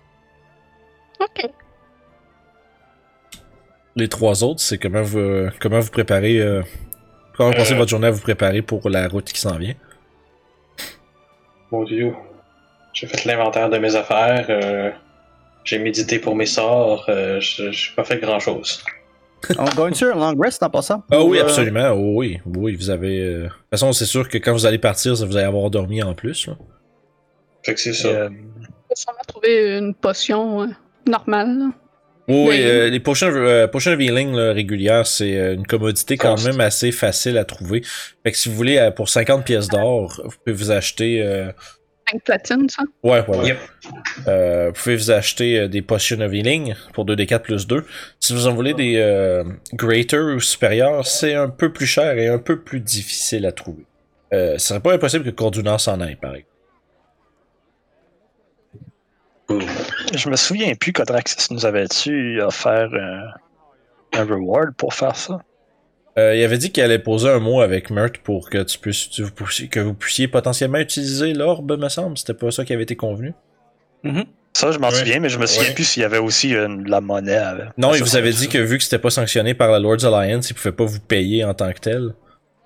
ok. 1.18 1.48
Les 3.96 4.08
trois 4.08 4.44
autres, 4.44 4.60
c'est 4.60 4.78
comment 4.78 5.02
vous, 5.02 5.48
comment 5.60 5.80
vous 5.80 5.90
préparez. 5.90 6.38
euh, 6.38 6.62
comment 7.36 7.50
vous 7.50 7.56
passez 7.56 7.74
Euh. 7.74 7.76
votre 7.78 7.90
journée 7.90 8.06
à 8.06 8.10
vous 8.10 8.20
préparer 8.20 8.62
pour 8.62 8.88
la 8.88 9.08
route 9.08 9.24
qui 9.32 9.40
s'en 9.40 9.56
vient? 9.58 9.74
Mon 11.72 11.84
dieu. 11.84 12.14
J'ai 12.92 13.06
fait 13.06 13.24
l'inventaire 13.24 13.68
de 13.70 13.78
mes 13.78 13.94
affaires. 13.96 14.46
euh, 14.48 14.90
j'ai 15.64 15.78
médité 15.78 16.18
pour 16.18 16.36
mes 16.36 16.46
sorts. 16.46 17.04
euh, 17.08 17.40
je- 17.40 17.70
j'ai 17.72 17.94
pas 17.94 18.04
fait 18.04 18.18
grand 18.18 18.38
chose. 18.40 18.82
On 19.58 19.64
gagne 19.64 19.94
sur 19.94 20.14
un 20.16 20.32
long 20.34 20.40
rest 20.40 20.62
en 20.62 20.70
passant. 20.70 21.02
Ah 21.10 21.22
oui, 21.22 21.38
Ou, 21.38 21.40
euh, 21.40 21.42
absolument. 21.44 21.90
Oh 21.94 22.12
oui, 22.16 22.40
oui, 22.46 22.76
vous 22.76 22.90
avez. 22.90 23.20
euh, 23.20 23.42
De 23.44 23.48
toute 23.48 23.54
façon, 23.70 23.92
c'est 23.92 24.06
sûr 24.06 24.28
que 24.28 24.38
quand 24.38 24.52
vous 24.52 24.66
allez 24.66 24.78
partir, 24.78 25.16
ça 25.16 25.24
vous 25.26 25.36
allez 25.36 25.46
avoir 25.46 25.70
dormi 25.70 26.02
en 26.02 26.14
plus. 26.14 26.46
là. 26.46 26.54
Fait 27.64 27.74
que 27.74 27.80
c'est 27.80 27.92
ça. 27.92 28.08
euh, 28.08 28.28
On 28.28 28.88
va 28.88 28.94
sûrement 28.94 29.18
trouver 29.26 29.78
une 29.78 29.94
potion 29.94 30.62
euh, 30.62 30.66
normale. 31.08 31.58
là. 31.58 31.70
Oui, 32.28 32.60
euh, 32.62 32.88
les 32.90 33.00
potions, 33.00 33.26
euh, 33.28 33.66
potions 33.66 33.90
of 33.92 34.00
healing 34.00 34.32
là, 34.34 34.52
régulières, 34.52 35.06
c'est 35.06 35.54
une 35.54 35.66
commodité 35.66 36.16
quand 36.16 36.34
Cost. 36.36 36.46
même 36.46 36.60
assez 36.60 36.92
facile 36.92 37.36
à 37.38 37.44
trouver. 37.44 37.82
Fait 38.22 38.30
que 38.30 38.38
si 38.38 38.48
vous 38.48 38.54
voulez, 38.54 38.90
pour 38.94 39.08
50 39.08 39.44
pièces 39.44 39.68
d'or, 39.68 40.20
vous 40.24 40.30
pouvez 40.44 40.54
vous 40.56 40.70
acheter. 40.70 41.22
Euh, 42.14 42.18
5 42.18 42.22
platines, 42.24 42.68
ça? 42.68 42.82
Ouais, 43.02 43.24
ouais, 43.26 43.36
ouais. 43.38 43.46
Yep. 43.48 43.58
Euh, 44.28 44.66
vous 44.68 44.82
pouvez 44.82 44.96
vous 44.96 45.10
acheter 45.10 45.58
euh, 45.58 45.68
des 45.68 45.82
potions 45.82 46.20
of 46.20 46.32
healing 46.32 46.74
pour 46.92 47.06
2d4 47.06 47.40
plus 47.40 47.66
2. 47.66 47.84
Si 48.20 48.32
vous 48.32 48.46
en 48.46 48.54
voulez 48.54 48.74
des 48.74 48.96
euh, 48.96 49.44
greater 49.74 50.34
ou 50.34 50.40
supérieurs, 50.40 51.06
c'est 51.06 51.34
un 51.34 51.48
peu 51.48 51.72
plus 51.72 51.86
cher 51.86 52.18
et 52.18 52.28
un 52.28 52.38
peu 52.38 52.60
plus 52.60 52.80
difficile 52.80 53.46
à 53.46 53.52
trouver. 53.52 53.84
Euh, 54.32 54.58
ce 54.58 54.68
serait 54.68 54.80
pas 54.80 54.94
impossible 54.94 55.24
que 55.24 55.30
Corduna 55.30 55.78
s'en 55.78 56.00
aille, 56.00 56.16
par 56.16 56.34
exemple. 56.34 56.46
Cool. 59.48 59.64
je 60.14 60.28
me 60.28 60.36
souviens 60.36 60.72
plus 60.76 60.92
qu'Odraxis 60.92 61.48
nous 61.50 61.66
avait-tu 61.66 62.40
offert 62.40 62.88
euh, 62.92 63.22
un 64.12 64.24
reward 64.24 64.74
pour 64.76 64.94
faire 64.94 65.16
ça? 65.16 65.40
Euh, 66.18 66.34
il 66.34 66.42
avait 66.42 66.58
dit 66.58 66.72
qu'il 66.72 66.82
allait 66.82 66.98
poser 66.98 67.28
un 67.30 67.38
mot 67.38 67.60
avec 67.60 67.90
Mert 67.90 68.12
pour 68.24 68.50
que 68.50 68.62
tu 68.62 68.78
puisses, 68.78 69.08
tu- 69.10 69.22
vous 69.22 69.30
puissiez- 69.30 69.68
que 69.68 69.80
vous 69.80 69.94
puissiez 69.94 70.26
potentiellement 70.28 70.78
utiliser 70.78 71.32
l'orbe, 71.34 71.78
me 71.80 71.88
semble. 71.88 72.18
C'était 72.18 72.34
pas 72.34 72.50
ça 72.50 72.64
qui 72.64 72.72
avait 72.72 72.82
été 72.82 72.96
convenu. 72.96 73.32
Ça, 74.52 74.72
je 74.72 74.78
m'en 74.78 74.88
Ouais. 74.88 74.94
souviens, 74.94 75.20
mais 75.20 75.28
je 75.28 75.38
me 75.38 75.46
souviens 75.46 75.68
Ouais. 75.68 75.74
plus 75.74 75.84
s'il 75.84 76.02
y 76.02 76.04
avait 76.04 76.18
aussi 76.18 76.54
euh, 76.56 76.66
de 76.66 76.90
la 76.90 77.00
monnaie. 77.00 77.34
avec- 77.36 77.68
Non, 77.78 77.94
il 77.94 78.02
vous 78.02 78.16
avait 78.16 78.32
ça. 78.32 78.40
dit 78.40 78.48
que 78.48 78.58
vu 78.58 78.78
que 78.78 78.82
c'était 78.84 78.98
pas 78.98 79.10
sanctionné 79.10 79.54
par 79.54 79.70
la 79.70 79.78
Lords 79.78 80.04
Alliance, 80.04 80.50
il 80.50 80.54
pouvait 80.54 80.72
pas 80.72 80.84
vous 80.84 80.98
payer 81.00 81.44
en 81.44 81.54
tant 81.54 81.72
que 81.72 81.78
tel. 81.78 82.14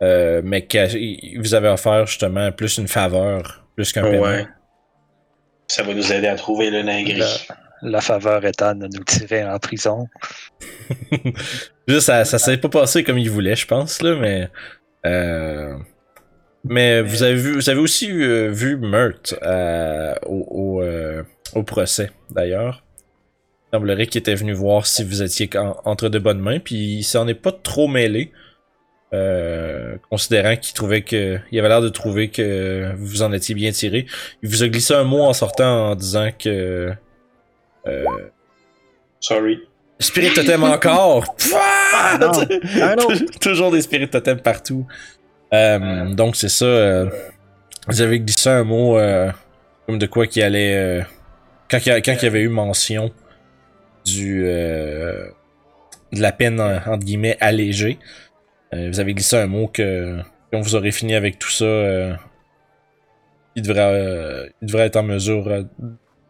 Euh, 0.03 0.41
mais 0.45 0.67
qu'il 0.67 1.39
vous 1.39 1.55
avait 1.55 1.69
offert 1.69 2.07
justement 2.07 2.51
plus 2.53 2.79
une 2.79 2.89
faveur, 2.89 3.65
plus 3.77 3.93
qu'un 3.93 4.03
paiement. 4.03 4.23
Ouais. 4.25 4.47
Ça 5.69 5.83
va 5.83 5.93
nous 5.95 6.13
aider 6.13 6.27
à 6.27 6.35
trouver 6.37 6.71
le 6.71 6.83
nain 6.83 7.03
gris. 7.03 7.17
La, 7.19 7.27
la 7.83 8.01
faveur 8.01 8.45
étant 8.45 8.75
de 8.75 8.87
nous 8.87 9.05
tirer 9.05 9.45
en 9.45 9.59
prison. 9.59 10.07
Juste, 11.87 12.07
ça, 12.07 12.25
ça 12.25 12.39
s'est 12.39 12.57
pas 12.57 12.69
passé 12.69 13.05
comme 13.05 13.19
il 13.19 13.31
voulait, 13.31 13.57
je 13.57 13.67
pense, 13.67 14.01
là, 14.03 14.17
mais. 14.17 14.49
Euh, 15.07 15.77
mais 16.65 17.03
vous 17.03 17.23
avez 17.23 17.35
vu, 17.35 17.53
vous 17.55 17.69
avez 17.69 17.81
aussi 17.81 18.11
euh, 18.11 18.49
vu 18.51 18.77
Mert 18.79 19.35
euh, 19.43 20.15
au, 20.25 20.47
au, 20.79 20.83
euh, 20.83 21.23
au 21.55 21.63
procès, 21.63 22.11
d'ailleurs. 22.31 22.83
Il 23.73 23.77
semblerait 23.77 24.07
qu'il 24.07 24.21
était 24.21 24.35
venu 24.35 24.53
voir 24.55 24.87
si 24.87 25.05
vous 25.05 25.23
étiez 25.23 25.51
en- 25.59 25.77
entre 25.85 26.09
de 26.09 26.19
bonnes 26.19 26.39
mains, 26.41 26.59
puis 26.61 26.77
il 26.77 27.03
s'en 27.03 27.29
est 27.29 27.35
pas 27.35 27.53
trop 27.53 27.87
mêlé. 27.89 28.33
considérant 30.11 30.57
qu'il 30.57 30.75
trouvait 30.75 31.03
que. 31.03 31.39
Il 31.53 31.59
avait 31.59 31.69
l'air 31.69 31.83
de 31.83 31.89
trouver 31.91 32.31
que 32.31 32.93
vous 32.97 33.23
en 33.23 33.33
étiez 33.33 33.55
bien 33.55 33.71
tiré. 33.73 34.07
Il 34.43 34.49
vous 34.49 34.63
a 34.63 34.69
glissé 34.69 34.95
un 34.95 35.05
mot 35.05 35.21
en 35.23 35.33
sortant 35.35 35.91
en 35.91 35.95
disant 35.97 36.31
que. 36.39 36.93
Sorry. 39.21 39.61
Spirit 40.01 40.33
Totem 40.35 40.65
encore! 40.65 41.37
Ah, 41.95 42.19
non. 42.21 42.33
Un 42.83 42.95
autre. 42.97 43.39
Toujours 43.41 43.71
des 43.71 43.83
Spirit 43.83 44.09
Totem 44.09 44.41
partout. 44.41 44.87
Euh, 45.53 46.13
donc 46.15 46.37
c'est 46.37 46.49
ça. 46.49 46.65
euh, 46.65 47.09
vous 47.89 48.01
avez 48.03 48.19
glissé 48.21 48.49
un 48.51 48.65
mot 48.65 48.99
euh, 48.99 49.31
comme 49.87 49.99
de 49.99 50.07
quoi 50.07 50.27
qui 50.27 50.43
allait. 50.43 50.75
euh, 50.77 51.03
quand 51.71 51.79
il 51.87 51.89
y, 51.89 52.27
avait 52.27 52.41
eu 52.41 52.49
mention 52.49 53.11
du 54.05 54.43
de 54.45 55.33
la 56.13 56.33
peine 56.33 56.61
en- 56.61 56.77
entre 56.77 57.05
guillemets 57.05 57.37
allégée, 57.41 57.99
vous 58.73 59.01
avez 59.01 59.15
glissé 59.15 59.37
un 59.37 59.47
mot 59.47 59.69
que 59.69 60.19
quand 60.53 60.61
vous 60.61 60.75
aurez 60.75 60.91
fini 60.93 61.15
avec 61.15 61.39
tout 61.39 61.51
ça, 61.51 61.65
il 63.57 63.63
devrait 63.63 63.81
euh, 63.81 64.47
il 64.63 64.67
devrait 64.67 64.87
être 64.87 64.97
en 64.97 65.03
mesure 65.05 65.65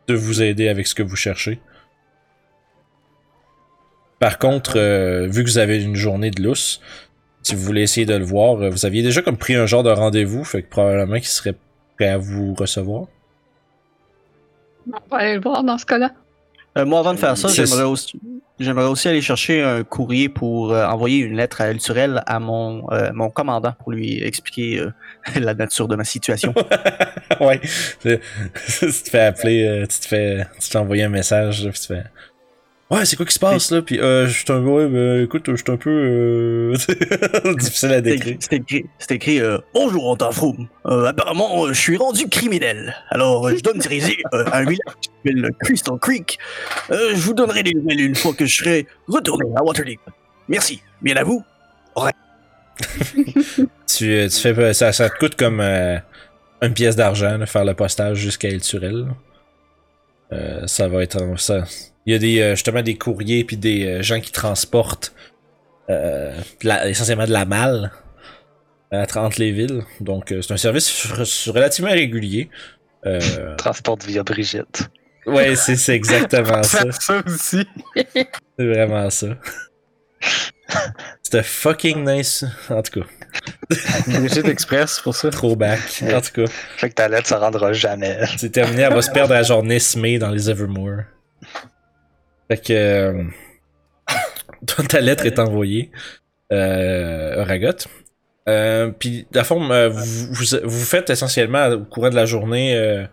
de 0.09 0.15
vous 0.15 0.43
aider 0.43 0.69
avec 0.69 0.87
ce 0.87 0.95
que 0.95 1.03
vous 1.03 1.17
cherchez. 1.17 1.59
Par 4.19 4.39
contre, 4.39 4.79
euh, 4.79 5.27
vu 5.27 5.45
que 5.45 5.51
vous 5.51 5.59
avez 5.59 5.83
une 5.83 5.97
journée 5.97 6.31
de 6.31 6.43
lousse, 6.43 6.81
si 7.43 7.55
vous 7.55 7.63
voulez 7.63 7.83
essayer 7.83 8.07
de 8.07 8.15
le 8.15 8.25
voir, 8.25 8.61
euh, 8.61 8.71
vous 8.71 8.87
aviez 8.87 9.03
déjà 9.03 9.23
comme 9.23 9.37
pris 9.37 9.55
un 9.55 9.67
genre 9.67 9.83
de 9.83 9.91
rendez-vous, 9.91 10.45
fait 10.45 10.63
que 10.63 10.69
probablement 10.69 11.17
qu'il 11.17 11.27
serait 11.27 11.55
prêt 11.97 12.09
à 12.09 12.19
vous 12.19 12.55
recevoir. 12.55 13.07
On 14.91 14.99
va 15.11 15.19
aller 15.19 15.35
le 15.35 15.41
voir 15.41 15.63
dans 15.65 15.79
ce 15.79 15.87
cas-là. 15.87 16.13
Euh, 16.77 16.85
moi, 16.85 16.99
avant 16.99 17.15
de 17.15 17.19
faire 17.19 17.37
ça, 17.37 17.49
j'aimerais 17.49 17.85
aussi, 17.85 18.19
j'aimerais 18.59 18.87
aussi 18.87 19.09
aller 19.09 19.21
chercher 19.21 19.63
un 19.63 19.85
courrier 19.85 20.29
pour 20.29 20.73
euh, 20.73 20.85
envoyer 20.87 21.19
une 21.19 21.37
lettre 21.37 21.61
à 21.61 21.69
Elturel 21.69 22.23
à 22.27 22.41
mon, 22.41 22.91
euh, 22.91 23.11
mon 23.13 23.31
commandant 23.31 23.73
pour 23.79 23.93
lui 23.93 24.23
expliquer 24.23 24.81
euh, 24.81 24.91
la 25.41 25.55
nature 25.55 25.87
de 25.87 25.95
ma 25.95 26.05
situation. 26.05 26.53
ouais. 27.41 27.61
Tu 28.05 28.19
te 28.91 29.11
fais 29.11 29.21
appeler, 29.21 29.85
tu 29.89 30.01
te 30.01 30.07
fais, 30.07 30.47
tu 30.61 30.69
te 30.69 30.79
envoyer 30.79 31.05
un 31.05 31.09
message, 31.09 31.69
tu 31.73 31.87
fais. 31.87 32.05
Ouais, 32.95 33.05
c'est 33.05 33.17
quoi 33.17 33.27
qui 33.27 33.35
se 33.35 33.41
passe 33.41 33.73
là? 33.73 33.83
Puis 33.83 33.99
euh, 33.99 34.29
je 34.29 34.33
suis 34.33 34.53
un, 34.53 34.63
ouais, 34.63 34.87
ben, 34.87 35.25
écoute, 35.25 35.47
je 35.49 35.57
suis 35.57 35.65
un 35.73 35.77
peu 35.77 35.91
euh, 35.91 36.75
difficile 37.59 37.93
à 37.93 38.01
décrire. 38.01 38.35
écrit, 38.35 38.39
c'est 38.39 38.53
écrit, 38.55 38.85
c'est 38.99 39.11
écrit, 39.17 39.41
euh, 39.41 39.59
Bonjour, 39.75 40.11
Antafroum. 40.11 40.69
Euh, 40.87 41.07
apparemment, 41.07 41.65
euh, 41.65 41.73
je 41.73 41.81
suis 41.81 41.97
rendu 41.97 42.29
criminel. 42.29 42.95
Alors, 43.11 43.49
euh, 43.49 43.57
je 43.57 43.63
dois 43.63 43.75
me 43.75 43.81
diriger 43.81 44.23
à 44.31 44.59
un 44.59 44.65
village 44.65 44.95
qui 45.01 45.11
s'appelle 45.11 45.51
Crystal 45.59 45.99
Creek. 45.99 46.39
Je 46.89 47.17
vous 47.17 47.35
donnerai 47.35 47.65
des 47.65 47.75
nouvelles 47.75 48.01
une 48.01 48.15
fois 48.15 48.33
que 48.33 48.47
je 48.47 48.57
serai 48.59 48.87
retourné 49.09 49.45
à 49.57 49.65
Waterdeep. 49.65 49.99
Merci. 50.49 50.81
Bien 51.03 51.17
à 51.17 51.25
vous. 51.25 51.45
Tu, 53.87 54.11
euh, 54.11 54.29
tu 54.29 54.37
fais, 54.41 54.75
ça, 54.75 54.93
ça 54.93 55.09
te 55.09 55.17
coûte 55.19 55.37
comme 55.37 55.61
une 55.61 56.75
pièce 56.75 56.97
d'argent 56.97 57.39
de 57.39 57.47
faire 57.47 57.65
le 57.65 57.75
postage 57.75 58.19
jusqu'à 58.19 58.49
El 58.49 58.61
Turel. 58.61 59.07
ça 60.67 60.89
va 60.89 61.03
être 61.03 61.39
ça. 61.39 61.65
Il 62.07 62.13
y 62.13 62.17
a 62.17 62.19
des 62.19 62.41
euh, 62.41 62.51
justement 62.55 62.83
des 62.83 62.97
courriers 62.97 63.45
puis 63.45 63.57
des 63.57 63.87
euh, 63.87 64.03
gens 64.03 64.21
qui 64.21 64.31
transportent 64.33 65.15
euh, 65.91 66.37
de 66.63 66.69
la- 66.69 66.89
essentiellement 66.89 67.27
de 67.27 67.33
la 67.33 67.45
malle 67.45 67.93
euh, 68.93 69.05
entre 69.15 69.41
les 69.41 69.53
villes. 69.53 69.83
Donc 70.01 70.33
euh, 70.33 70.43
c'est 70.43 70.53
un 70.53 70.57
service 70.59 71.07
relativement 71.49 71.91
régulier. 71.93 72.51
Euh, 73.07 73.55
Transporte 73.57 74.05
via 74.05 74.23
Brigitte. 74.23 74.89
ouais, 75.27 75.57
c'est 75.57 75.77
c'est 75.77 75.95
exactement 75.95 76.63
ça. 76.63 76.91
Ça 76.93 77.23
aussi. 77.27 77.67
C'est 78.59 78.67
vraiment 78.67 79.11
ça. 79.11 79.27
C'était 81.23 81.43
fucking 81.43 82.05
nice. 82.09 82.45
En 82.71 82.81
tout 82.83 83.01
cas, 83.01 83.07
Brigitte 84.07 84.47
Express 84.47 85.01
pour 85.01 85.15
ça. 85.15 85.31
throwback. 85.31 85.81
En 86.03 86.21
tout 86.21 86.33
cas. 86.45 86.51
Fait 86.77 86.89
que 86.91 86.95
ta 86.95 87.09
lettre 87.09 87.29
se 87.29 87.35
rendra 87.35 87.73
jamais. 87.73 88.19
C'est 88.39 88.51
terminé, 88.51 88.83
elle 88.83 88.95
va 88.95 89.03
se 89.03 89.11
perdre 89.11 89.33
à 89.35 89.39
la 89.39 89.43
journée 89.43 89.79
Smay 89.81 90.19
dans 90.19 90.31
les 90.31 90.49
Evermore. 90.49 91.01
Fait 92.49 92.59
que. 92.59 92.73
euh, 92.73 93.25
ta 94.89 95.01
lettre 95.01 95.27
est 95.27 95.39
envoyée. 95.39 95.91
Euh, 96.53 97.45
Ragot. 97.45 97.89
Euh, 98.49 98.91
Puis, 98.99 99.27
à 99.35 99.45
fond, 99.45 99.71
euh, 99.71 99.89
vous, 99.89 100.33
vous, 100.33 100.45
vous 100.65 100.85
faites 100.85 101.11
essentiellement 101.11 101.69
au 101.69 101.85
courant 101.85 102.11
de 102.11 102.15
la 102.15 102.27
journée. 102.27 102.77
Euh, 102.77 103.05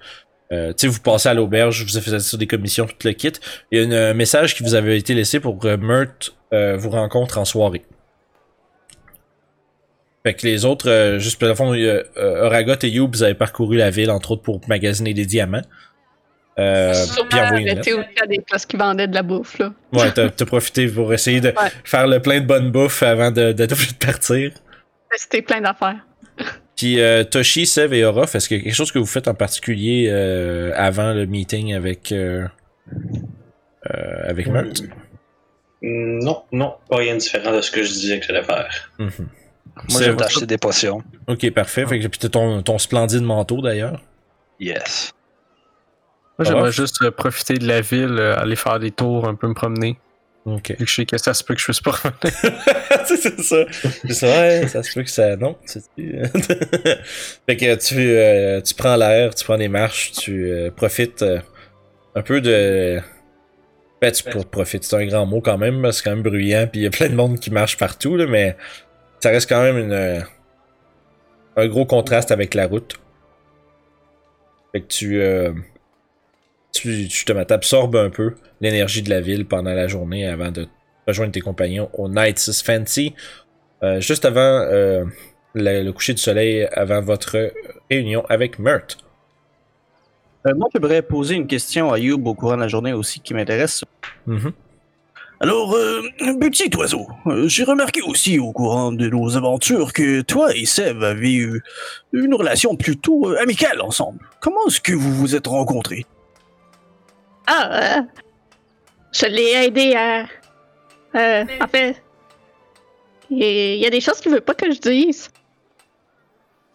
euh, 0.52 0.74
vous 0.84 1.00
passez 1.00 1.30
à 1.30 1.34
l'auberge, 1.34 1.86
vous 1.86 2.02
faites 2.02 2.20
sur 2.20 2.38
des 2.38 2.48
commissions, 2.48 2.86
tout 2.86 2.96
le 3.08 3.14
kit. 3.14 3.32
Il 3.72 3.82
y 3.82 3.96
a 3.96 4.10
un 4.10 4.14
message 4.14 4.56
qui 4.56 4.64
vous 4.64 4.76
avait 4.76 4.98
été 4.98 5.14
laissé 5.14 5.40
pour 5.40 5.58
que 5.58 5.76
Mert 5.78 6.34
euh, 6.54 6.76
vous 6.76 6.90
rencontre 6.90 7.38
en 7.38 7.46
soirée. 7.46 7.84
Fait 10.24 10.34
que 10.34 10.46
les 10.46 10.66
autres, 10.66 10.90
euh, 10.90 11.20
juste 11.20 11.40
fond, 11.56 11.74
y 11.74 11.90
a, 11.90 12.04
euh, 12.18 12.46
Oragot 12.46 12.76
et 12.84 12.90
You, 12.90 13.10
vous 13.12 13.24
avez 13.24 13.34
parcouru 13.34 13.78
la 13.78 13.90
ville, 13.90 14.12
entre 14.12 14.32
autres, 14.32 14.44
pour 14.44 14.60
magasiner 14.68 15.14
des 15.14 15.26
diamants. 15.26 15.64
Euh, 16.60 16.94
arrêter 17.32 17.64
lettre. 17.76 17.80
aussi 18.00 18.22
à 18.24 18.28
des 18.28 18.40
places 18.42 18.66
qui 18.66 18.76
vendaient 18.78 19.08
de 19.08 19.16
la 19.16 19.24
bouffe, 19.24 19.58
là. 19.60 19.74
Ouais, 19.94 20.12
t'as 20.12 20.30
t'as 20.30 20.46
profité 20.46 20.88
pour 20.88 21.14
essayer 21.14 21.40
de 21.42 21.48
Ouais. 21.50 21.72
faire 21.86 22.08
le 22.08 22.20
plein 22.22 22.42
de 22.42 22.46
bonne 22.46 22.72
bouffe 22.72 23.02
avant 23.04 23.32
de- 23.32 23.52
d'être 23.54 23.72
obligé 23.72 23.94
de 23.94 24.06
partir. 24.06 24.52
C'était 25.16 25.42
plein 25.42 25.62
d'affaires. 25.62 26.06
Puis 26.76 27.00
euh, 27.00 27.24
Toshi, 27.24 27.66
Sev 27.66 27.94
et 27.94 28.04
Orof, 28.04 28.36
est-ce 28.36 28.48
qu'il 28.48 28.58
y 28.58 28.60
a 28.60 28.64
quelque 28.64 28.76
chose 28.76 28.92
que 28.92 29.00
vous 29.00 29.06
faites 29.06 29.28
en 29.28 29.34
particulier 29.34 30.08
euh, 30.10 30.72
avant 30.76 31.14
le 31.14 31.26
meeting 31.26 31.74
avec 31.74 32.12
euh, 32.12 32.48
euh, 33.94 34.24
avec 34.30 34.48
Mert? 34.48 34.66
Non, 35.82 36.44
non, 36.52 36.76
pas 36.90 36.98
rien 36.98 37.14
de 37.16 37.20
différent 37.20 37.56
de 37.56 37.62
ce 37.62 37.72
que 37.72 37.82
je 37.84 37.92
disais 37.92 38.20
que 38.20 38.26
j'allais 38.26 38.44
faire. 38.44 38.92
Mhm. 39.00 39.10
Moi, 39.90 40.00
Sev- 40.00 40.16
j'ai 40.20 40.26
acheté 40.26 40.46
des 40.46 40.58
potions. 40.58 41.02
Ok, 41.28 41.50
parfait. 41.52 41.86
Fait 41.88 42.00
que 42.00 42.08
puis 42.08 42.20
t'as 42.20 42.30
ton, 42.30 42.62
ton 42.62 42.78
splendide 42.78 43.22
manteau 43.24 43.62
d'ailleurs. 43.62 44.02
Yes. 44.60 45.12
Moi, 46.42 46.52
j'aimerais 46.52 46.72
juste 46.72 47.02
euh, 47.04 47.12
profiter 47.12 47.56
de 47.56 47.68
la 47.68 47.82
ville, 47.82 48.18
euh, 48.18 48.36
aller 48.38 48.56
faire 48.56 48.80
des 48.80 48.92
tours, 48.92 49.28
un 49.28 49.36
peu 49.36 49.48
me 49.48 49.54
promener. 49.54 50.00
Ok. 50.46 50.70
Vu 50.72 50.76
que 50.78 50.86
je 50.86 50.96
sais 50.96 51.06
que 51.06 51.18
ça 51.20 51.36
se 51.36 51.44
peut 51.44 51.54
que 51.54 51.60
je 51.60 51.66
puisse 51.66 51.82
pas 51.82 51.92
revenir. 51.92 52.16
c'est 53.06 53.42
ça. 53.42 53.58
C'est 54.08 54.14
ça, 54.14 54.28
ouais, 54.28 54.68
ça 54.68 54.82
se 54.82 54.94
peut 54.94 55.04
que 55.04 55.10
ça. 55.10 55.36
Non, 55.36 55.56
c'est. 55.66 55.82
fait 57.46 57.58
que 57.58 57.76
tu, 57.76 57.96
euh, 58.10 58.60
tu 58.62 58.74
prends 58.74 58.96
l'air, 58.96 59.36
tu 59.36 59.46
prends 59.46 59.58
des 59.58 59.68
marches, 59.68 60.14
tu 60.14 60.52
euh, 60.52 60.72
profites 60.72 61.22
euh, 61.22 61.40
un 62.16 62.24
peu 62.24 62.42
de. 62.42 63.00
Ben, 64.02 64.12
tu 64.12 64.24
pour- 64.32 64.48
profites, 64.48 64.84
c'est 64.84 64.96
un 64.96 65.06
grand 65.06 65.28
mot 65.28 65.42
quand 65.42 65.60
même, 65.60 65.92
c'est 65.92 66.04
quand 66.04 66.10
même 66.10 66.24
bruyant, 66.24 66.66
puis 66.66 66.82
il 66.82 66.84
y 66.86 66.88
a 66.88 66.90
plein 66.90 67.10
de 67.10 67.16
monde 67.16 67.40
qui 67.40 67.52
marche 67.52 67.78
partout, 67.78 68.18
là, 68.18 68.26
mais 68.26 68.58
ça 69.20 69.30
reste 69.30 69.48
quand 69.48 69.62
même 69.62 69.78
une, 69.78 69.92
euh, 69.92 70.22
un 71.56 71.68
gros 71.68 71.86
contraste 71.86 72.32
avec 72.32 72.56
la 72.56 72.66
route. 72.66 73.00
Fait 74.72 74.82
que 74.82 74.88
tu. 74.88 75.22
Tu, 76.74 77.08
te 77.08 77.44
t'absorbes 77.44 77.96
un 77.96 78.10
peu 78.10 78.36
l'énergie 78.62 79.02
de 79.02 79.10
la 79.10 79.22
ville 79.22 79.46
pendant 79.46 79.74
la 79.74 79.88
journée 79.88 80.26
avant 80.26 80.52
de 80.52 80.68
rejoindre 81.08 81.32
tes 81.32 81.42
compagnons 81.42 81.90
au 81.94 82.10
Nights 82.10 82.48
is 82.48 82.62
Fancy, 82.64 83.14
euh, 83.84 84.00
juste 84.00 84.26
avant 84.26 84.40
euh, 84.40 85.04
le, 85.54 85.84
le 85.84 85.92
coucher 85.92 86.14
du 86.14 86.22
soleil, 86.22 86.68
avant 86.74 87.02
votre 87.02 87.52
réunion 87.90 88.24
avec 88.30 88.60
Mert. 88.60 88.98
Euh, 90.48 90.54
moi, 90.56 90.70
j'aimerais 90.74 91.02
poser 91.02 91.36
une 91.36 91.48
question 91.48 91.92
à 91.92 92.00
Youb 92.00 92.26
au 92.28 92.34
courant 92.34 92.56
de 92.56 92.62
la 92.62 92.68
journée 92.68 92.94
aussi 92.94 93.20
qui 93.20 93.34
m'intéresse. 93.34 93.84
Mhm. 94.28 94.52
Alors, 95.40 95.76
petit 96.40 96.70
oiseau, 96.78 97.08
j'ai 97.48 97.64
remarqué 97.64 98.00
aussi 98.04 98.38
au 98.38 98.52
courant 98.52 98.92
de 98.92 99.10
nos 99.10 99.36
aventures 99.36 99.92
que 99.92 100.22
toi 100.22 100.56
et 100.56 100.66
Seb 100.66 101.02
avez 101.02 101.34
eu 101.34 101.64
une 102.14 102.36
relation 102.36 102.76
plutôt 102.76 103.28
amicale 103.40 103.82
ensemble. 103.82 104.20
Comment 104.40 104.68
est-ce 104.68 104.80
que 104.80 104.94
vous 104.94 105.12
vous 105.12 105.36
êtes 105.36 105.48
rencontrés? 105.48 106.06
Ah, 107.48 107.98
euh, 107.98 108.02
je 109.12 109.26
l'ai 109.26 109.66
aidé 109.66 109.94
à. 109.96 110.26
Euh, 111.16 111.46
en 111.62 111.68
fait, 111.68 112.02
il 113.30 113.44
y- 113.80 113.86
a 113.86 113.90
des 113.90 114.00
choses 114.02 114.20
qu'il 114.22 114.32
veut 114.32 114.42
pas 114.42 114.54
que 114.54 114.72
je 114.72 114.80
dise. 114.80 115.30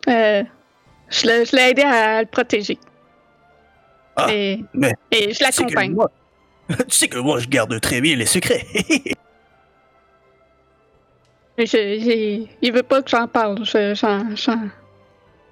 Euh, 0.09 0.43
je 1.09 1.27
l'ai 1.27 1.45
je 1.47 1.57
aidé 1.57 1.83
à 1.83 2.21
le 2.23 2.27
protéger. 2.29 2.79
Ah, 4.17 4.27
et, 4.33 4.63
mais 4.75 4.93
et 5.11 5.33
je 5.33 5.43
l'accompagne. 5.43 5.95
Tu 6.69 6.75
sais 6.91 7.09
que 7.09 7.19
moi, 7.19 7.39
je 7.39 7.47
garde 7.49 7.81
très 7.81 8.01
bien 8.01 8.17
les 8.17 8.27
secrets. 8.27 8.67
Je- 11.59 11.65
j'ai- 11.67 12.49
Il 12.61 12.73
veut 12.73 12.83
pas 12.83 13.01
que 13.03 13.09
j'en 13.09 13.27
parle. 13.27 13.65
Je- 13.65 13.95
J'en 13.95 14.37
j'en- 14.37 14.69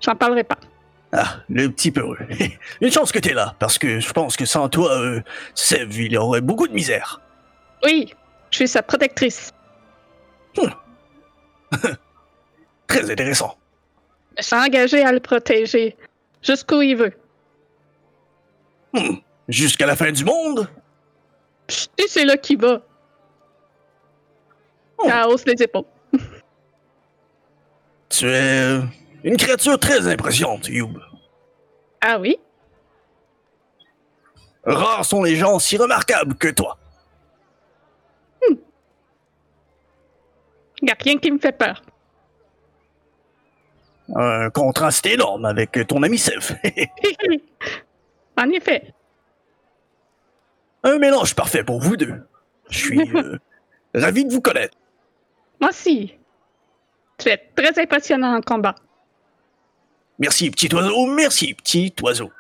j'en 0.03 0.15
parlerai 0.15 0.45
pas. 0.45 0.59
Ah, 1.17 1.37
le 1.49 1.69
petit 1.69 1.93
peureux. 1.93 2.19
Une 2.81 2.91
chance 2.91 3.13
que 3.13 3.21
t'es 3.21 3.35
là, 3.35 3.55
parce 3.61 3.79
que 3.79 4.01
je 4.01 4.13
pense 4.13 4.37
que 4.37 4.45
sans 4.45 4.69
toi, 4.69 4.99
euh, 4.99 5.21
Seb, 5.55 5.93
il 5.93 6.19
aurait 6.19 6.41
beaucoup 6.41 6.67
de 6.67 6.73
misère. 6.73 7.21
Oui, 7.85 8.13
je 8.51 8.57
suis 8.57 8.69
sa 8.69 8.83
protectrice. 8.83 9.53
Très 12.89 13.11
intéressant. 13.11 13.57
Je 14.37 14.43
suis 14.43 14.57
engagée 14.57 15.05
à 15.05 15.13
le 15.13 15.21
protéger 15.21 15.97
jusqu'où 16.43 16.83
il 16.83 16.97
veut. 16.97 17.13
Hmm. 18.93 19.17
Jusqu'à 19.49 19.87
la 19.87 19.95
fin 19.95 20.11
du 20.11 20.25
monde? 20.25 20.69
C'est 21.69 22.25
là 22.25 22.37
qu'il 22.37 22.61
va. 22.61 22.83
Oh. 24.99 25.09
Ça 25.09 25.29
hausse 25.29 25.45
les 25.47 25.63
épaules. 25.63 25.85
Tu 28.11 28.27
es 28.27 28.61
euh, 28.61 28.83
une 29.25 29.37
créature 29.37 29.79
très 29.79 30.07
impressionnante, 30.07 30.69
Youb. 30.69 30.99
Ah 32.01 32.19
oui? 32.21 32.39
Rares 34.65 35.05
sont 35.05 35.23
les 35.23 35.37
gens 35.37 35.59
si 35.59 35.77
remarquables 35.77 36.37
que 36.37 36.49
toi. 36.49 36.79
Y 40.83 40.91
a 40.91 40.97
rien 41.01 41.17
qui 41.19 41.31
me 41.31 41.39
fait 41.39 41.57
peur. 41.57 41.83
Un 44.15 44.51
contraste 44.51 45.07
énorme 45.07 45.47
avec 45.47 45.79
ton 45.89 46.03
ami 46.03 46.19
Seb. 46.19 46.41
en 48.37 48.51
effet. 48.51 48.93
Un 50.83 50.99
mélange 50.99 51.35
parfait 51.35 51.65
pour 51.65 51.81
vous 51.81 51.97
deux. 51.97 52.23
Je 52.69 52.79
suis 52.79 53.01
euh, 53.15 53.39
ravi 53.95 54.27
de 54.27 54.33
vous 54.33 54.43
connaître. 54.43 54.77
Moi 55.59 55.71
aussi. 55.71 56.15
Tu 57.17 57.31
es 57.31 57.39
très 57.57 57.81
impressionnant 57.81 58.37
en 58.37 58.43
combat. 58.43 58.75
Merci, 60.19 60.51
petit 60.51 60.73
oiseau. 60.75 61.07
Merci, 61.07 61.55
petit 61.55 61.93
oiseau. 62.03 62.31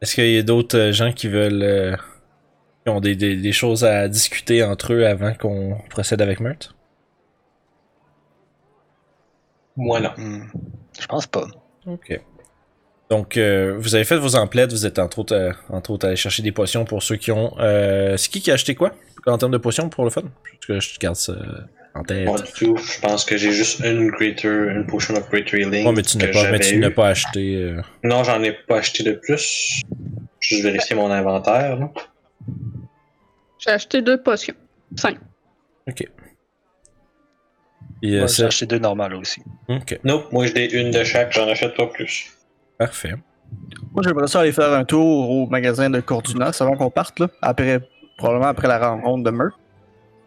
Est-ce 0.00 0.14
qu'il 0.14 0.30
y 0.30 0.38
a 0.38 0.42
d'autres 0.42 0.78
euh, 0.78 0.92
gens 0.92 1.12
qui 1.12 1.28
veulent. 1.28 1.62
euh, 1.62 1.96
qui 2.84 2.88
ont 2.90 3.00
des, 3.00 3.14
des- 3.16 3.36
des 3.36 3.52
choses 3.52 3.84
à 3.84 4.08
discuter 4.08 4.62
entre 4.62 4.94
eux 4.94 5.06
avant 5.06 5.34
qu'on 5.34 5.78
procède 5.90 6.22
avec 6.22 6.40
Mert? 6.40 6.74
Moi, 9.76 10.00
non. 10.00 10.10
Hmm. 10.16 10.46
Je 10.98 11.06
pense 11.06 11.26
pas. 11.26 11.46
Ok. 11.86 12.18
Donc, 13.10 13.36
euh, 13.36 13.76
vous 13.78 13.94
avez 13.94 14.04
fait 14.04 14.16
vos 14.16 14.36
emplettes, 14.36 14.70
vous 14.72 14.86
êtes 14.86 14.98
entre 14.98 15.18
autres, 15.18 15.34
euh, 15.34 15.52
entre 15.68 15.90
autres 15.90 16.06
allé 16.06 16.16
chercher 16.16 16.42
des 16.42 16.52
potions 16.52 16.84
pour 16.84 17.02
ceux 17.02 17.16
qui 17.16 17.32
ont. 17.32 17.54
Euh, 17.58 18.16
c'est 18.16 18.30
qui 18.30 18.40
qui 18.40 18.50
a 18.50 18.54
acheté 18.54 18.74
quoi 18.74 18.92
en 19.26 19.36
termes 19.36 19.52
de 19.52 19.58
potions 19.58 19.88
pour 19.90 20.04
le 20.04 20.10
fun? 20.10 20.22
Parce 20.22 20.66
que 20.66 20.80
je 20.80 20.98
garde 20.98 21.16
ça 21.16 21.34
en 21.94 22.02
tête. 22.02 22.24
Pas 22.26 22.38
du 22.40 22.52
tout. 22.52 22.76
Je 22.76 23.00
pense 23.00 23.24
que 23.24 23.36
j'ai 23.36 23.52
juste 23.52 23.80
une 23.80 24.10
greater, 24.10 24.70
une 24.70 24.86
potion 24.86 25.14
of 25.14 25.28
great 25.28 25.52
healing. 25.52 25.86
Ouais, 25.86 25.92
mais 25.92 26.02
tu 26.02 26.16
n'as 26.18 26.26
pas, 26.26 26.32
mais 26.32 26.40
j'avais 26.42 26.58
tu 26.60 26.78
n'as 26.78 26.88
eu. 26.88 26.94
pas 26.94 27.08
acheté. 27.08 27.56
euh, 27.56 27.82
Non, 28.04 28.22
j'en 28.24 28.42
ai 28.42 28.52
pas 28.52 28.78
acheté 28.78 29.02
de 29.02 29.12
plus. 29.12 29.82
Juste 30.40 30.62
vérifier 30.62 30.94
mon 30.96 31.10
inventaire. 31.10 31.76
là. 31.78 31.90
J'ai 33.58 33.70
acheté 33.70 34.00
deux 34.02 34.22
potions. 34.22 34.54
Cinq. 34.96 35.18
Ok. 35.88 36.04
Et, 38.02 38.14
euh, 38.14 38.18
Moi, 38.20 38.28
ça- 38.28 38.36
J'ai 38.36 38.44
acheté 38.44 38.66
deux 38.66 38.78
normales 38.78 39.14
aussi. 39.14 39.42
Ok, 39.68 39.98
Nope, 40.04 40.32
moi 40.32 40.46
j'ai 40.46 40.72
une 40.80 40.90
de 40.90 41.04
chaque, 41.04 41.32
j'en 41.32 41.46
achète 41.48 41.76
pas 41.76 41.86
plus. 41.86 42.30
parfait. 42.78 43.12
Moi, 43.92 44.02
j'aimerais 44.06 44.28
ça 44.28 44.40
aller 44.40 44.52
faire 44.52 44.72
un 44.72 44.84
tour 44.84 45.28
au 45.28 45.46
magasin 45.48 45.90
de 45.90 46.00
Corduna 46.00 46.52
avant 46.60 46.76
qu'on 46.76 46.88
parte, 46.90 47.18
là. 47.18 47.28
Après, 47.42 47.80
probablement 48.16 48.46
après 48.48 48.68
la 48.68 48.78
rencontre 48.78 49.24
de 49.24 49.30
Merc. 49.30 49.52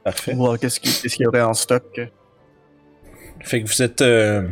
Parfait. 0.03 0.33
Voir 0.33 0.59
qu'est-ce 0.59 0.79
qu'il 0.79 1.21
y 1.21 1.25
aurait 1.27 1.41
en 1.41 1.53
stock. 1.53 1.99
Fait 3.41 3.61
que 3.63 3.67
vous 3.67 3.81
êtes. 3.81 4.01
euh, 4.01 4.47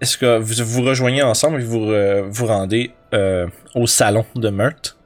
Est-ce 0.00 0.16
que 0.18 0.38
vous 0.38 0.64
vous 0.64 0.82
rejoignez 0.82 1.22
ensemble 1.22 1.60
et 1.60 1.64
vous 1.64 1.90
euh, 1.92 2.26
vous 2.28 2.46
rendez 2.46 2.90
euh, 3.14 3.46
au 3.74 3.86
salon 3.86 4.24
de 4.34 4.48
Mert? 4.50 4.96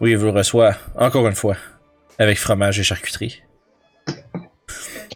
Oui, 0.00 0.10
il 0.12 0.16
vous 0.18 0.32
reçoit 0.32 0.76
encore 0.96 1.26
une 1.26 1.34
fois 1.34 1.56
avec 2.18 2.38
fromage 2.38 2.78
et 2.78 2.82
charcuterie. 2.84 3.42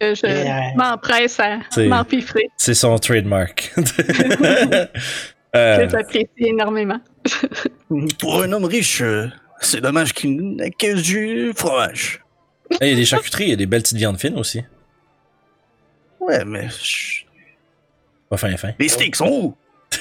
Que 0.00 0.14
je 0.14 0.26
Yeah. 0.26 0.74
m'empresse 0.76 1.40
à 1.40 1.58
C'est- 1.70 1.86
m'empiffrer. 1.88 2.48
C'est 2.56 2.74
son 2.74 2.96
trademark. 2.98 3.74
Que 5.52 5.88
j'apprécie 5.88 6.28
énormément. 6.36 7.00
Pour 8.20 8.42
un 8.42 8.52
homme 8.52 8.66
riche, 8.66 9.02
c'est 9.60 9.80
dommage 9.80 10.12
qu'il 10.12 10.36
n'ait 10.56 10.70
que 10.70 11.00
du 11.00 11.52
fromage. 11.56 12.20
Il 12.80 12.88
y 12.88 12.92
a 12.92 12.96
des 12.96 13.04
charcuteries, 13.04 13.44
il 13.44 13.50
y 13.50 13.52
a 13.52 13.56
des 13.56 13.66
belles 13.66 13.82
petites 13.82 13.96
viandes 13.98 14.18
fines 14.18 14.38
aussi. 14.38 14.62
Ouais, 16.20 16.44
mais 16.44 16.68
Pas 18.28 18.36
fin, 18.36 18.56
fin. 18.56 18.72
les 18.78 18.88
steaks 18.88 19.16
sont 19.16 19.28
où? 19.28 19.56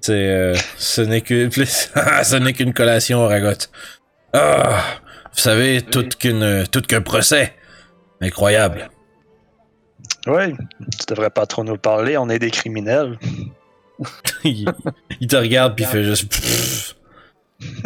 C'est, 0.00 0.12
euh, 0.12 0.54
ce 0.78 1.02
n'est 1.02 1.20
que, 1.20 1.50
ce 1.64 2.36
n'est 2.36 2.52
qu'une 2.52 2.72
collation, 2.72 3.26
Ragotte. 3.26 3.70
Ah, 4.32 4.82
vous 5.32 5.40
savez, 5.40 5.82
tout 5.82 6.08
qu'une, 6.18 6.64
tout 6.70 6.80
qu'un 6.82 7.02
procès. 7.02 7.54
Incroyable. 8.20 8.90
Oui, 10.26 10.54
tu 10.80 11.06
devrais 11.08 11.30
pas 11.30 11.46
trop 11.46 11.64
nous 11.64 11.76
parler, 11.76 12.16
on 12.16 12.28
est 12.28 12.38
des 12.38 12.50
criminels. 12.50 13.18
il, 14.44 14.66
il 15.20 15.26
te 15.26 15.36
regarde 15.36 15.74
puis 15.74 15.84
il 15.84 15.88
fait 15.88 16.04
juste. 16.04 16.32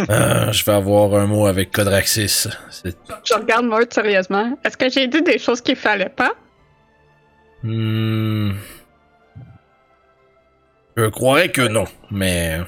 Ah, 0.09 0.53
je 0.53 0.65
vais 0.65 0.73
avoir 0.73 1.15
un 1.21 1.27
mot 1.27 1.47
avec 1.47 1.73
Codraxis. 1.73 2.49
Je 3.25 3.35
regarde 3.35 3.65
Mort 3.67 3.81
sérieusement. 3.91 4.57
Est-ce 4.65 4.77
que 4.77 4.89
j'ai 4.89 5.09
dit 5.09 5.23
des 5.23 5.39
choses 5.39 5.61
qu'il 5.61 5.77
fallait 5.77 6.09
pas? 6.09 6.33
Hmm. 7.63 8.53
Je 10.97 11.07
croirais 11.09 11.49
que 11.51 11.63
non, 11.63 11.85
mais 12.11 12.61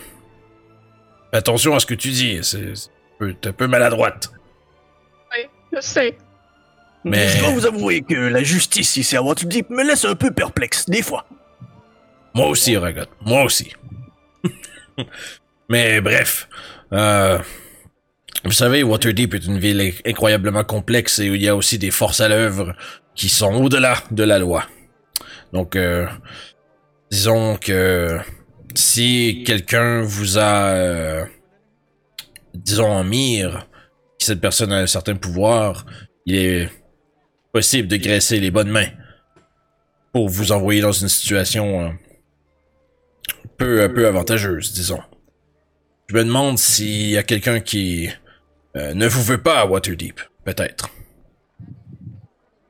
attention 1.33 1.75
à 1.77 1.81
ce 1.81 1.87
que 1.87 1.95
tu 1.95 2.09
dis. 2.09 2.41
C'est 2.43 2.59
un 2.59 2.73
peu- 3.19 3.35
t'es 3.35 3.49
un 3.51 3.53
peu 3.53 3.67
maladroite. 3.69 4.33
Je 5.73 5.81
sais. 5.81 6.17
Mais- 7.05 7.29
Je 7.29 7.41
dois 7.41 7.51
vous 7.51 7.67
avouer 7.67 8.01
que 8.03 8.15
la 8.15 8.43
justice 8.43 8.97
ici 8.97 9.17
à 9.17 9.23
Waterdeep 9.23 9.69
me 9.71 9.85
laisse 9.85 10.05
un 10.05 10.15
peu 10.15 10.31
perplexe, 10.33 10.87
des 10.89 11.03
fois. 11.03 11.27
Moi 12.35 12.47
aussi, 12.49 12.77
Ragotte. 12.77 13.11
Moi 13.21 13.43
aussi. 13.45 13.73
Mais 15.69 16.01
bref. 16.01 16.49
euh, 16.93 17.39
vous 18.45 18.53
savez, 18.53 18.83
Waterdeep 18.83 19.35
est 19.35 19.47
une 19.47 19.59
ville 19.59 19.81
inc- 19.81 20.01
incroyablement 20.07 20.63
complexe 20.65 21.19
et 21.19 21.31
où 21.31 21.35
il 21.35 21.43
y 21.43 21.49
a 21.49 21.57
aussi 21.57 21.79
des 21.79 21.91
forces 21.91 22.21
à 22.21 22.29
l'œuvre 22.29 22.75
qui 23.15 23.29
sont 23.29 23.55
au-delà 23.55 23.97
de 24.11 24.23
la 24.23 24.39
loi. 24.39 24.65
Donc, 25.53 25.75
euh, 25.75 26.07
disons 27.11 27.57
que 27.57 28.19
si 28.75 29.43
quelqu'un 29.45 30.03
vous 30.03 30.39
a 30.39 30.67
euh, 30.75 31.25
disons, 32.55 32.91
en 32.91 33.05
mire, 33.05 33.67
que 34.19 34.25
cette 34.25 34.41
personne 34.41 34.73
a 34.73 34.77
un 34.79 34.87
certain 34.87 35.15
pouvoir, 35.17 35.85
il 36.27 36.37
est 36.37 36.71
possible 37.53 37.89
de 37.89 37.97
graisser 37.97 38.39
les 38.39 38.51
bonnes 38.51 38.71
mains 38.71 38.89
pour 40.13 40.29
vous 40.29 40.53
envoyer 40.53 40.81
dans 40.81 40.93
une 40.93 41.09
situation 41.09 41.87
euh, 41.87 41.91
peu, 43.57 43.93
peu 43.93 44.07
avantageuse, 44.07 44.73
disons. 44.73 45.01
Je 46.07 46.15
me 46.15 46.25
demande 46.25 46.59
s'il 46.59 47.11
y 47.11 47.17
a 47.17 47.23
quelqu'un 47.23 47.61
qui 47.61 48.09
euh, 48.77 48.95
ne 48.95 49.07
vous 49.07 49.23
veut 49.23 49.43
pas 49.43 49.61
à 49.61 49.67
Waterdeep, 49.67 50.21
peut-être. 50.45 50.91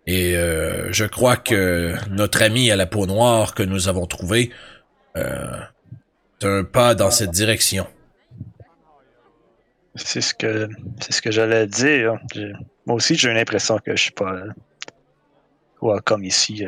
Et 0.07 0.37
euh, 0.37 0.93
je 0.93 1.05
crois 1.05 1.37
que 1.37 1.95
notre 2.11 2.43
ami 2.43 2.71
à 2.71 2.77
la 2.77 2.87
peau 2.87 3.07
noire 3.07 3.55
que 3.55 3.63
nous 3.63 3.89
avons 3.89 4.07
trouvé 4.07 4.53
euh, 5.17 5.59
est 6.41 6.47
un 6.47 6.65
pas 6.65 6.95
dans 6.95 7.11
cette 7.11 7.33
direction. 7.33 7.87
C'est 9.97 10.21
ce 10.21 10.33
que 10.35 10.69
c'est 11.01 11.13
ce 11.13 11.23
que 11.23 11.31
j'allais 11.31 11.67
dire. 11.67 12.19
Moi 12.85 12.97
aussi, 12.97 13.17
j'ai 13.17 13.33
l'impression 13.33 13.79
que 13.79 13.97
je 13.97 14.03
suis 14.03 14.11
pas 14.13 14.33
euh, 14.33 14.51
welcome 15.83 16.25
ici. 16.25 16.65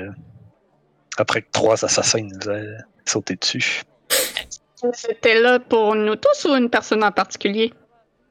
après 1.16 1.42
que 1.42 1.48
trois 1.52 1.84
assassins 1.84 2.22
nous 2.22 2.50
aient 2.50 2.76
sauté 3.04 3.36
dessus. 3.36 3.82
C'était 4.92 5.40
là 5.40 5.58
pour 5.58 5.94
nous 5.94 6.16
tous 6.16 6.44
ou 6.48 6.54
une 6.54 6.70
personne 6.70 7.02
en 7.02 7.10
particulier? 7.12 7.72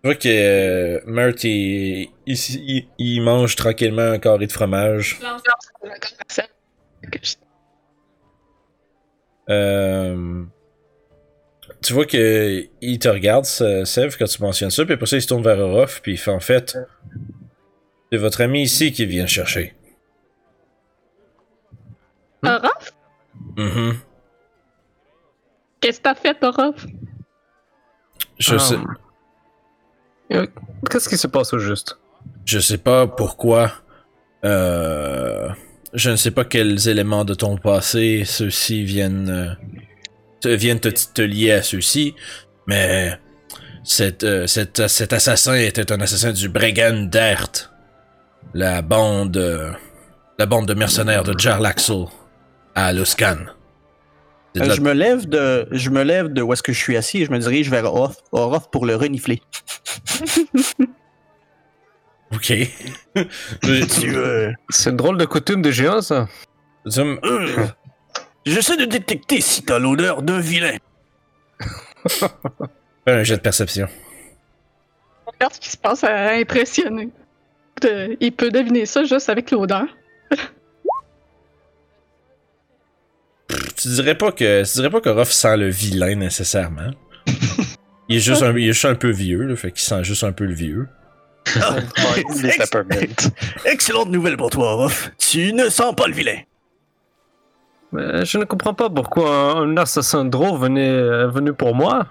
Je 0.04 0.10
vois 0.10 0.16
que 0.16 0.28
euh, 0.30 1.02
Mert, 1.06 1.34
il, 1.44 2.10
il, 2.26 2.36
il- 2.36 2.88
il 2.98 3.22
mange 3.22 3.56
tranquillement 3.56 4.12
un 4.12 4.20
carré 4.20 4.48
de 4.48 4.52
fromage. 4.52 5.20
Euh, 9.50 10.44
tu 11.82 11.94
vois 11.94 12.06
que 12.06 12.66
il 12.82 13.00
te 13.00 13.08
regarde, 13.08 13.46
Sev, 13.46 14.16
quand 14.18 14.26
tu 14.26 14.42
mentionnes 14.42 14.72
ça, 14.72 14.84
puis 14.86 14.94
après 14.94 15.06
ça, 15.06 15.16
il 15.18 15.22
se 15.22 15.28
tourne 15.28 15.44
vers 15.44 15.60
Orof, 15.60 16.02
puis 16.02 16.14
il 16.14 16.18
fait 16.18 16.32
en 16.32 16.40
fait 16.40 16.78
C'est 18.12 18.18
votre 18.18 18.42
ami 18.42 18.64
ici 18.64 18.92
qui 18.92 19.06
vient 19.06 19.28
chercher. 19.28 19.74
Orof? 22.44 22.94
Mhm. 23.58 23.94
Qu'est-ce 25.88 26.00
que 26.00 26.04
t'as 26.04 26.16
fait, 26.16 26.44
Orof? 26.44 26.86
Je 28.40 28.56
Ah. 28.56 28.60
sais. 28.60 28.76
Qu'est-ce 30.92 31.08
qui 31.08 31.18
se 31.18 31.28
passe 31.28 31.54
au 31.54 31.60
juste? 31.60 31.98
Je 32.44 32.60
sais 32.60 32.78
pas 32.78 33.08
pourquoi. 33.08 33.72
Euh, 34.44 35.48
je 35.94 36.10
ne 36.10 36.18
sais 36.18 36.32
pas 36.32 36.44
quels 36.44 36.90
éléments 36.90 37.24
de 37.24 37.34
ton 37.34 37.56
passé 37.56 38.24
ceux-ci 38.26 38.84
viennent, 38.84 39.30
euh, 39.30 39.54
te, 40.42 40.50
viennent 40.50 40.82
te, 40.82 40.90
te 40.90 41.22
lier 41.22 41.54
à 41.54 41.64
ceux-ci, 41.64 42.16
mais 42.68 43.18
cet, 43.86 44.26
euh, 44.26 44.46
cet, 44.46 44.88
cet 44.90 45.14
assassin 45.14 45.56
était 45.56 45.94
un 45.94 46.02
assassin 46.02 46.34
du 46.34 46.50
Bregan 46.50 47.08
Dert, 47.10 47.72
la 48.54 48.82
bande, 48.82 49.38
euh, 49.38 49.72
la 50.38 50.48
bande 50.48 50.68
de 50.68 50.74
mercenaires 50.74 51.24
de 51.24 51.34
Jarlaxle 51.40 52.08
à 52.76 52.92
Luskan. 52.92 53.38
Euh, 54.62 54.74
je 54.74 54.82
me 54.82 54.94
lève 54.94 55.28
de, 55.28 55.68
je 55.72 55.90
me 55.90 56.04
lève 56.04 56.28
de 56.34 56.42
où 56.42 56.54
est-ce 56.54 56.64
que 56.64 56.74
je 56.74 56.80
suis 56.80 56.96
assis 56.98 57.22
et 57.22 57.26
je 57.26 57.32
me 57.32 57.40
dirige 57.40 57.70
vers 57.70 57.86
Orof, 57.86 58.16
Orof 58.32 58.70
pour 58.72 58.86
le 58.86 58.96
renifler. 58.96 59.42
Ok. 62.34 62.52
Euh, 63.66 64.52
C'est 64.70 64.90
une 64.92 64.98
drôle 64.98 65.18
de 65.18 65.26
coutume 65.26 65.62
de 65.62 65.72
géant, 65.72 66.02
ça. 66.02 66.28
Euh, 66.98 67.66
J'essaie 68.46 68.78
de 68.78 68.86
détecter 68.86 69.42
si 69.42 69.64
t'as 69.64 69.80
l'odeur 69.80 70.22
d'un 70.22 70.40
vilain. 70.40 70.78
Un 73.08 73.24
jet 73.24 73.38
de 73.38 73.42
perception. 73.42 73.88
Regarde 75.26 75.54
ce 75.54 75.60
qui 75.60 75.70
se 75.70 75.78
passe 75.78 76.04
à 76.04 76.32
impressionner. 76.34 77.10
De- 77.82 78.16
il 78.20 78.32
peut 78.34 78.52
deviner 78.52 78.86
ça 78.86 79.04
juste 79.04 79.30
avec 79.30 79.50
l'odeur. 79.52 79.86
Tu 83.78 83.90
dirais 83.90 84.16
pas 84.16 84.32
que 84.32 84.64
tu 84.64 84.74
dirais 84.74 84.90
pas 84.90 85.02
que 85.02 85.10
Ruff 85.10 85.32
sent 85.32 85.58
le 85.58 85.70
vilain 85.70 86.16
nécessairement. 86.16 86.92
Il 88.10 88.18
est 88.18 88.20
juste 88.20 88.42
un, 88.42 88.56
il 88.58 88.70
est 88.70 88.74
juste 88.74 88.86
un 88.86 88.96
peu 88.96 89.12
vieux, 89.12 89.44
là, 89.44 89.56
fait 89.56 89.72
qu'il 89.72 89.82
sent 89.82 90.04
juste 90.04 90.24
un 90.24 90.32
peu 90.32 90.46
le 90.46 90.54
vieux. 90.54 90.88
Ah, 91.62 91.76
excellente 93.66 94.10
nouvelle 94.10 94.38
pour 94.38 94.50
toi, 94.50 94.74
Orof. 94.74 95.12
Tu 95.18 95.54
ne 95.54 95.70
sens 95.70 95.96
pas 95.96 96.08
le 96.08 96.14
vilain. 96.14 96.40
Mais 97.92 98.26
je 98.26 98.38
ne 98.38 98.44
comprends 98.44 98.74
pas 98.74 98.90
pourquoi 98.90 99.60
un 99.60 99.78
assassin 99.78 100.26
drôle 100.26 100.60
venait, 100.60 100.88
est 100.88 101.28
venu 101.28 101.54
pour 101.54 101.74
moi. 101.74 102.08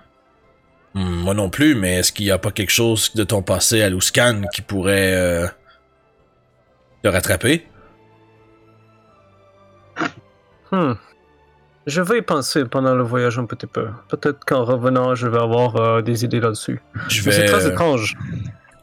Hmm, 0.94 1.22
moi 1.22 1.34
non 1.34 1.50
plus, 1.50 1.74
mais 1.74 1.96
est-ce 1.96 2.12
qu'il 2.12 2.26
y 2.26 2.30
a 2.30 2.38
pas 2.38 2.50
quelque 2.50 2.72
chose 2.72 3.12
de 3.14 3.24
ton 3.24 3.42
passé 3.42 3.82
à 3.82 3.90
Luskan 3.90 4.42
qui 4.54 4.62
pourrait 4.62 5.14
euh, 5.14 5.46
te 7.02 7.08
rattraper? 7.08 7.66
Hmm. 10.70 10.94
Je 11.86 12.02
vais 12.02 12.18
y 12.18 12.22
penser 12.22 12.64
pendant 12.64 12.94
le 12.94 13.04
voyage 13.04 13.38
un 13.38 13.44
petit 13.46 13.66
peu. 13.66 13.86
Peut-être 14.08 14.44
qu'en 14.44 14.64
revenant, 14.64 15.14
je 15.14 15.28
vais 15.28 15.38
avoir 15.38 15.76
euh, 15.76 16.02
des 16.02 16.24
idées 16.24 16.40
là-dessus. 16.40 16.80
Je 17.08 17.22
C'est 17.30 17.44
très 17.46 17.66
euh, 17.66 17.70
étrange. 17.70 18.16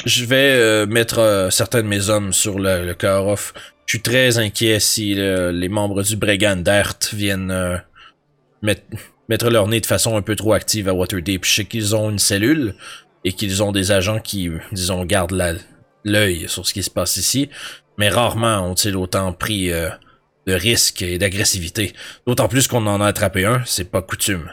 je 0.05 0.25
vais 0.25 0.53
euh, 0.57 0.85
mettre 0.85 1.19
euh, 1.19 1.49
certains 1.49 1.81
de 1.83 1.87
mes 1.87 2.09
hommes 2.09 2.31
sur 2.31 2.59
le, 2.59 2.85
le 2.85 2.93
cœur 2.93 3.27
off. 3.27 3.53
Je 3.85 3.97
suis 3.97 4.01
très 4.01 4.37
inquiet 4.37 4.79
si 4.79 5.13
les 5.15 5.69
membres 5.69 6.01
du 6.03 6.15
Bregan 6.15 6.55
d'Ert 6.63 6.95
viennent 7.11 7.81
mettre, 8.61 8.81
mettre 9.27 9.49
leur 9.49 9.67
nez 9.67 9.81
de 9.81 9.85
façon 9.85 10.15
un 10.15 10.21
peu 10.21 10.37
trop 10.37 10.53
active 10.53 10.87
à 10.87 10.93
Waterdeep. 10.93 11.43
Je 11.43 11.53
sais 11.53 11.65
qu'ils 11.65 11.93
ont 11.93 12.09
une 12.09 12.17
cellule 12.17 12.75
et 13.25 13.33
qu'ils 13.33 13.61
ont 13.61 13.73
des 13.73 13.91
agents 13.91 14.19
qui, 14.19 14.49
disons, 14.71 15.03
gardent 15.03 15.59
l'œil 16.05 16.45
sur 16.47 16.65
ce 16.65 16.73
qui 16.73 16.81
se 16.81 16.89
passe 16.89 17.17
ici, 17.17 17.49
mais 17.97 18.09
rarement 18.09 18.69
ont-ils 18.69 18.95
autant 18.95 19.33
pris 19.33 19.71
euh, 19.71 19.89
de 20.45 20.53
risques 20.53 21.01
et 21.01 21.17
d'agressivité. 21.17 21.93
D'autant 22.27 22.47
plus 22.47 22.67
qu'on 22.67 22.85
en 22.87 23.01
a 23.01 23.07
attrapé 23.07 23.45
un, 23.45 23.61
c'est 23.65 23.89
pas 23.89 24.01
coutume. 24.01 24.51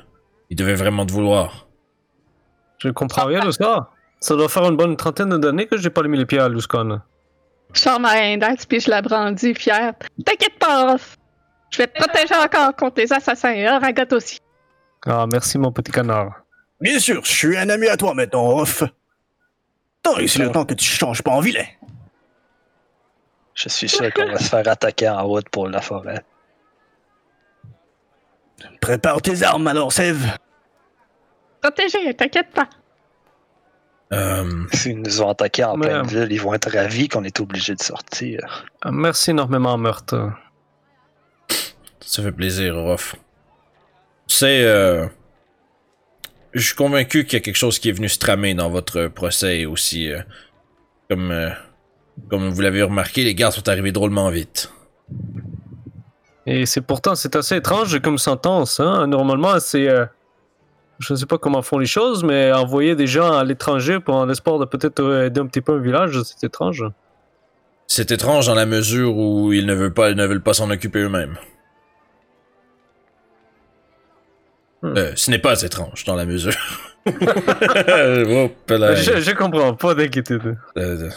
Ils 0.50 0.56
devaient 0.56 0.74
vraiment 0.74 1.06
te 1.06 1.12
vouloir. 1.12 1.68
Je 2.78 2.88
comprends 2.88 3.26
rien 3.26 3.44
de 3.44 3.50
ça. 3.50 3.90
Ça 4.20 4.36
doit 4.36 4.48
faire 4.48 4.68
une 4.68 4.76
bonne 4.76 4.96
trentaine 4.96 5.36
d'années 5.38 5.66
que 5.66 5.76
j'ai 5.78 5.90
pas 5.90 6.02
mis 6.02 6.18
les 6.18 6.26
pieds 6.26 6.38
à 6.38 6.48
Luscon. 6.48 7.00
Je 7.72 7.80
sors 7.80 8.00
ma 8.00 8.12
index 8.12 8.66
puis 8.66 8.80
je 8.80 8.90
la 8.90 9.02
brandis 9.02 9.54
fière. 9.54 9.92
T'inquiète 10.24 10.58
pas. 10.58 10.96
Je 11.70 11.78
vais 11.78 11.86
te 11.86 12.02
protéger 12.02 12.34
encore 12.34 12.74
contre 12.74 13.00
les 13.00 13.12
assassins 13.12 13.52
et 13.52 13.66
Aragot 13.66 14.16
aussi. 14.16 14.38
Ah, 15.06 15.26
merci 15.30 15.56
mon 15.56 15.72
petit 15.72 15.92
canard. 15.92 16.42
Bien 16.80 16.98
sûr, 16.98 17.24
je 17.24 17.32
suis 17.32 17.56
un 17.56 17.68
ami 17.68 17.86
à 17.86 17.96
toi 17.96 18.14
maintenant, 18.14 18.44
Orof. 18.46 18.82
Tant 20.02 20.18
et 20.18 20.26
c'est 20.26 20.42
le 20.42 20.50
temps 20.50 20.64
que 20.64 20.74
tu 20.74 20.84
changes 20.84 21.22
pas 21.22 21.30
en 21.30 21.40
vilain. 21.40 21.64
Je 23.62 23.68
suis 23.68 23.88
sûr 23.88 24.12
qu'on 24.14 24.26
va 24.26 24.38
se 24.38 24.48
faire 24.48 24.66
attaquer 24.68 25.08
en 25.08 25.22
route 25.26 25.48
pour 25.50 25.68
la 25.68 25.82
forêt. 25.82 26.22
Prépare 28.80 29.20
tes 29.20 29.42
armes 29.42 29.66
alors, 29.66 29.92
Sève. 29.92 30.36
Protégé, 31.60 32.14
t'inquiète 32.14 32.50
pas. 32.52 32.68
Euh, 34.12 34.64
S'ils 34.72 35.00
nous 35.02 35.20
ont 35.22 35.28
attaqués 35.30 35.64
en 35.64 35.78
pleine 35.78 36.06
ville, 36.06 36.28
ils 36.30 36.40
vont 36.40 36.54
être 36.54 36.70
ravis 36.72 37.08
qu'on 37.08 37.22
est 37.24 37.38
obligé 37.38 37.74
de 37.74 37.82
sortir. 37.82 38.66
Ah, 38.82 38.90
Merci 38.90 39.30
énormément, 39.30 39.76
Meurtre. 39.76 40.32
Ça 42.00 42.22
fait 42.22 42.32
plaisir, 42.32 42.74
Ruff. 42.76 43.14
Tu 44.26 44.36
sais, 44.36 44.64
euh, 44.64 45.06
je 46.54 46.60
suis 46.66 46.74
convaincu 46.74 47.24
qu'il 47.24 47.34
y 47.34 47.36
a 47.36 47.44
quelque 47.44 47.56
chose 47.56 47.78
qui 47.78 47.90
est 47.90 47.92
venu 47.92 48.08
se 48.08 48.18
tramer 48.18 48.54
dans 48.54 48.70
votre 48.70 49.06
procès 49.08 49.66
aussi. 49.66 50.08
euh, 50.10 50.22
comme, 51.10 51.30
euh, 51.30 51.50
comme 52.28 52.48
vous 52.48 52.60
l'avez 52.60 52.82
remarqué, 52.82 53.24
les 53.24 53.34
gardes 53.34 53.54
sont 53.54 53.68
arrivés 53.68 53.92
drôlement 53.92 54.28
vite. 54.30 54.72
Et 56.46 56.66
c'est 56.66 56.80
pourtant, 56.80 57.14
c'est 57.14 57.36
assez 57.36 57.56
étrange 57.56 58.00
comme 58.00 58.18
sentence. 58.18 58.80
Hein? 58.80 59.06
Normalement, 59.06 59.58
c'est. 59.60 59.88
euh, 59.88 60.06
je 60.98 61.14
ne 61.14 61.18
sais 61.18 61.26
pas 61.26 61.38
comment 61.38 61.62
font 61.62 61.78
les 61.78 61.86
choses, 61.86 62.24
mais 62.24 62.52
envoyer 62.52 62.94
des 62.94 63.06
gens 63.06 63.32
à 63.32 63.44
l'étranger 63.44 64.00
pour 64.00 64.16
en 64.16 64.28
espoir 64.28 64.58
de 64.58 64.64
peut-être 64.66 65.00
euh, 65.00 65.26
aider 65.26 65.40
un 65.40 65.46
petit 65.46 65.60
peu 65.62 65.72
un 65.72 65.78
village, 65.78 66.20
c'est 66.22 66.46
étrange. 66.46 66.84
C'est 67.86 68.10
étrange 68.10 68.46
dans 68.46 68.54
la 68.54 68.66
mesure 68.66 69.16
où 69.16 69.52
ils 69.52 69.66
ne 69.66 69.74
veulent 69.74 69.94
pas, 69.94 70.10
ils 70.10 70.16
ne 70.16 70.26
veulent 70.26 70.42
pas 70.42 70.54
s'en 70.54 70.70
occuper 70.70 71.00
eux-mêmes. 71.00 71.38
Hmm. 74.82 74.94
Euh, 74.96 75.12
ce 75.16 75.30
n'est 75.30 75.38
pas 75.38 75.60
étrange 75.62 76.04
dans 76.04 76.14
la 76.14 76.26
mesure. 76.26 76.52
Je, 77.06 77.12
je 78.68 79.34
comprends, 79.34 79.74
pas 79.74 79.94
d'inquiétude. 79.94 80.56
Euh, 80.76 81.08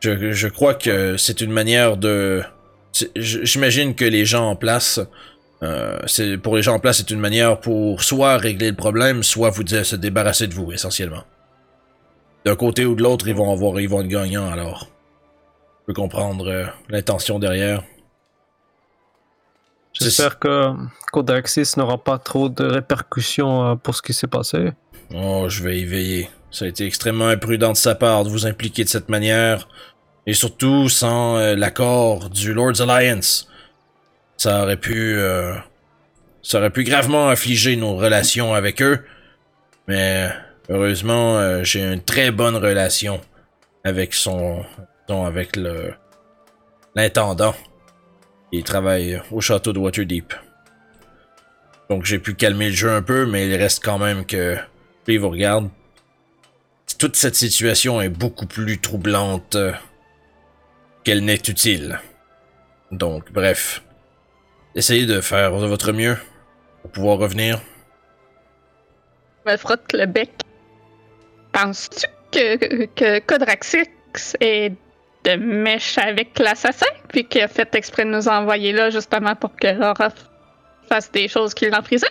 je, 0.00 0.32
je 0.32 0.48
crois 0.48 0.74
que 0.74 1.16
c'est 1.16 1.40
une 1.40 1.52
manière 1.52 1.96
de. 1.96 2.42
J'imagine 3.14 3.94
que 3.94 4.04
les 4.04 4.24
gens 4.24 4.50
en 4.50 4.56
place, 4.56 5.00
euh, 5.62 5.98
c'est 6.06 6.38
pour 6.38 6.56
les 6.56 6.62
gens 6.62 6.74
en 6.74 6.80
place, 6.80 6.98
c'est 6.98 7.10
une 7.10 7.20
manière 7.20 7.60
pour 7.60 8.02
soit 8.02 8.36
régler 8.36 8.70
le 8.70 8.76
problème, 8.76 9.22
soit 9.22 9.50
vous 9.50 9.62
dire 9.62 9.84
se 9.84 9.96
débarrasser 9.96 10.46
de 10.46 10.54
vous 10.54 10.72
essentiellement. 10.72 11.24
D'un 12.44 12.56
côté 12.56 12.86
ou 12.86 12.94
de 12.94 13.02
l'autre, 13.02 13.28
ils 13.28 13.34
vont 13.34 13.52
avoir, 13.52 13.78
ils 13.80 13.88
vont 13.88 14.00
être 14.00 14.08
gagnants 14.08 14.50
alors. 14.50 14.88
Je 15.80 15.86
peux 15.86 15.92
comprendre 15.94 16.48
euh, 16.48 16.64
l'intention 16.88 17.38
derrière. 17.38 17.82
J'espère 19.92 20.38
que 20.38 20.72
Codaxis 21.12 21.74
n'aura 21.76 21.98
pas 21.98 22.18
trop 22.18 22.48
de 22.48 22.64
répercussions 22.64 23.66
euh, 23.66 23.74
pour 23.74 23.94
ce 23.94 24.02
qui 24.02 24.14
s'est 24.14 24.28
passé. 24.28 24.72
Oh, 25.14 25.48
je 25.48 25.62
vais 25.62 25.80
y 25.80 25.84
veiller. 25.84 26.30
Ça 26.50 26.64
a 26.64 26.68
été 26.68 26.86
extrêmement 26.86 27.28
imprudent 27.28 27.72
de 27.72 27.76
sa 27.76 27.94
part 27.94 28.24
de 28.24 28.28
vous 28.28 28.46
impliquer 28.46 28.84
de 28.84 28.88
cette 28.88 29.08
manière. 29.08 29.68
Et 30.26 30.34
surtout 30.34 30.88
sans 30.88 31.36
euh, 31.36 31.56
l'accord 31.56 32.30
du 32.30 32.52
Lord's 32.54 32.80
Alliance. 32.80 33.48
Ça 34.36 34.62
aurait 34.62 34.76
pu... 34.76 35.16
euh, 35.16 35.54
ça 36.42 36.58
aurait 36.58 36.70
pu 36.70 36.84
gravement 36.84 37.28
affliger 37.28 37.76
nos 37.76 37.96
relations 37.96 38.54
avec 38.54 38.82
eux. 38.82 39.04
Mais 39.88 40.28
heureusement, 40.68 41.38
euh, 41.38 41.64
j'ai 41.64 41.82
une 41.82 42.02
très 42.02 42.30
bonne 42.30 42.56
relation 42.56 43.20
avec 43.84 44.14
son... 44.14 44.64
avec 45.08 45.56
le... 45.56 45.92
l'intendant. 46.94 47.54
Il 48.52 48.62
travaille 48.62 49.20
au 49.30 49.40
château 49.40 49.72
de 49.72 49.78
Waterdeep. 49.78 50.34
Donc 51.88 52.04
j'ai 52.04 52.18
pu 52.20 52.34
calmer 52.34 52.68
le 52.68 52.74
jeu 52.74 52.92
un 52.92 53.02
peu, 53.02 53.26
mais 53.26 53.48
il 53.48 53.56
reste 53.56 53.84
quand 53.84 53.98
même 53.98 54.24
que... 54.24 54.56
Puis 55.04 55.14
il 55.14 55.20
vous 55.20 55.30
regarde. 55.30 55.68
Toute 56.98 57.16
cette 57.16 57.36
situation 57.36 58.00
est 58.00 58.08
beaucoup 58.08 58.46
plus 58.46 58.78
troublante 58.78 59.56
euh, 59.56 59.72
qu'elle 61.04 61.24
n'est 61.24 61.34
utile. 61.48 61.98
Donc, 62.90 63.32
bref. 63.32 63.82
Essayez 64.74 65.06
de 65.06 65.20
faire 65.20 65.58
de 65.58 65.66
votre 65.66 65.92
mieux 65.92 66.16
pour 66.82 66.90
pouvoir 66.90 67.18
revenir. 67.18 67.60
me 69.46 69.56
frotte 69.56 69.92
le 69.92 70.06
bec. 70.06 70.30
Penses-tu 71.52 72.06
que, 72.32 72.84
que 72.86 73.18
Codraxix 73.20 74.36
est 74.40 74.72
de 75.24 75.36
mèche 75.36 75.98
avec 75.98 76.38
l'assassin, 76.38 76.86
puis 77.08 77.24
qu'il 77.24 77.42
a 77.42 77.48
fait 77.48 77.74
exprès 77.74 78.04
de 78.04 78.10
nous 78.10 78.28
envoyer 78.28 78.72
là 78.72 78.90
justement 78.90 79.34
pour 79.34 79.54
que 79.56 79.68
Laura 79.68 80.10
fasse 80.88 81.10
des 81.12 81.28
choses 81.28 81.54
qui 81.54 81.68
l'emprisonnent? 81.68 82.08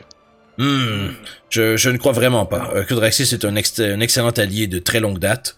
Hmm, 0.60 1.12
je, 1.49 1.78
je 1.78 1.89
ne 1.89 1.97
crois 1.97 2.12
vraiment 2.12 2.45
pas. 2.45 2.70
Euh, 2.76 2.84
Kudraxis 2.84 3.34
est 3.34 3.45
un, 3.45 3.55
ex- 3.55 3.80
un 3.80 4.01
excellent 4.01 4.30
allié 4.32 4.68
de 4.68 4.78
très 4.80 4.99
longue 4.99 5.18
date. 5.18 5.55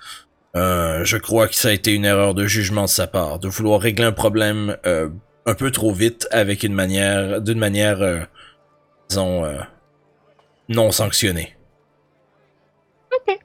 Euh, 0.56 1.04
je 1.04 1.18
crois 1.18 1.48
que 1.48 1.56
ça 1.56 1.70
a 1.70 1.72
été 1.72 1.94
une 1.94 2.06
erreur 2.06 2.36
de 2.36 2.46
jugement 2.46 2.84
de 2.84 2.88
sa 2.90 3.08
part, 3.08 3.40
de 3.40 3.48
vouloir 3.48 3.82
régler 3.82 4.06
un 4.06 4.12
problème 4.12 4.78
euh, 4.86 5.10
un 5.48 5.56
peu 5.56 5.72
trop 5.72 5.92
vite 5.92 6.28
avec 6.32 6.62
une 6.64 6.74
manière, 6.74 7.42
d'une 7.42 7.58
manière, 7.58 8.02
euh, 8.04 8.20
disons, 9.10 9.44
non 10.70 10.92
sanctionnée. 10.92 11.56
Ok. 13.12 13.40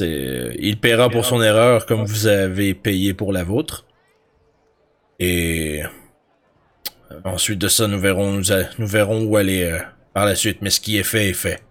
Il 0.00 0.78
paiera 0.78 1.08
pour 1.08 1.24
son 1.24 1.40
erreur 1.40 1.86
comme 1.86 2.04
vous 2.04 2.26
avez 2.26 2.74
payé 2.74 3.14
pour 3.14 3.32
la 3.32 3.44
vôtre. 3.44 3.86
Et 5.20 5.82
ensuite 7.24 7.60
de 7.60 7.68
ça, 7.68 7.86
nous 7.86 7.98
verrons, 8.00 8.32
nous, 8.32 8.52
a- 8.52 8.64
nous 8.78 8.86
verrons 8.86 9.22
où 9.22 9.36
aller 9.38 9.80
par 10.14 10.24
la 10.24 10.34
suite. 10.34 10.58
Mais 10.62 10.70
ce 10.70 10.80
qui 10.80 10.96
est 10.98 11.02
fait 11.02 11.28
est 11.30 11.34
fait. 11.34 11.62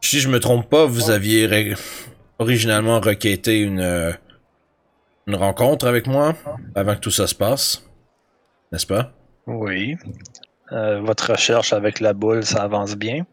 Si 0.00 0.20
je 0.20 0.28
me 0.28 0.40
trompe 0.40 0.68
pas, 0.70 0.86
vous 0.86 1.10
aviez 1.10 1.46
ré- 1.46 1.74
originalement 2.38 3.00
requêté 3.00 3.60
une, 3.60 3.80
euh, 3.80 4.12
une 5.26 5.34
rencontre 5.36 5.86
avec 5.86 6.06
moi 6.06 6.34
avant 6.74 6.94
que 6.94 7.00
tout 7.00 7.10
ça 7.10 7.26
se 7.26 7.34
passe. 7.34 7.84
N'est-ce 8.72 8.86
pas? 8.86 9.12
Oui. 9.46 9.96
Euh, 10.72 11.00
votre 11.00 11.32
recherche 11.32 11.72
avec 11.72 12.00
la 12.00 12.12
boule, 12.12 12.44
ça 12.44 12.62
avance 12.62 12.94
bien? 12.96 13.26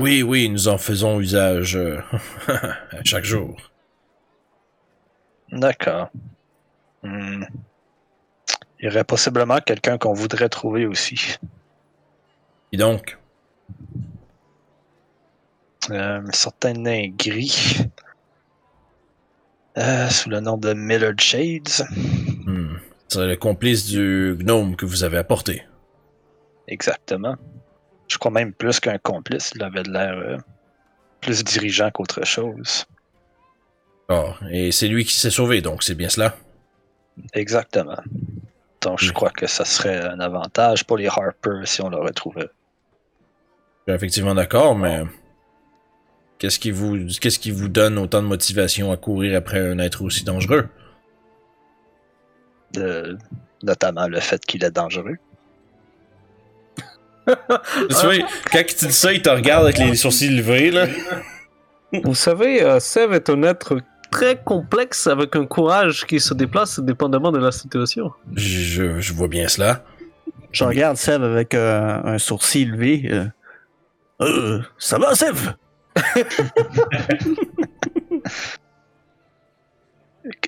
Oui, 0.00 0.22
oui, 0.22 0.48
nous 0.48 0.68
en 0.68 0.78
faisons 0.78 1.20
usage 1.20 1.76
euh, 1.76 2.00
chaque 3.04 3.24
jour. 3.24 3.56
D'accord. 5.52 6.08
Hmm. 7.02 7.44
Il 8.80 8.86
y 8.86 8.88
aurait 8.88 9.04
possiblement 9.04 9.58
quelqu'un 9.60 9.98
qu'on 9.98 10.14
voudrait 10.14 10.48
trouver 10.48 10.86
aussi. 10.86 11.36
Et 12.72 12.76
donc, 12.76 13.16
Euh, 15.90 16.20
un 16.20 16.32
certain 16.32 16.74
nain 16.74 17.08
gris. 17.08 17.78
Euh, 19.78 20.08
sous 20.08 20.28
le 20.28 20.40
nom 20.40 20.56
de 20.58 20.72
Millard 20.74 21.18
Shades. 21.18 21.86
hmm, 22.44 22.76
c'est 23.08 23.26
le 23.26 23.36
complice 23.36 23.86
du 23.86 24.36
gnome 24.40 24.76
que 24.76 24.84
vous 24.84 25.04
avez 25.04 25.16
apporté. 25.16 25.64
Exactement. 26.68 27.36
Je 28.08 28.18
crois 28.18 28.30
même 28.30 28.52
plus 28.52 28.78
qu'un 28.80 28.98
complice. 28.98 29.52
Il 29.54 29.62
avait 29.62 29.82
de 29.82 29.90
l'air 29.90 30.12
euh, 30.18 30.36
plus 31.20 31.42
dirigeant 31.44 31.90
qu'autre 31.90 32.24
chose. 32.26 32.84
Ah, 34.08 34.34
et 34.50 34.72
c'est 34.72 34.88
lui 34.88 35.04
qui 35.04 35.14
s'est 35.14 35.30
sauvé, 35.30 35.60
donc 35.62 35.82
c'est 35.82 35.94
bien 35.94 36.08
cela. 36.08 36.36
Exactement. 37.32 37.98
Donc, 38.82 38.98
je 38.98 39.12
crois 39.12 39.30
que 39.30 39.46
ça 39.46 39.64
serait 39.64 40.00
un 40.00 40.20
avantage 40.20 40.84
pour 40.84 40.96
les 40.96 41.06
Harper 41.06 41.62
si 41.64 41.82
on 41.82 41.90
le 41.90 41.98
retrouvait. 41.98 42.48
Je 43.86 43.92
suis 43.92 43.96
effectivement 43.96 44.34
d'accord, 44.34 44.76
mais 44.76 45.02
qu'est-ce 46.38 46.58
qui 46.58 46.70
vous 46.70 46.96
qu'est-ce 47.20 47.38
qui 47.38 47.50
vous 47.50 47.68
donne 47.68 47.98
autant 47.98 48.22
de 48.22 48.26
motivation 48.26 48.90
à 48.92 48.96
courir 48.96 49.36
après 49.36 49.60
un 49.60 49.78
être 49.78 50.02
aussi 50.02 50.24
dangereux? 50.24 50.68
De- 52.72 53.18
notamment 53.62 54.06
le 54.08 54.20
fait 54.20 54.44
qu'il 54.46 54.64
est 54.64 54.70
dangereux. 54.70 55.18
Tu 57.26 57.34
vois, 57.94 58.14
quand 58.50 58.64
tu 58.66 58.86
dis 58.86 58.92
ça, 58.92 59.12
il 59.12 59.20
te 59.22 59.28
regarde 59.28 59.64
avec 59.64 59.78
les 59.78 59.94
sourcils 59.94 60.30
levés 60.30 60.70
là. 60.70 60.86
Vous 62.04 62.14
savez, 62.14 62.62
euh, 62.62 62.80
Sev 62.80 63.12
est 63.12 63.28
un 63.28 63.42
être 63.42 63.78
très 64.10 64.40
complexe 64.42 65.06
avec 65.06 65.36
un 65.36 65.46
courage 65.46 66.06
qui 66.06 66.20
se 66.20 66.34
déplace 66.34 66.80
dépendamment 66.80 67.32
de 67.32 67.38
la 67.38 67.52
situation. 67.52 68.12
Je, 68.34 69.12
vois 69.12 69.28
bien 69.28 69.48
cela. 69.48 69.84
Je 70.52 70.64
regarde 70.64 70.96
Seb 70.96 71.22
avec 71.22 71.54
euh, 71.54 72.00
un 72.04 72.18
sourcil 72.18 72.70
levé. 72.70 73.08
Euh, 73.10 73.26
Euh, 74.20 74.62
ça 74.78 74.98
va, 74.98 75.14
Seb? 75.14 75.36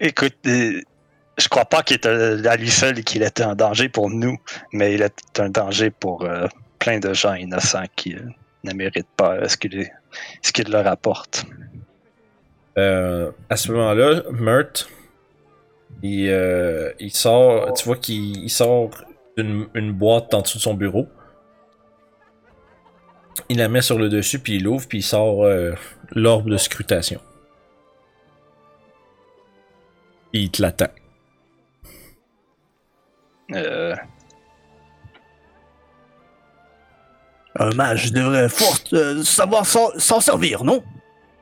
Écoute, 0.00 0.36
je 0.44 1.48
crois 1.48 1.64
pas 1.64 1.82
qu'il 1.82 1.96
était 1.96 2.08
à 2.08 2.56
lui 2.56 2.70
seul 2.70 3.02
qu'il 3.02 3.22
était 3.22 3.42
un 3.42 3.54
danger 3.54 3.88
pour 3.88 4.10
nous, 4.10 4.36
mais 4.72 4.92
il 4.94 5.00
est 5.02 5.40
un 5.40 5.48
danger 5.48 5.90
pour 5.90 6.24
euh, 6.24 6.46
plein 6.78 6.98
de 6.98 7.14
gens 7.14 7.32
innocents 7.34 7.86
qui 7.96 8.14
euh, 8.14 8.20
ne 8.64 8.74
méritent 8.74 9.08
pas 9.16 9.48
ce 9.48 9.56
qu'il 9.56 9.90
ce 10.42 10.52
qu'il 10.52 10.70
leur 10.70 10.86
apporte. 10.86 11.46
Euh, 12.78 13.30
à 13.50 13.56
ce 13.56 13.70
moment-là, 13.72 14.22
Mert, 14.32 14.88
il, 16.02 16.28
euh, 16.28 16.92
il 16.98 17.12
sort, 17.12 17.72
tu 17.74 17.84
vois 17.84 17.96
qu'il 17.96 18.44
il 18.44 18.50
sort 18.50 18.90
une, 19.36 19.68
une 19.74 19.92
boîte 19.92 20.32
en 20.34 20.40
dessous 20.42 20.58
de 20.58 20.62
son 20.62 20.74
bureau. 20.74 21.06
Il 23.48 23.58
la 23.58 23.68
met 23.68 23.82
sur 23.82 23.98
le 23.98 24.08
dessus, 24.08 24.38
puis 24.38 24.56
il 24.56 24.64
l'ouvre, 24.64 24.86
puis 24.88 24.98
il 24.98 25.02
sort 25.02 25.44
euh, 25.44 25.72
l'orbe 26.10 26.50
de 26.50 26.56
scrutation. 26.56 27.20
Puis 30.32 30.44
il 30.44 30.50
te 30.50 30.62
l'attend. 30.62 30.88
Euh, 33.54 33.94
Un 37.54 37.70
mage 37.74 38.12
devrait 38.12 38.48
fort 38.48 38.78
euh, 38.94 39.22
savoir 39.22 39.66
s'en 39.66 40.20
servir, 40.20 40.64
non? 40.64 40.82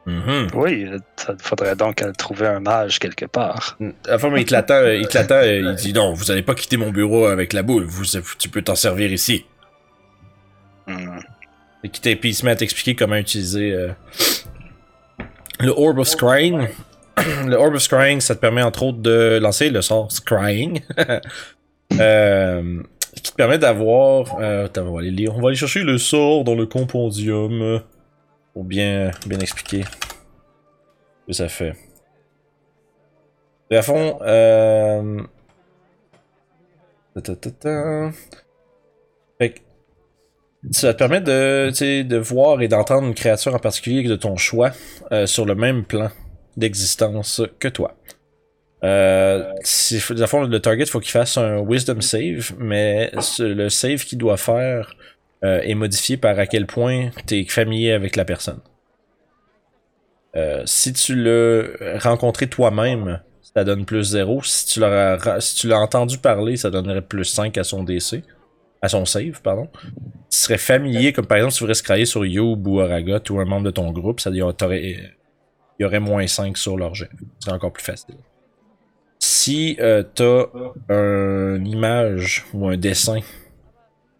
Mhm. 0.07 0.49
oui, 0.55 0.87
il 0.89 1.37
faudrait 1.43 1.77
donc 1.77 2.03
trouver 2.17 2.47
un 2.47 2.61
mage 2.61 2.99
quelque 2.99 3.27
part. 3.27 3.79
Enfin, 4.11 4.31
mais 4.31 4.41
il 4.41 4.45
te 4.47 4.53
l'attend, 4.53 4.75
euh, 4.75 4.97
il 4.97 5.75
dit 5.77 5.93
non, 5.93 6.15
vous 6.15 6.31
allez 6.31 6.43
pas 6.43 6.55
quitter 6.55 6.77
mon 6.79 6.91
bureau 6.91 7.27
avec 7.27 7.53
la 7.53 7.63
boule, 7.63 7.85
vous, 7.85 8.05
tu 8.39 8.49
peux 8.49 8.63
t'en 8.63 8.75
servir 8.75 9.13
ici. 9.13 9.45
Hmm. 10.87 11.19
Et 11.85 11.91
qui 11.91 12.01
t'est- 12.01 12.17
puis 12.17 12.31
il 12.31 12.35
se 12.35 12.45
met 12.45 12.51
à 12.53 12.57
t'expliquer 12.57 12.95
comment 12.95 13.17
utiliser 13.17 13.73
euh, 13.73 13.91
le 15.61 15.71
Orb 15.71 15.99
of 15.99 16.09
Scrying. 16.09 16.67
le 17.47 17.55
Orb 17.57 17.75
of 17.75 17.83
Scrying, 17.83 18.21
ça 18.21 18.35
te 18.35 18.41
permet 18.41 18.63
entre 18.63 18.83
autres 18.85 18.99
de 18.99 19.39
lancer 19.41 19.69
le 19.71 19.83
sort 19.83 20.11
Scrying. 20.11 20.81
euh, 22.01 22.83
qui 23.15 23.33
te 23.33 23.37
permet 23.37 23.59
d'avoir. 23.59 24.37
Euh, 24.41 24.67
attends, 24.67 24.83
on 24.87 24.95
va 24.95 25.01
aller 25.01 25.11
lire. 25.11 25.37
On 25.37 25.41
va 25.43 25.49
aller 25.49 25.57
chercher 25.57 25.83
le 25.83 25.99
sort 25.99 26.45
dans 26.45 26.55
le 26.55 26.67
compendium. 26.67 27.83
Pour 28.53 28.65
bien, 28.65 29.11
bien 29.27 29.39
expliquer 29.39 29.83
ce 29.83 31.27
que 31.27 31.33
ça 31.33 31.49
fait. 31.49 31.75
À 33.71 33.83
fond, 33.83 34.19
euh... 34.23 35.23
ça 40.71 40.93
te 40.93 40.99
permet 40.99 41.21
de, 41.21 42.03
de 42.03 42.17
voir 42.17 42.61
et 42.63 42.69
d'entendre 42.69 43.07
une 43.07 43.15
créature 43.15 43.55
en 43.55 43.59
particulier 43.59 44.03
de 44.03 44.17
ton 44.17 44.37
choix 44.37 44.73
euh, 45.13 45.27
sur 45.27 45.47
le 45.47 45.55
même 45.55 45.85
plan 45.85 46.11
d'existence 46.57 47.43
que 47.59 47.69
toi. 47.69 47.95
Euh, 48.83 49.53
si, 49.63 50.01
à 50.21 50.27
fond, 50.27 50.43
le 50.43 50.61
target, 50.61 50.87
faut 50.87 51.01
qu'il 51.01 51.13
fasse 51.13 51.37
un 51.39 51.61
Wisdom 51.61 52.01
save, 52.01 52.53
mais 52.59 53.13
le 53.39 53.69
save 53.69 54.05
qu'il 54.05 54.19
doit 54.19 54.37
faire 54.37 54.97
euh, 55.43 55.61
est 55.63 55.75
modifié 55.75 56.17
par 56.17 56.39
à 56.39 56.47
quel 56.47 56.67
point 56.67 57.11
tu 57.27 57.41
es 57.41 57.45
familier 57.45 57.93
avec 57.93 58.17
la 58.17 58.25
personne. 58.25 58.61
Euh, 60.37 60.63
si 60.67 60.93
tu 60.93 61.15
l'as 61.15 61.99
rencontré 61.99 62.47
toi-même, 62.47 63.21
ça 63.55 63.65
donne 63.65 63.85
plus 63.85 64.05
0. 64.05 64.43
Si 64.43 64.67
tu 64.67 64.81
l'as 64.81 65.41
si 65.41 65.57
tu 65.57 65.73
entendu 65.73 66.19
parler, 66.19 66.57
ça 66.57 66.71
donnerait 66.71 67.03
plus 67.03 67.25
5 67.25 67.57
à 67.59 67.65
son 67.65 67.85
DC. 67.85 68.23
à 68.83 68.89
son 68.89 69.05
save, 69.05 69.43
pardon. 69.43 69.69
Tu 70.31 70.39
serais 70.39 70.59
familier, 70.59 71.13
comme 71.13 71.27
par 71.27 71.39
exemple, 71.39 71.53
si 71.53 71.59
tu 71.59 71.65
voudrais 71.65 71.75
scrailler 71.75 72.07
sur 72.07 72.25
Youb 72.25 72.67
ou 72.67 72.81
Aragot 72.81 73.19
ou 73.31 73.41
un 73.41 73.45
membre 73.45 73.65
de 73.65 73.71
ton 73.71 73.91
groupe, 73.93 74.21
ça 74.21 74.31
il 74.31 74.37
y 74.37 75.85
aurait 75.85 76.01
moins 76.01 76.27
5 76.27 76.57
sur 76.57 76.77
leur. 76.77 76.93
C'est 76.95 77.51
encore 77.51 77.73
plus 77.73 77.83
facile. 77.83 78.17
Si 79.19 79.77
euh, 79.81 80.03
t'as 80.03 80.47
une 80.89 81.67
image 81.67 82.47
ou 82.53 82.69
un 82.69 82.77
dessin 82.77 83.21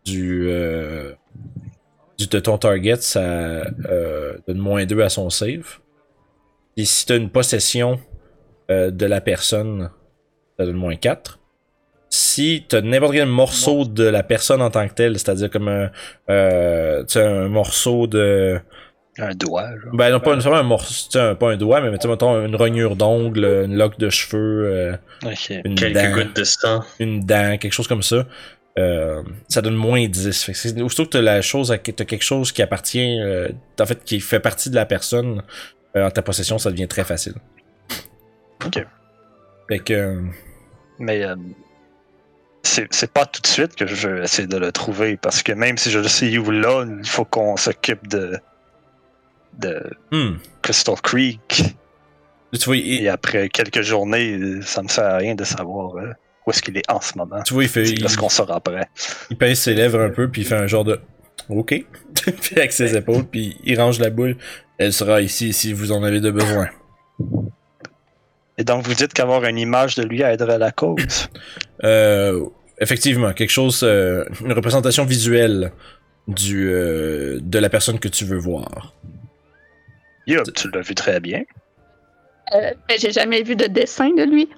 du, 0.05 0.47
euh, 0.49 1.13
du 2.19 2.27
de 2.27 2.39
ton 2.41 2.59
target, 2.59 2.97
ça 2.97 3.21
euh, 3.21 4.35
donne 4.49 4.59
moins 4.59 4.85
2 4.87 5.01
à 5.03 5.09
son 5.09 5.31
save. 5.31 5.79
Et 6.77 6.85
si 6.85 7.07
t'as 7.07 7.17
une 7.17 7.31
possession 7.31 8.01
euh, 8.71 8.91
de 8.91 9.07
la 9.07 9.21
personne, 9.21 9.91
ça 10.59 10.65
donne 10.67 10.77
moins 10.77 10.97
4. 10.97 11.39
Si 12.13 12.65
t'as 12.69 12.81
n'importe 12.81 13.13
quel 13.15 13.29
morceau 13.29 13.85
de 13.85 14.05
la 14.05 14.23
personne 14.23 14.61
en 14.63 14.71
tant 14.71 14.87
que 14.89 14.95
telle, 14.95 15.19
c'est-à-dire 15.19 15.49
comme 15.51 15.69
un, 15.69 15.91
euh, 16.29 17.01
tu 17.05 17.13
sais, 17.15 17.25
un 17.25 17.49
morceau 17.49 18.07
de... 18.07 18.59
Un 19.19 19.35
doigt. 19.35 19.69
Genre. 19.83 19.95
Ben 19.95 20.11
non, 20.11 20.19
pas 20.21 20.31
nécessairement 20.35 20.61
un 20.61 20.63
morceau, 20.65 21.09
tu 21.11 21.19
un- 21.19 21.35
pas 21.35 21.51
un 21.53 21.57
doigt, 21.57 21.81
mais 21.83 21.97
tu 21.99 22.09
mettons 22.09 22.45
une 22.47 22.57
rognure 22.57 22.97
d'ongle, 22.97 23.45
une 23.67 23.77
loque 23.77 23.99
de 23.99 24.09
cheveux, 24.09 24.65
euh, 24.67 24.97
une 25.65 25.75
Quelques 25.75 25.95
dent 25.95 26.13
gouttes 26.15 26.37
de 26.37 26.45
sang. 26.45 26.81
une 27.01 27.21
dent, 27.21 27.59
quelque 27.59 27.73
chose 27.73 27.87
comme 27.89 28.03
ça, 28.03 28.27
euh, 28.79 29.23
ça 29.49 29.63
donne 29.63 29.75
moins 29.75 30.07
10. 30.07 30.45
Fait 30.45 30.53
que 30.53 30.83
aussitôt 30.83 31.05
que 31.05 31.11
t'as 31.11 31.23
la 31.23 31.43
chose, 31.43 31.73
à- 31.73 31.79
t'as 31.79 32.05
quelque 32.05 32.23
chose 32.23 32.53
qui 32.53 32.63
appartient, 32.63 33.19
euh, 33.21 33.49
en 33.79 33.87
fait, 33.87 34.05
qui 34.05 34.21
fait 34.21 34.41
partie 34.41 34.71
de 34.71 34.75
la 34.75 34.87
personne 34.87 35.43
euh, 35.97 36.07
en 36.07 36.11
ta 36.11 36.23
possession, 36.23 36.59
ça 36.59 36.71
devient 36.71 36.89
très 36.89 37.05
facile. 37.05 37.35
Ok. 38.65 38.85
Fait 39.69 39.79
que, 39.79 40.23
Mais 40.99 41.25
c'est 42.63 43.13
pas 43.13 43.27
tout 43.27 43.41
de 43.41 43.47
suite 43.47 43.75
que 43.75 43.87
je 43.87 44.09
vais 44.09 44.25
essayer 44.25 44.47
de 44.47 44.57
le 44.57 44.71
trouver 44.71 45.17
parce 45.17 45.43
que 45.43 45.53
même 45.53 45.79
si 45.79 45.91
je 45.91 45.99
le 45.99 46.09
sais 46.09 46.37
où 46.39 46.51
là, 46.51 46.85
il 46.87 47.09
faut 47.09 47.25
qu'on 47.25 47.57
s'occupe 47.57 48.07
de, 48.09 48.39
de 49.59 49.91
hmm. 50.13 50.37
Crystal 50.63 51.01
Creek. 51.01 51.75
tu 52.53 52.65
vois, 52.65 52.77
Et 52.77 53.09
après 53.09 53.49
quelques 53.49 53.83
journées, 53.83 54.61
ça 54.63 54.83
me 54.83 54.89
sert 54.89 55.07
à 55.07 55.17
rien 55.17 55.35
de 55.35 55.45
savoir 55.45 55.95
où 56.51 56.53
est-ce 56.53 56.63
qu'il 56.63 56.77
est 56.77 56.91
en 56.91 57.01
ce 57.01 57.17
moment. 57.17 57.43
tu 57.43 57.55
vois, 57.55 57.63
il 57.63 57.69
fait, 57.69 57.87
C'est 57.87 57.93
il, 57.95 58.09
ce 58.09 58.17
qu'on 58.17 58.29
saura 58.29 58.57
après. 58.57 58.89
il 59.31 59.37
pince 59.37 59.61
ses 59.61 59.75
lèvres 59.75 60.01
un 60.01 60.11
peu, 60.11 60.29
puis 60.29 60.43
il 60.43 60.45
fait 60.47 60.57
un 60.57 60.67
genre 60.67 60.85
de 60.85 61.01
OK, 61.49 61.75
puis 62.43 62.57
avec 62.57 62.73
ses 62.73 62.97
épaules, 62.97 63.25
puis 63.25 63.57
il 63.65 63.81
range 63.81 63.99
la 63.99 64.11
boule. 64.11 64.37
Elle 64.79 64.93
sera 64.93 65.21
ici 65.21 65.53
si 65.53 65.73
vous 65.73 65.93
en 65.93 66.03
avez 66.03 66.21
de 66.21 66.31
besoin. 66.31 66.69
Et 68.59 68.65
donc 68.65 68.87
vous 68.87 68.95
dites 68.95 69.13
qu'avoir 69.13 69.45
une 69.45 69.59
image 69.59 69.95
de 69.95 70.03
lui 70.03 70.23
aiderait 70.23 70.59
la 70.59 70.73
cause? 70.73 71.29
Euh, 71.83 72.45
effectivement, 72.79 73.33
quelque 73.33 73.49
chose, 73.49 73.81
euh, 73.85 74.27
une 74.45 74.53
représentation 74.53 75.07
visuelle 75.07 75.73
du 76.29 76.71
euh, 76.71 77.39
de 77.41 77.59
la 77.59 77.71
personne 77.71 77.99
que 77.99 78.09
tu 78.09 78.27
veux 78.27 78.37
voir. 78.37 78.95
Tu 80.27 80.71
l'as 80.71 80.81
vu 80.83 80.95
très 80.95 81.21
bien. 81.21 81.43
Euh, 82.55 82.73
mais 82.89 82.99
j'ai 82.99 83.13
jamais 83.13 83.43
vu 83.43 83.57
de 83.57 83.67
dessin 83.67 84.11
de 84.11 84.23
lui. 84.25 84.49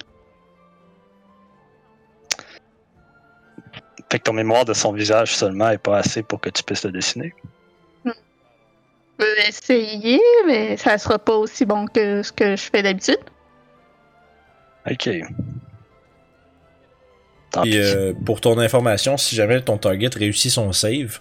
Fait 4.13 4.19
que 4.19 4.25
ton 4.25 4.35
mémoire 4.35 4.67
de 4.67 4.75
son 4.75 4.93
visage 4.93 5.35
seulement 5.35 5.71
est 5.71 5.79
pas 5.79 5.97
assez 5.97 6.23
pour 6.23 6.39
que 6.39 6.51
tu 6.51 6.63
puisses 6.63 6.85
le 6.85 6.93
dessiner. 6.93 7.33
Je 8.05 8.13
peux 9.17 9.39
essayer, 9.49 10.21
mais 10.47 10.77
ça 10.77 10.99
sera 10.99 11.19
pas 11.19 11.35
aussi 11.35 11.65
bon 11.65 11.87
que 11.87 12.23
ce 12.23 12.31
que 12.31 12.55
je 12.55 12.63
fais 12.71 12.83
d'habitude. 12.83 13.17
Ok. 14.91 15.09
Tant 17.53 17.63
pis. 17.63 17.79
euh, 17.79 18.13
pour 18.27 18.43
ton 18.43 18.59
information, 18.59 19.17
si 19.17 19.35
jamais 19.35 19.63
ton 19.63 19.79
target 19.79 20.11
réussit 20.15 20.51
son 20.51 20.73
save, 20.73 21.19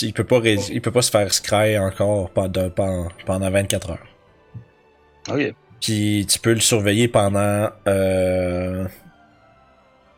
il 0.00 0.12
peut 0.14 0.24
pas 0.24 0.38
ré- 0.40 0.56
il 0.70 0.80
peut 0.80 0.92
pas 0.92 1.02
se 1.02 1.10
faire 1.10 1.30
scry 1.34 1.78
encore 1.78 2.30
pendant, 2.30 2.70
pendant, 2.70 3.08
pendant 3.26 3.50
24 3.50 3.90
heures. 3.90 4.06
Ok. 5.28 5.54
Puis 5.82 6.26
tu 6.26 6.38
peux 6.38 6.52
le 6.54 6.60
surveiller 6.60 7.08
pendant 7.08 7.68
euh, 7.86 8.86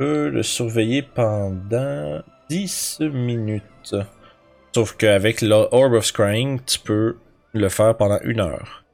peux 0.03 0.28
le 0.30 0.42
surveiller 0.42 1.03
pendant 1.03 2.22
10 2.50 2.98
minutes. 3.00 3.94
Sauf 4.74 4.96
qu'avec 4.96 5.42
l'Orb 5.42 5.92
of 5.94 6.05
Scrying, 6.05 6.61
tu 6.66 6.78
peux 6.80 7.16
le 7.53 7.68
faire 7.68 7.96
pendant 7.96 8.18
une 8.24 8.40
heure. 8.40 8.84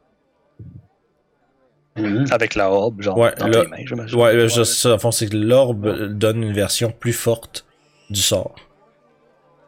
Mhm. 1.96 2.26
Avec 2.30 2.54
la 2.54 2.70
orbe, 2.70 3.00
genre 3.02 3.16
Ouais, 3.18 3.32
dans 3.38 3.50
tes 3.50 3.66
mains, 3.66 3.76
j'imagine. 3.84 4.18
Ouais, 4.20 4.48
je- 4.48 4.62
ça, 4.64 4.94
au 4.94 4.98
fond, 4.98 5.10
c'est 5.10 5.28
que 5.28 5.36
l'orbe 5.36 6.08
donne 6.12 6.42
une 6.42 6.52
version 6.52 6.92
plus 6.92 7.12
forte 7.12 7.64
du 8.10 8.20
sort. 8.20 8.54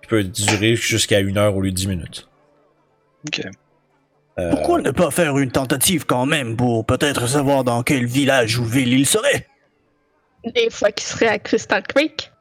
Qui 0.03 0.09
peut 0.09 0.23
durer 0.25 0.77
jusqu'à 0.77 1.21
une 1.21 1.39
heure 1.39 1.57
au 1.57 1.61
lieu 1.63 1.71
de 1.71 1.77
10 1.77 1.89
minutes. 1.89 2.29
Ok. 3.27 3.43
Euh, 4.39 4.51
Pourquoi 4.51 4.81
ne 4.81 4.91
pas 4.93 5.11
faire 5.11 5.37
une 5.39 5.51
tentative 5.51 6.07
quand 6.07 6.25
même 6.25 6.57
pour 6.57 6.87
peut-être 6.87 7.27
savoir 7.27 7.65
dans 7.65 7.83
quel 7.83 8.07
village 8.07 8.59
ou 8.59 8.65
ville 8.65 8.93
il 8.93 9.07
serait? 9.07 9.47
Des 10.45 10.71
fois 10.71 10.91
qu'il 10.93 11.07
serait 11.07 11.29
à 11.29 11.39
Crystal 11.39 11.83
Creek. 11.87 12.33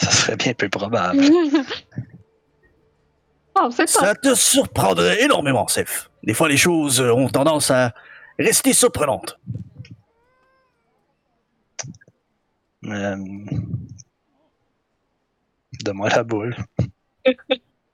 Ça 0.00 0.10
serait 0.10 0.36
bien 0.36 0.54
peu 0.54 0.68
probable. 0.68 1.20
oh, 3.54 3.68
pas. 3.76 3.86
Ça 3.86 4.14
te 4.14 4.34
surprendrait 4.34 5.22
énormément, 5.22 5.66
Seth. 5.68 6.10
Des 6.22 6.34
fois, 6.34 6.48
les 6.48 6.56
choses 6.56 7.00
ont 7.00 7.28
tendance 7.28 7.70
à 7.70 7.94
rester 8.38 8.72
surprenantes. 8.72 9.38
Euh... 12.86 13.16
Donne-moi 15.82 16.08
la 16.08 16.22
boule. 16.22 16.56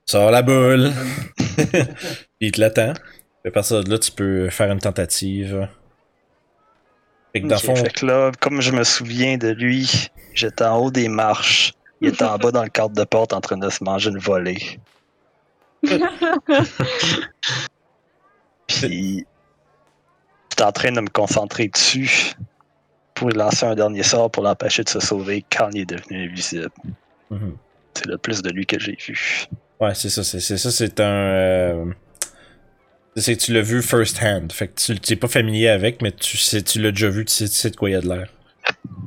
Sors 0.07 0.30
la 0.30 0.43
boule. 0.43 0.93
il 2.41 2.53
te 2.53 2.61
l'attend. 2.61 2.93
À 3.45 3.51
partir 3.51 3.82
de 3.82 3.91
là, 3.91 3.99
tu 3.99 4.12
peux 4.12 4.51
faire 4.51 4.70
une 4.70 4.80
tentative. 4.80 5.68
Fait 7.37 7.43
que 7.43 7.47
dans 7.49 7.57
le 7.57 7.61
Ok, 7.61 7.66
fond, 7.66 7.76
Fait 7.76 7.91
que 7.93 8.07
là, 8.07 8.32
comme 8.41 8.62
je 8.62 8.70
me 8.72 8.82
souviens 8.82 9.37
de 9.37 9.49
lui, 9.49 10.09
j'étais 10.32 10.64
en 10.64 10.78
haut 10.78 10.91
des 10.91 11.09
marches. 11.09 11.74
Il 12.01 12.09
était 12.09 12.24
en 12.24 12.39
bas 12.39 12.51
dans 12.51 12.62
le 12.62 12.70
cadre 12.70 12.95
de 12.95 13.05
porte 13.05 13.32
en 13.34 13.41
train 13.43 13.59
de 13.59 13.68
se 13.68 13.84
manger 13.84 14.09
une 14.11 14.18
volée. 14.18 14.80
Puis, 18.66 19.26
j'étais 20.51 20.62
en 20.64 20.72
train 20.72 20.93
de 20.93 21.01
me 21.01 21.09
concentrer 21.09 21.68
dessus 21.68 22.32
pour 23.14 23.28
lui 23.28 23.37
lancer 23.37 23.64
un 23.66 23.74
dernier 23.74 24.03
sort 24.03 24.30
pour 24.30 24.43
l'empêcher 24.43 24.82
de 24.82 24.89
se 24.89 25.01
sauver 25.01 25.45
quand 25.55 25.68
il 25.72 25.82
est 25.82 25.87
devenu 25.87 26.28
invisible. 26.28 26.70
Mhm. 27.30 27.57
C'est 27.95 28.07
le 28.07 28.18
plus 28.18 28.43
de 28.43 28.51
lui 28.51 28.66
que 28.66 28.78
j'ai 28.78 28.97
vu. 29.07 29.47
Ouais, 29.80 29.95
c'est 29.95 30.09
ça, 30.11 30.24
c'est 30.24 30.41
c'est 30.41 30.59
ça, 30.59 30.70
c'est 30.70 31.01
un. 31.01 31.05
euh, 31.05 31.84
c'est 33.17 33.37
tu 33.37 33.53
l'as 33.53 33.62
vu 33.62 33.83
first 33.83 34.21
hand. 34.23 34.53
Fait 34.53 34.69
que 34.69 34.75
tu 34.81 34.99
tu 35.01 35.12
es 35.12 35.17
pas 35.17 35.29
familier 35.29 35.69
avec, 35.69 36.03
mais 36.03 36.12
tu 36.12 36.37
sais, 36.37 36.62
tu 36.62 36.81
l'as 36.81 36.91
déjà 36.91 37.09
vu, 37.09 37.25
tu 37.25 37.33
sais, 37.33 37.49
tu 37.49 37.55
sais 37.55 37.71
de 37.71 37.77
quoi 37.77 37.91
il 37.91 37.93
y 37.93 37.97
a 37.97 38.01
de 38.01 38.09
l'air. 38.09 38.29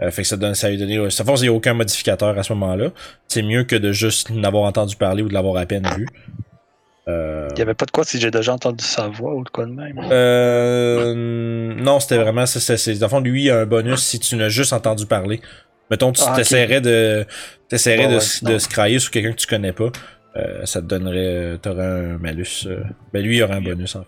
Euh, 0.01 0.09
fait 0.11 0.21
que 0.21 0.27
ça 0.27 0.37
donne, 0.37 0.55
ça 0.55 0.69
lui 0.69 0.77
donné. 0.77 1.09
Ça 1.09 1.23
force, 1.25 1.41
il 1.41 1.43
n'y 1.43 1.49
a 1.49 1.53
aucun 1.53 1.73
modificateur 1.73 2.37
à 2.37 2.43
ce 2.43 2.53
moment-là. 2.53 2.91
C'est 3.27 3.41
mieux 3.41 3.63
que 3.65 3.75
de 3.75 3.91
juste 3.91 4.29
n'avoir 4.29 4.63
entendu 4.63 4.95
parler 4.95 5.21
ou 5.23 5.27
de 5.27 5.33
l'avoir 5.33 5.57
à 5.57 5.65
peine 5.65 5.87
vu. 5.97 6.07
Euh, 7.07 7.47
Il 7.53 7.59
y 7.59 7.61
avait 7.61 7.73
pas 7.73 7.85
de 7.85 7.91
quoi 7.91 8.03
si 8.03 8.19
j'ai 8.21 8.31
déjà 8.31 8.53
entendu 8.53 8.83
sa 8.85 9.07
voix 9.07 9.33
ou 9.35 9.43
de 9.43 9.49
quoi 9.49 9.65
de 9.65 9.71
même. 9.71 9.99
euh, 10.11 11.73
non, 11.75 11.99
c'était 11.99 12.17
vraiment. 12.17 12.45
C'est, 12.45 12.93
dans 12.99 13.05
le 13.07 13.09
fond, 13.09 13.19
lui, 13.19 13.45
il 13.45 13.49
a 13.51 13.61
un 13.61 13.65
bonus 13.65 13.99
si 14.01 14.19
tu 14.19 14.35
n'as 14.35 14.49
juste 14.49 14.73
entendu 14.73 15.05
parler. 15.05 15.41
Mettons, 15.91 16.11
tu 16.11 16.21
Ah, 16.25 16.35
t'essaierais 16.35 16.81
de, 16.81 17.25
t'essaierais 17.67 18.07
de, 18.07 18.17
ouais, 18.17 18.23
de 18.43 18.51
non. 18.53 18.59
scrailler 18.59 18.99
sur 18.99 19.09
quelqu'un 19.11 19.31
que 19.31 19.37
tu 19.37 19.47
connais 19.47 19.73
pas. 19.73 19.91
Euh, 20.39 20.65
ça 20.65 20.81
te 20.81 20.85
donnerait. 20.87 21.57
T'aurais 21.61 21.85
un 21.85 22.17
malus. 22.17 22.65
euh, 22.65 22.83
ben, 23.13 23.23
lui, 23.23 23.37
il 23.37 23.43
aurait 23.43 23.55
un 23.55 23.61
bonus, 23.61 23.95
en 23.95 24.03
fait. 24.03 24.07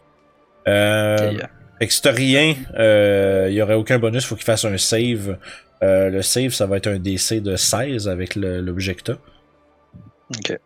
Euh, 0.72 1.40
fait 1.80 1.88
que 1.88 1.94
si 1.94 2.02
t'as 2.02 2.12
rien, 2.12 2.56
euh, 2.76 3.48
il 3.50 3.56
y 3.56 3.62
aurait 3.62 3.74
aucun 3.74 3.98
bonus, 4.00 4.26
faut 4.26 4.36
qu'il 4.36 4.44
fasse 4.46 4.66
un 4.66 4.78
save. 4.78 5.38
Euh, 5.84 6.10
le 6.10 6.22
save, 6.22 6.50
ça 6.52 6.68
va 6.68 6.78
être 6.78 6.88
un 6.88 7.00
DC 7.00 7.42
de 7.42 7.56
16 7.56 8.08
avec 8.08 8.36
l'objecta. 8.36 9.14
ok. 10.38 10.60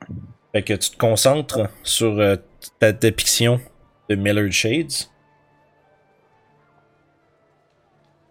Fait 0.51 0.63
que 0.63 0.73
tu 0.73 0.89
te 0.91 0.97
concentres 0.97 1.69
sur 1.83 2.19
euh, 2.19 2.35
ta 2.79 2.91
dépiction 2.91 3.59
de 4.09 4.15
Millard 4.15 4.51
Shades. 4.51 4.91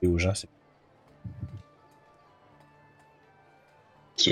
Et 0.03 0.07
aux 0.07 0.19
gens, 0.19 0.35
c'est. 0.35 0.49
Ok. 4.19 4.31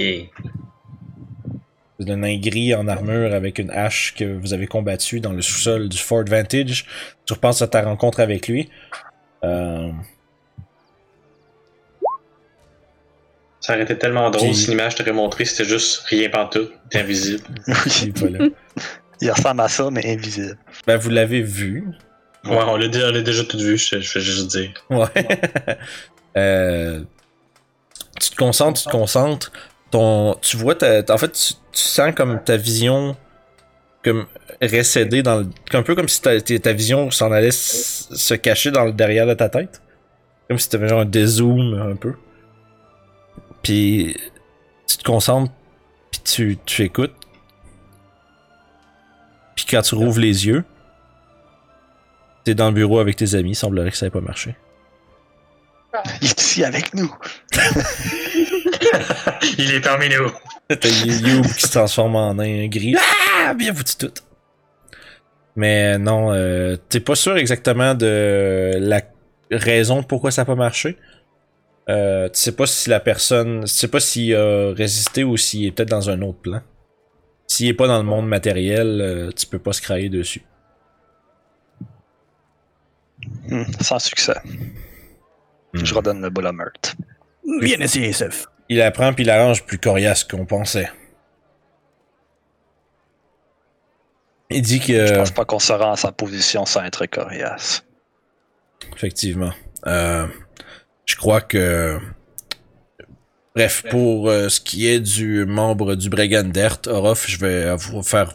Un 2.10 2.16
nain 2.18 2.38
gris 2.38 2.74
en 2.74 2.88
armure 2.88 3.32
avec 3.34 3.58
une 3.58 3.70
hache 3.70 4.14
que 4.14 4.24
vous 4.24 4.52
avez 4.54 4.66
combattu 4.66 5.20
dans 5.20 5.32
le 5.32 5.42
sous-sol 5.42 5.88
du 5.88 5.98
Fort 5.98 6.24
Vantage. 6.26 6.86
Tu 7.26 7.32
repenses 7.32 7.62
à 7.62 7.68
ta 7.68 7.82
rencontre 7.82 8.20
avec 8.20 8.48
lui. 8.48 8.68
Euh, 9.44 9.90
Ça 13.60 13.74
aurait 13.74 13.82
été 13.84 13.96
tellement 13.96 14.28
drôle 14.30 14.48
Puis- 14.48 14.56
si 14.56 14.70
l'image 14.70 14.96
t'aurait 14.96 15.12
montré 15.12 15.44
c'était 15.44 15.68
juste 15.68 16.02
rien 16.06 16.28
pantoute, 16.30 16.72
t'es 16.90 17.00
invisible. 17.00 17.44
il 19.20 19.30
ressemble 19.30 19.60
à 19.60 19.68
ça, 19.68 19.88
mais 19.90 20.04
invisible. 20.12 20.58
Ben, 20.86 20.96
vous 20.96 21.10
l'avez 21.10 21.42
vu. 21.42 21.84
Ouais, 22.44 22.58
on 22.66 22.76
l'a 22.76 22.88
déjà, 22.88 23.44
tout 23.44 23.58
vu, 23.58 23.78
je, 23.78 24.00
je 24.00 24.18
vais 24.18 24.24
juste 24.24 24.50
dire. 24.50 24.70
Ouais. 24.90 25.06
Euh, 26.34 27.02
tu 28.18 28.30
te 28.30 28.36
concentres, 28.36 28.80
tu 28.80 28.86
te 28.86 28.90
concentres. 28.90 29.52
ton, 29.90 30.34
tu 30.40 30.56
vois, 30.56 30.74
ta- 30.74 31.04
en 31.12 31.18
fait, 31.18 31.30
tu, 31.32 31.52
tu 31.72 31.82
sens 31.82 32.14
comme 32.14 32.42
ta 32.42 32.56
vision 32.56 33.16
comme 34.04 34.26
récéder 34.60 35.22
dans 35.22 35.40
le, 35.40 35.46
un 35.72 35.82
peu 35.82 35.94
comme 35.94 36.08
si 36.08 36.20
ta, 36.20 36.40
ta 36.40 36.58
ta 36.58 36.72
vision 36.72 37.10
s'en 37.10 37.30
allait 37.30 37.52
se 37.52 38.34
cacher 38.34 38.70
dans 38.70 38.84
le 38.84 38.92
derrière 38.92 39.26
de 39.26 39.34
ta 39.34 39.48
tête, 39.48 39.80
comme 40.48 40.58
si 40.58 40.68
t'avais 40.68 40.88
genre 40.88 41.00
un 41.00 41.04
dézoom 41.04 41.74
un 41.74 41.96
peu. 41.96 42.14
Puis 43.62 44.16
tu 44.88 44.96
te 44.96 45.04
concentres, 45.04 45.52
puis 46.10 46.20
tu, 46.24 46.58
tu 46.66 46.82
écoutes. 46.82 47.14
Puis 49.54 49.66
quand 49.70 49.82
tu 49.82 49.94
rouvres 49.94 50.18
les 50.18 50.46
yeux, 50.46 50.64
t'es 52.44 52.54
dans 52.54 52.68
le 52.68 52.74
bureau 52.74 52.98
avec 52.98 53.16
tes 53.16 53.34
amis. 53.34 53.52
Il 53.52 53.56
semblerait 53.56 53.90
que 53.90 53.96
ça 53.96 54.06
ait 54.06 54.10
pas 54.10 54.20
marché. 54.20 54.56
Il 56.22 56.28
est 56.28 56.40
ici 56.40 56.64
avec 56.64 56.94
nous. 56.94 57.14
Il 59.58 59.74
est 59.74 59.80
parmi 59.80 60.08
nous. 60.08 60.30
T'as 60.80 60.88
Youb 60.88 61.42
qui 61.42 61.62
se 61.62 61.70
transforme 61.70 62.16
en 62.16 62.34
nain 62.34 62.68
gris. 62.68 62.96
Ah! 62.96 63.54
Bien 63.54 63.74
foutu 63.74 63.96
tout. 63.96 64.12
Mais 65.56 65.98
non, 65.98 66.32
euh, 66.32 66.76
t'es 66.88 67.00
pas 67.00 67.14
sûr 67.14 67.36
exactement 67.36 67.94
de 67.94 68.78
la 68.80 69.02
raison 69.50 70.02
pourquoi 70.02 70.30
ça 70.30 70.42
a 70.42 70.44
pas 70.44 70.54
marché. 70.54 70.96
Euh, 71.88 72.28
tu 72.28 72.40
sais 72.40 72.52
pas 72.52 72.66
si 72.66 72.88
la 72.88 73.00
personne. 73.00 73.64
Tu 73.64 73.68
sais 73.68 73.88
pas 73.88 74.00
s'il 74.00 74.34
a 74.34 74.72
résisté 74.72 75.24
ou 75.24 75.36
s'il 75.36 75.66
est 75.66 75.72
peut-être 75.72 75.90
dans 75.90 76.08
un 76.08 76.22
autre 76.22 76.38
plan. 76.38 76.62
S'il 77.46 77.68
est 77.68 77.74
pas 77.74 77.86
dans 77.86 77.98
le 77.98 78.04
monde 78.04 78.28
matériel, 78.28 79.00
euh, 79.00 79.30
tu 79.32 79.46
peux 79.46 79.58
pas 79.58 79.72
se 79.72 79.82
crailler 79.82 80.08
dessus. 80.08 80.42
Hmm, 83.48 83.64
sans 83.80 83.98
succès. 83.98 84.40
Je 85.74 85.94
redonne 85.94 86.22
le 86.22 86.30
bol 86.30 86.46
à 86.46 86.52
meurtre. 86.52 86.94
Bien 87.60 87.78
essayé, 87.80 88.12
Seth. 88.12 88.46
Il 88.72 88.82
apprend 88.82 89.12
puis 89.12 89.24
il 89.24 89.30
arrange 89.30 89.64
plus 89.64 89.78
coriace 89.78 90.24
qu'on 90.24 90.46
pensait. 90.46 90.90
Il 94.50 94.62
dit 94.62 94.80
que. 94.80 95.06
Je 95.06 95.14
pense 95.14 95.30
pas 95.30 95.44
qu'on 95.44 95.58
se 95.58 95.72
rend 95.72 95.92
à 95.92 95.96
sa 95.96 96.12
position 96.12 96.66
sans 96.66 96.84
être 96.84 97.06
coriace. 97.06 97.84
Effectivement. 98.94 99.52
Euh, 99.86 100.26
je 101.06 101.16
crois 101.16 101.40
que. 101.40 101.98
Bref, 103.54 103.84
pour 103.90 104.30
euh, 104.30 104.48
ce 104.48 104.60
qui 104.60 104.86
est 104.86 105.00
du 105.00 105.44
membre 105.44 105.94
du 105.94 106.08
Bregandert, 106.08 106.78
Orof, 106.86 107.26
je 107.28 107.38
vais 107.38 107.74
vous 107.76 108.02
faire 108.02 108.34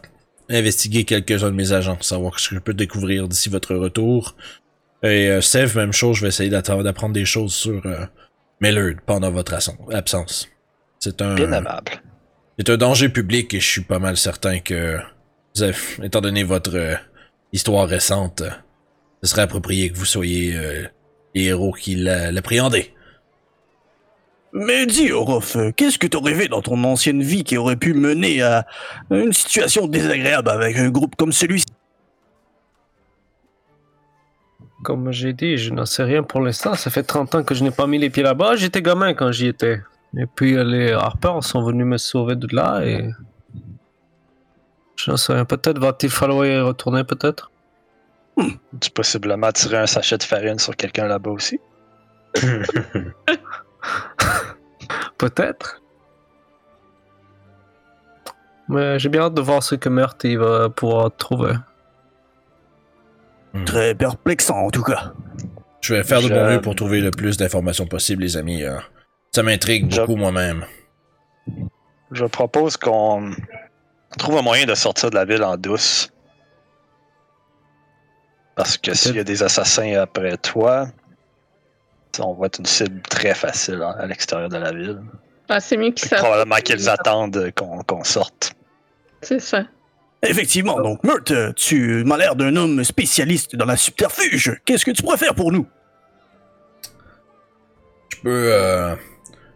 investiguer 0.49 1.05
quelques-uns 1.05 1.49
de 1.49 1.55
mes 1.55 1.71
agents, 1.71 1.97
savoir 2.01 2.39
ce 2.39 2.49
que 2.49 2.55
je 2.55 2.59
peux 2.59 2.73
découvrir 2.73 3.27
d'ici 3.27 3.49
votre 3.49 3.75
retour. 3.75 4.35
Et 5.03 5.27
euh, 5.29 5.41
Sev, 5.41 5.75
même 5.75 5.93
chose, 5.93 6.17
je 6.17 6.21
vais 6.21 6.29
essayer 6.29 6.49
d'apprendre 6.49 7.13
des 7.13 7.25
choses 7.25 7.53
sur 7.53 7.85
euh, 7.85 8.05
Millard 8.59 8.95
pendant 9.05 9.31
votre 9.31 9.53
absence. 9.93 10.47
C'est 10.99 11.21
un, 11.21 11.35
Bien 11.35 11.51
aimable. 11.51 11.91
c'est 12.57 12.69
un 12.69 12.77
danger 12.77 13.09
public 13.09 13.53
et 13.53 13.59
je 13.59 13.67
suis 13.69 13.81
pas 13.83 13.99
mal 13.99 14.17
certain 14.17 14.59
que, 14.59 14.97
avez- 15.59 15.75
étant 16.03 16.21
donné 16.21 16.43
votre 16.43 16.75
euh, 16.75 16.95
histoire 17.53 17.87
récente, 17.87 18.41
euh, 18.41 18.49
ce 19.23 19.29
serait 19.29 19.43
approprié 19.43 19.89
que 19.91 19.97
vous 19.97 20.05
soyez 20.05 20.55
euh, 20.55 20.85
les 21.35 21.43
héros 21.45 21.71
qui 21.73 21.95
l'a- 21.95 22.31
l'appréhendaient. 22.31 22.93
Mais 24.53 24.85
dis, 24.87 25.11
Orof, 25.11 25.55
euh, 25.55 25.71
qu'est-ce 25.75 25.99
que 25.99 26.07
t'as 26.07 26.19
rêvé 26.21 26.47
dans 26.47 26.61
ton 26.63 26.83
ancienne 26.83 27.21
vie 27.21 27.43
qui 27.43 27.57
aurait 27.57 27.75
pu 27.75 27.93
mener 27.93 28.41
à 28.41 28.65
une 29.11 29.33
situation 29.33 29.87
désagréable 29.87 30.49
avec 30.49 30.77
un 30.77 30.89
groupe 30.89 31.15
comme 31.15 31.31
celui-ci? 31.33 31.65
Comme 34.87 35.11
j'ai 35.11 35.33
dit, 35.33 35.57
je 35.57 35.73
n'en 35.73 35.85
sais 35.85 36.03
rien 36.03 36.23
pour 36.23 36.39
l'instant. 36.39 36.73
Ça 36.75 36.89
fait 36.89 37.03
30 37.03 37.35
ans 37.35 37.43
que 37.43 37.53
je 37.53 37.61
n'ai 37.61 37.71
pas 37.71 37.87
mis 37.87 37.97
les 37.97 38.09
pieds 38.09 38.23
là-bas. 38.23 38.55
J'étais 38.55 38.81
gamin 38.81 39.13
quand 39.13 39.33
j'y 39.33 39.47
étais. 39.47 39.81
Et 40.15 40.25
puis 40.25 40.55
euh, 40.55 40.63
les 40.63 40.93
Harpers 40.93 41.43
sont 41.43 41.61
venus 41.61 41.85
me 41.85 41.97
sauver 41.97 42.37
de 42.37 42.47
là 42.55 42.85
et. 42.85 43.11
Je 44.95 45.11
n'en 45.11 45.17
sais 45.17 45.33
rien. 45.33 45.43
Peut-être 45.43 45.77
va-t-il 45.77 46.09
falloir 46.09 46.45
y 46.45 46.57
retourner, 46.61 47.03
peut-être 47.03 47.51
Tu 48.79 48.89
possiblement 48.91 49.51
tirer 49.51 49.75
un 49.75 49.87
sachet 49.87 50.19
de 50.19 50.23
farine 50.23 50.57
sur 50.57 50.73
quelqu'un 50.73 51.07
là-bas 51.07 51.31
aussi? 51.31 51.59
Peut-être. 55.17 55.81
Mais 58.69 58.99
j'ai 58.99 59.09
bien 59.09 59.23
hâte 59.23 59.33
de 59.33 59.41
voir 59.41 59.61
ce 59.61 59.75
que 59.75 59.89
il 60.23 60.39
va 60.39 60.69
pouvoir 60.69 61.13
trouver. 61.13 61.55
Très 63.65 63.95
perplexant, 63.95 64.57
en 64.65 64.69
tout 64.71 64.83
cas. 64.83 65.13
Je 65.81 65.93
vais 65.95 66.03
faire 66.03 66.21
de 66.21 66.27
Je- 66.27 66.33
mon 66.33 66.49
mieux 66.49 66.61
pour 66.61 66.75
trouver 66.75 67.01
le 67.01 67.11
plus 67.11 67.37
d'informations 67.37 67.85
possible, 67.87 68.23
les 68.23 68.37
amis. 68.37 68.63
euh. 68.63 68.77
Ça 69.33 69.43
m'intrigue 69.43 69.91
Je- 69.91 70.01
beaucoup 70.01 70.15
moi-même. 70.15 70.65
Je 72.11 72.25
propose 72.25 72.77
qu'on 72.77 73.31
trouve 74.17 74.37
un 74.37 74.41
moyen 74.41 74.65
de 74.65 74.75
sortir 74.75 75.09
de 75.09 75.15
la 75.15 75.25
ville 75.25 75.43
en 75.43 75.57
douce. 75.57 76.09
Parce 78.55 78.77
que 78.77 78.93
s'il 78.93 79.15
y 79.15 79.19
a 79.19 79.23
des 79.23 79.43
assassins 79.43 79.93
après 79.99 80.35
toi, 80.37 80.87
on 82.19 82.33
va 82.33 82.47
être 82.47 82.59
une 82.59 82.65
cible 82.65 83.01
très 83.03 83.35
facile 83.35 83.81
hein, 83.83 83.93
à 83.99 84.07
l'extérieur 84.07 84.49
de 84.49 84.57
la 84.57 84.71
ville. 84.71 84.99
Ah, 85.49 85.59
c'est 85.59 85.77
mieux 85.77 85.91
qu'ils. 85.91 86.09
Probablement 86.09 86.55
qu'ils 86.57 86.89
attendent 86.89 87.51
qu'on 87.55 87.83
qu'on 87.83 88.03
sorte. 88.03 88.53
C'est 89.21 89.39
ça. 89.39 89.63
Effectivement, 90.29 90.79
donc, 90.81 91.03
Mert, 91.03 91.53
tu 91.55 92.03
m'as 92.05 92.17
l'air 92.17 92.35
d'un 92.35 92.55
homme 92.55 92.83
spécialiste 92.83 93.55
dans 93.55 93.65
la 93.65 93.77
subterfuge. 93.77 94.59
Qu'est-ce 94.65 94.85
que 94.85 94.91
tu 94.91 95.03
pourrais 95.03 95.17
faire 95.17 95.35
pour 95.35 95.51
nous? 95.51 95.65
Je 98.11 98.21
peux, 98.21 98.53
euh, 98.53 98.95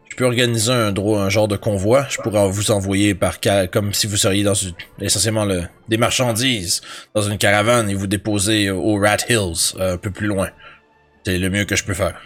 je 0.09 0.15
peux 0.15 0.25
organiser 0.25 0.71
un, 0.71 1.29
genre 1.29 1.47
de 1.47 1.57
convoi. 1.57 2.05
Je 2.09 2.17
pourrais 2.17 2.47
vous 2.49 2.71
envoyer 2.71 3.15
par 3.15 3.39
comme 3.71 3.93
si 3.93 4.07
vous 4.07 4.17
seriez 4.17 4.43
dans 4.43 4.53
une- 4.53 4.73
essentiellement 4.99 5.45
le, 5.45 5.63
des 5.89 5.97
marchandises 5.97 6.81
dans 7.15 7.21
une 7.21 7.37
caravane 7.37 7.89
et 7.89 7.95
vous 7.95 8.07
déposer 8.07 8.69
au 8.69 8.97
Rat 8.99 9.17
Hills, 9.29 9.75
euh, 9.77 9.93
un 9.95 9.97
peu 9.97 10.11
plus 10.11 10.27
loin. 10.27 10.49
C'est 11.25 11.37
le 11.37 11.49
mieux 11.49 11.65
que 11.65 11.75
je 11.75 11.83
peux 11.83 11.93
faire. 11.93 12.19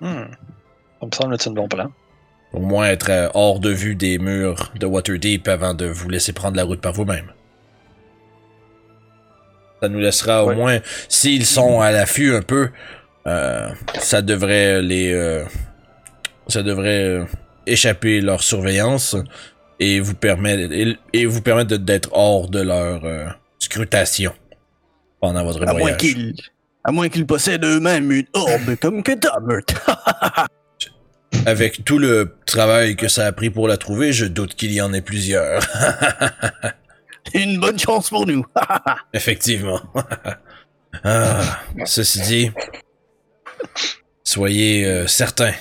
Hmm. 0.00 0.24
Ça 1.00 1.06
me 1.06 1.10
semble 1.12 1.34
être 1.34 1.48
un 1.48 1.52
bon 1.52 1.68
plan. 1.68 1.92
Au 2.52 2.60
moins 2.60 2.86
être 2.86 3.10
euh, 3.10 3.28
hors 3.34 3.60
de 3.60 3.70
vue 3.70 3.94
des 3.94 4.18
murs 4.18 4.72
de 4.78 4.86
Waterdeep 4.86 5.48
avant 5.48 5.74
de 5.74 5.86
vous 5.86 6.08
laisser 6.08 6.32
prendre 6.32 6.56
la 6.56 6.64
route 6.64 6.80
par 6.80 6.92
vous-même. 6.92 7.32
Ça 9.82 9.88
nous 9.88 9.98
laissera 9.98 10.44
au 10.44 10.54
moins, 10.54 10.78
s'ils 11.08 11.44
sont 11.46 11.80
à 11.80 11.90
l'affût 11.90 12.34
un 12.34 12.42
peu, 12.42 12.68
euh, 13.26 13.68
ça 13.98 14.22
devrait 14.22 14.80
les, 14.80 15.12
euh, 15.12 15.44
ça 16.46 16.62
devrait 16.62 17.04
euh, 17.04 17.24
échapper 17.66 18.20
leur 18.20 18.42
surveillance 18.42 19.16
et 19.80 19.98
vous 19.98 20.14
permettre 20.14 20.72
et, 20.72 20.96
et 21.12 21.26
vous 21.26 21.42
permettre 21.42 21.76
d'être 21.76 22.10
hors 22.12 22.48
de 22.48 22.60
leur 22.60 23.04
euh, 23.04 23.26
scrutation 23.58 24.32
pendant 25.20 25.42
votre 25.44 25.62
À 25.62 25.72
moins 25.72 25.80
voyage. 25.80 25.98
qu'ils 25.98 26.34
à 26.84 26.92
moins 26.92 27.08
qu'ils 27.08 27.26
possèdent 27.26 27.64
eux-mêmes 27.64 28.10
une 28.12 28.26
orbe 28.34 28.76
comme 28.80 29.02
que. 29.02 29.12
Avec 31.46 31.84
tout 31.84 31.98
le 31.98 32.36
travail 32.46 32.96
que 32.96 33.08
ça 33.08 33.26
a 33.26 33.32
pris 33.32 33.50
pour 33.50 33.68
la 33.68 33.76
trouver, 33.76 34.12
je 34.12 34.26
doute 34.26 34.54
qu'il 34.54 34.72
y 34.72 34.80
en 34.80 34.92
ait 34.92 35.02
plusieurs. 35.02 35.62
une 37.34 37.58
bonne 37.58 37.78
chance 37.78 38.10
pour 38.10 38.26
nous. 38.26 38.44
Effectivement. 39.12 39.80
ah, 41.04 41.60
ceci 41.84 42.20
dit, 42.22 42.50
soyez 44.22 44.86
euh, 44.86 45.06
certains 45.06 45.54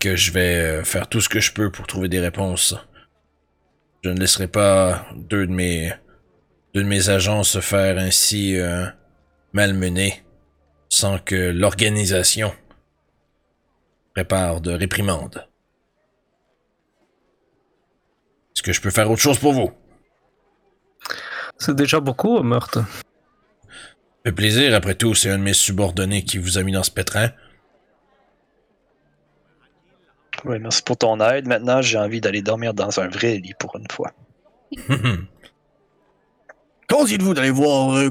que 0.00 0.16
je 0.16 0.32
vais 0.32 0.56
euh, 0.56 0.84
faire 0.84 1.08
tout 1.08 1.20
ce 1.20 1.28
que 1.28 1.40
je 1.40 1.52
peux 1.52 1.70
pour 1.70 1.86
trouver 1.86 2.08
des 2.08 2.20
réponses. 2.20 2.74
Je 4.04 4.10
ne 4.10 4.18
laisserai 4.18 4.48
pas 4.48 5.06
deux 5.14 5.46
de 5.46 5.52
mes 5.52 5.92
deux 6.74 6.82
de 6.82 6.88
mes 6.88 7.08
agents 7.08 7.42
se 7.42 7.60
faire 7.60 7.98
ainsi 7.98 8.56
euh, 8.56 8.84
malmener 9.52 10.22
sans 10.88 11.18
que 11.18 11.50
l'organisation 11.50 12.52
prépare 14.16 14.62
de 14.62 14.72
réprimandes. 14.72 15.46
Est-ce 18.54 18.62
que 18.62 18.72
je 18.72 18.80
peux 18.80 18.88
faire 18.88 19.10
autre 19.10 19.20
chose 19.20 19.38
pour 19.38 19.52
vous? 19.52 19.70
C'est 21.58 21.76
déjà 21.76 22.00
beaucoup, 22.00 22.42
Meurthe. 22.42 22.78
fait 24.24 24.32
plaisir, 24.32 24.74
après 24.74 24.94
tout, 24.94 25.14
c'est 25.14 25.28
un 25.28 25.36
de 25.36 25.42
mes 25.42 25.52
subordonnés 25.52 26.22
qui 26.24 26.38
vous 26.38 26.56
a 26.56 26.62
mis 26.62 26.72
dans 26.72 26.82
ce 26.82 26.90
pétrin. 26.90 27.28
Oui, 30.46 30.58
merci 30.60 30.80
pour 30.82 30.96
ton 30.96 31.20
aide. 31.20 31.46
Maintenant, 31.46 31.82
j'ai 31.82 31.98
envie 31.98 32.22
d'aller 32.22 32.40
dormir 32.40 32.72
dans 32.72 32.98
un 32.98 33.08
vrai 33.08 33.36
lit 33.36 33.52
pour 33.58 33.76
une 33.76 33.90
fois. 33.92 34.12
Qu'en 36.88 37.04
dites-vous 37.04 37.34
d'aller 37.34 37.50
voir 37.50 37.94
euh, 37.96 38.10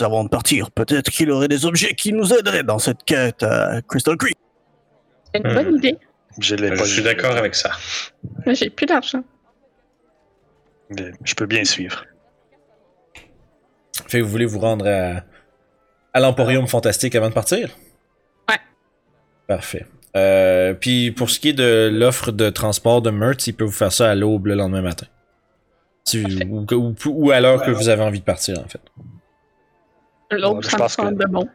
avant 0.00 0.24
de 0.24 0.28
partir? 0.28 0.70
Peut-être 0.70 1.10
qu'il 1.10 1.30
aurait 1.30 1.48
des 1.48 1.64
objets 1.64 1.94
qui 1.94 2.12
nous 2.12 2.34
aideraient 2.34 2.64
dans 2.64 2.78
cette 2.78 3.04
quête 3.04 3.42
à 3.42 3.80
Crystal 3.88 4.18
Creek. 4.18 4.36
C'est 5.34 5.40
une 5.46 5.54
bonne 5.54 5.76
idée. 5.76 5.96
Je 6.38 6.54
l'ai 6.54 6.68
Je 6.68 6.74
pas 6.74 6.84
suis 6.86 7.02
d'accord 7.02 7.36
avec 7.36 7.54
ça. 7.54 7.70
Mais 8.46 8.54
j'ai 8.54 8.70
plus 8.70 8.86
d'argent. 8.86 9.22
Je 11.24 11.34
peux 11.34 11.46
bien 11.46 11.64
suivre. 11.64 12.04
fait 14.08 14.18
que 14.18 14.24
vous 14.24 14.30
voulez 14.30 14.44
vous 14.46 14.58
rendre 14.58 14.86
à, 14.88 15.22
à 16.14 16.20
l'Emporium 16.20 16.66
Fantastique 16.66 17.14
avant 17.14 17.28
de 17.28 17.34
partir? 17.34 17.68
Ouais. 18.48 18.56
Parfait. 19.46 19.86
Euh, 20.16 20.74
puis 20.74 21.12
pour 21.12 21.30
ce 21.30 21.38
qui 21.38 21.50
est 21.50 21.52
de 21.52 21.88
l'offre 21.92 22.32
de 22.32 22.50
transport 22.50 23.02
de 23.02 23.10
Mertz, 23.10 23.46
il 23.46 23.52
peut 23.54 23.64
vous 23.64 23.70
faire 23.70 23.92
ça 23.92 24.10
à 24.10 24.14
l'aube 24.16 24.46
le 24.46 24.54
lendemain 24.54 24.82
matin. 24.82 25.06
Si- 26.04 26.24
ou, 26.48 26.66
ou- 26.72 26.94
ou 27.06 27.30
à 27.30 27.38
l'heure 27.40 27.62
que 27.62 27.70
vous 27.70 27.88
avez 27.88 28.02
envie 28.02 28.18
de 28.20 28.24
partir, 28.24 28.58
en 28.58 28.66
fait. 28.68 28.80
L'autre, 30.32 30.62
je 30.62 30.68
ça 30.70 30.82
me 30.82 30.88
semble 30.88 31.26
bon. 31.28 31.48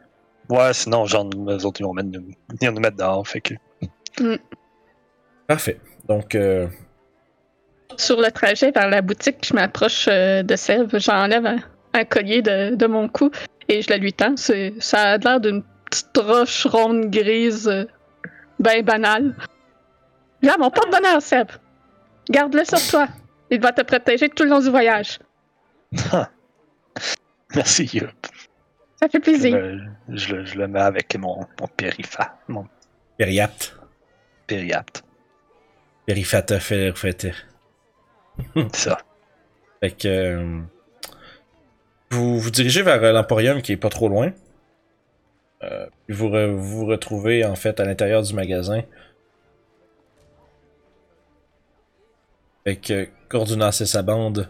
Ouais, 0.48 0.72
sinon, 0.72 1.06
genre, 1.06 1.28
eux 1.48 1.64
autres, 1.66 1.80
ils 1.80 1.84
vont 1.84 1.92
mettre- 1.94 2.08
venir 2.10 2.72
nous 2.72 2.80
mettre 2.80 2.96
dehors. 2.96 3.26
Fait 3.26 3.40
que. 3.40 3.54
Parfait. 5.46 5.80
Donc, 6.08 6.34
euh, 6.34 6.68
Sur 7.96 8.20
le 8.20 8.30
trajet 8.30 8.70
vers 8.70 8.88
la 8.88 9.02
boutique, 9.02 9.44
je 9.46 9.54
m'approche 9.54 10.06
euh, 10.08 10.42
de 10.42 10.56
Sèvres, 10.56 10.98
j'enlève 10.98 11.46
un, 11.46 11.58
un 11.94 12.04
collier 12.04 12.42
de, 12.42 12.74
de 12.74 12.86
mon 12.86 13.08
cou 13.08 13.30
et 13.68 13.82
je 13.82 13.90
le 13.92 13.98
lui 13.98 14.12
tends. 14.12 14.36
C'est- 14.36 14.74
Ça 14.80 15.12
a 15.12 15.18
l'air 15.18 15.40
d'une 15.40 15.62
petite 15.90 16.16
roche 16.16 16.66
ronde 16.66 17.10
grise, 17.10 17.68
euh, 17.68 17.84
ben 18.60 18.82
banale. 18.84 19.34
Là, 20.42 20.56
mon 20.58 20.70
porte-bonheur, 20.70 21.20
Seb. 21.22 21.48
Garde-le 22.30 22.64
sur 22.64 22.80
toi. 22.90 23.08
Il 23.50 23.60
va 23.60 23.72
te 23.72 23.82
protéger 23.82 24.28
tout 24.28 24.42
le 24.44 24.50
long 24.50 24.60
du 24.60 24.70
voyage. 24.70 25.18
Merci, 27.54 27.84
Yup. 27.92 28.10
Ça 29.00 29.08
fait 29.08 29.18
Je, 29.18 29.22
plaisir. 29.22 29.56
le- 29.56 29.80
je 30.08 30.34
le- 30.34 30.44
je 30.46 30.58
le 30.58 30.68
mets 30.68 30.80
avec 30.80 31.16
mon, 31.16 31.40
mon 31.60 31.66
périfa, 31.76 32.38
mon 32.48 32.66
Périapte. 33.18 33.76
périapte. 34.46 35.04
Périfata. 36.06 36.60
C'est 36.60 37.32
ça. 38.72 38.98
Fait 39.80 39.90
que. 39.90 40.08
euh, 40.08 40.60
vous 42.10 42.38
vous 42.38 42.50
dirigez 42.50 42.82
vers 42.82 43.02
euh, 43.02 43.12
l'Emporium 43.12 43.60
qui 43.60 43.72
est 43.72 43.76
pas 43.76 43.88
trop 43.90 44.08
loin. 44.08 44.32
Euh, 45.62 45.86
puis 46.06 46.14
vous 46.14 46.28
re- 46.28 46.54
vous 46.54 46.86
retrouvez 46.86 47.44
en 47.44 47.56
fait 47.56 47.78
à 47.80 47.84
l'intérieur 47.84 48.22
du 48.22 48.32
magasin. 48.34 48.82
Avec 52.64 52.90
euh, 52.90 53.06
Cordunas 53.28 53.78
et 53.80 53.86
sa 53.86 54.02
bande 54.02 54.48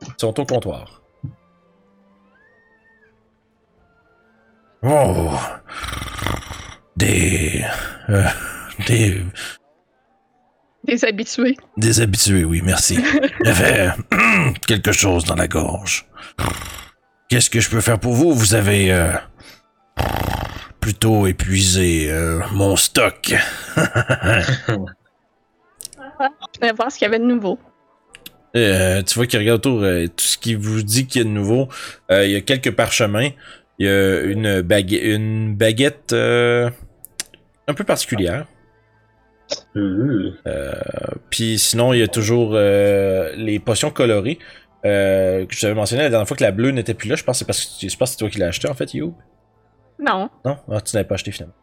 qui 0.00 0.10
sont 0.18 0.38
au 0.40 0.44
comptoir. 0.46 1.01
Oh! 4.82 5.30
Des. 6.96 7.64
euh, 8.08 8.24
des. 8.86 9.22
Des 10.84 11.04
habitués. 11.04 11.56
Des 11.76 12.00
habitués, 12.00 12.44
oui, 12.44 12.60
merci. 12.64 12.98
J'avais 13.44 13.90
hum, 14.12 14.54
quelque 14.66 14.92
chose 14.92 15.24
dans 15.24 15.36
la 15.36 15.46
gorge. 15.46 16.06
Qu'est-ce 17.28 17.50
que 17.50 17.60
je 17.60 17.70
peux 17.70 17.80
faire 17.80 17.98
pour 17.98 18.14
vous? 18.14 18.34
Vous 18.34 18.54
avez 18.54 18.92
euh, 18.92 19.12
plutôt 20.80 21.26
épuisé 21.26 22.10
euh, 22.10 22.40
mon 22.52 22.76
stock. 22.76 23.34
Je 23.76 24.76
venais 26.60 26.72
voir 26.72 26.90
ce 26.90 26.98
qu'il 26.98 27.06
y 27.06 27.08
avait 27.08 27.20
de 27.20 27.24
nouveau. 27.24 27.58
Euh, 28.54 29.02
tu 29.02 29.14
vois 29.14 29.26
qu'il 29.26 29.38
regarde 29.38 29.66
autour, 29.66 29.80
tout 29.80 30.24
ce 30.24 30.36
qui 30.36 30.54
vous 30.54 30.82
dit 30.82 31.06
qu'il 31.06 31.22
y 31.22 31.24
a 31.24 31.28
de 31.28 31.32
nouveau. 31.32 31.68
Il 32.10 32.30
y 32.30 32.36
a 32.36 32.40
quelques 32.40 32.72
parchemins. 32.72 33.30
Il 33.78 33.86
y 33.86 33.88
a 33.88 34.20
une, 34.22 34.60
bague 34.62 34.92
une 34.92 35.54
baguette 35.56 36.12
euh, 36.12 36.70
un 37.68 37.74
peu 37.74 37.84
particulière. 37.84 38.46
Ouh. 39.74 40.32
Puis 41.30 41.58
sinon, 41.58 41.92
il 41.92 42.00
y 42.00 42.02
a 42.02 42.08
toujours 42.08 42.52
euh, 42.54 43.32
les 43.36 43.58
potions 43.58 43.90
colorées. 43.90 44.38
Euh, 44.84 45.46
que 45.46 45.54
je 45.54 45.60
t'avais 45.60 45.74
mentionné 45.74 46.02
la 46.02 46.10
dernière 46.10 46.26
fois 46.26 46.36
que 46.36 46.42
la 46.42 46.50
bleue 46.50 46.70
n'était 46.70 46.94
plus 46.94 47.08
là. 47.08 47.14
Je 47.14 47.22
pense 47.22 47.36
que 47.36 47.38
c'est 47.40 47.44
parce 47.44 47.78
que 47.80 47.88
je 47.88 47.96
pense 47.96 48.10
c'est 48.12 48.16
toi 48.16 48.28
qui 48.28 48.38
l'as 48.38 48.48
acheté 48.48 48.68
en 48.68 48.74
fait, 48.74 48.92
You. 48.94 49.14
Non, 50.00 50.28
Non? 50.44 50.56
Ah, 50.70 50.80
tu 50.80 50.96
n'avais 50.96 51.06
pas 51.06 51.14
acheté 51.14 51.30
finalement. 51.30 51.54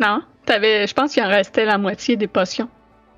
non. 0.00 0.22
T'avais, 0.46 0.86
je 0.86 0.92
pense 0.94 1.14
qu'il 1.14 1.22
en 1.22 1.28
restait 1.28 1.64
la 1.64 1.78
moitié 1.78 2.16
des 2.16 2.26
potions. 2.26 2.68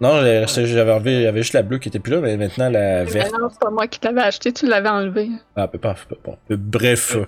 Non, 0.01 0.17
j'avais 0.19 0.45
resté- 0.45 0.67
j'avais 0.67 0.93
enlevé, 0.93 1.27
avait 1.27 1.43
juste 1.43 1.55
la 1.55 1.63
bleue 1.63 1.79
qui 1.79 1.89
était 1.89 1.99
plus 1.99 2.13
là, 2.13 2.21
mais 2.21 2.37
maintenant 2.37 2.69
la 2.71 3.05
Mais 3.05 3.11
verte. 3.11 3.33
non, 3.39 3.49
c'est 3.51 3.59
pas 3.61 3.71
moi 3.71 3.87
qui 3.89 3.99
t'avais 3.99 4.21
acheté, 4.21 4.53
tu 4.53 4.67
l'avais 4.67 4.89
enlevé. 4.89 5.29
Ah, 5.57 5.67
peut 5.69 5.79
pas, 5.79 5.95
peut 6.09 6.15
pas. 6.17 6.39
Euh, 6.53 6.57
Bref, 6.57 7.17
euh, 7.17 7.25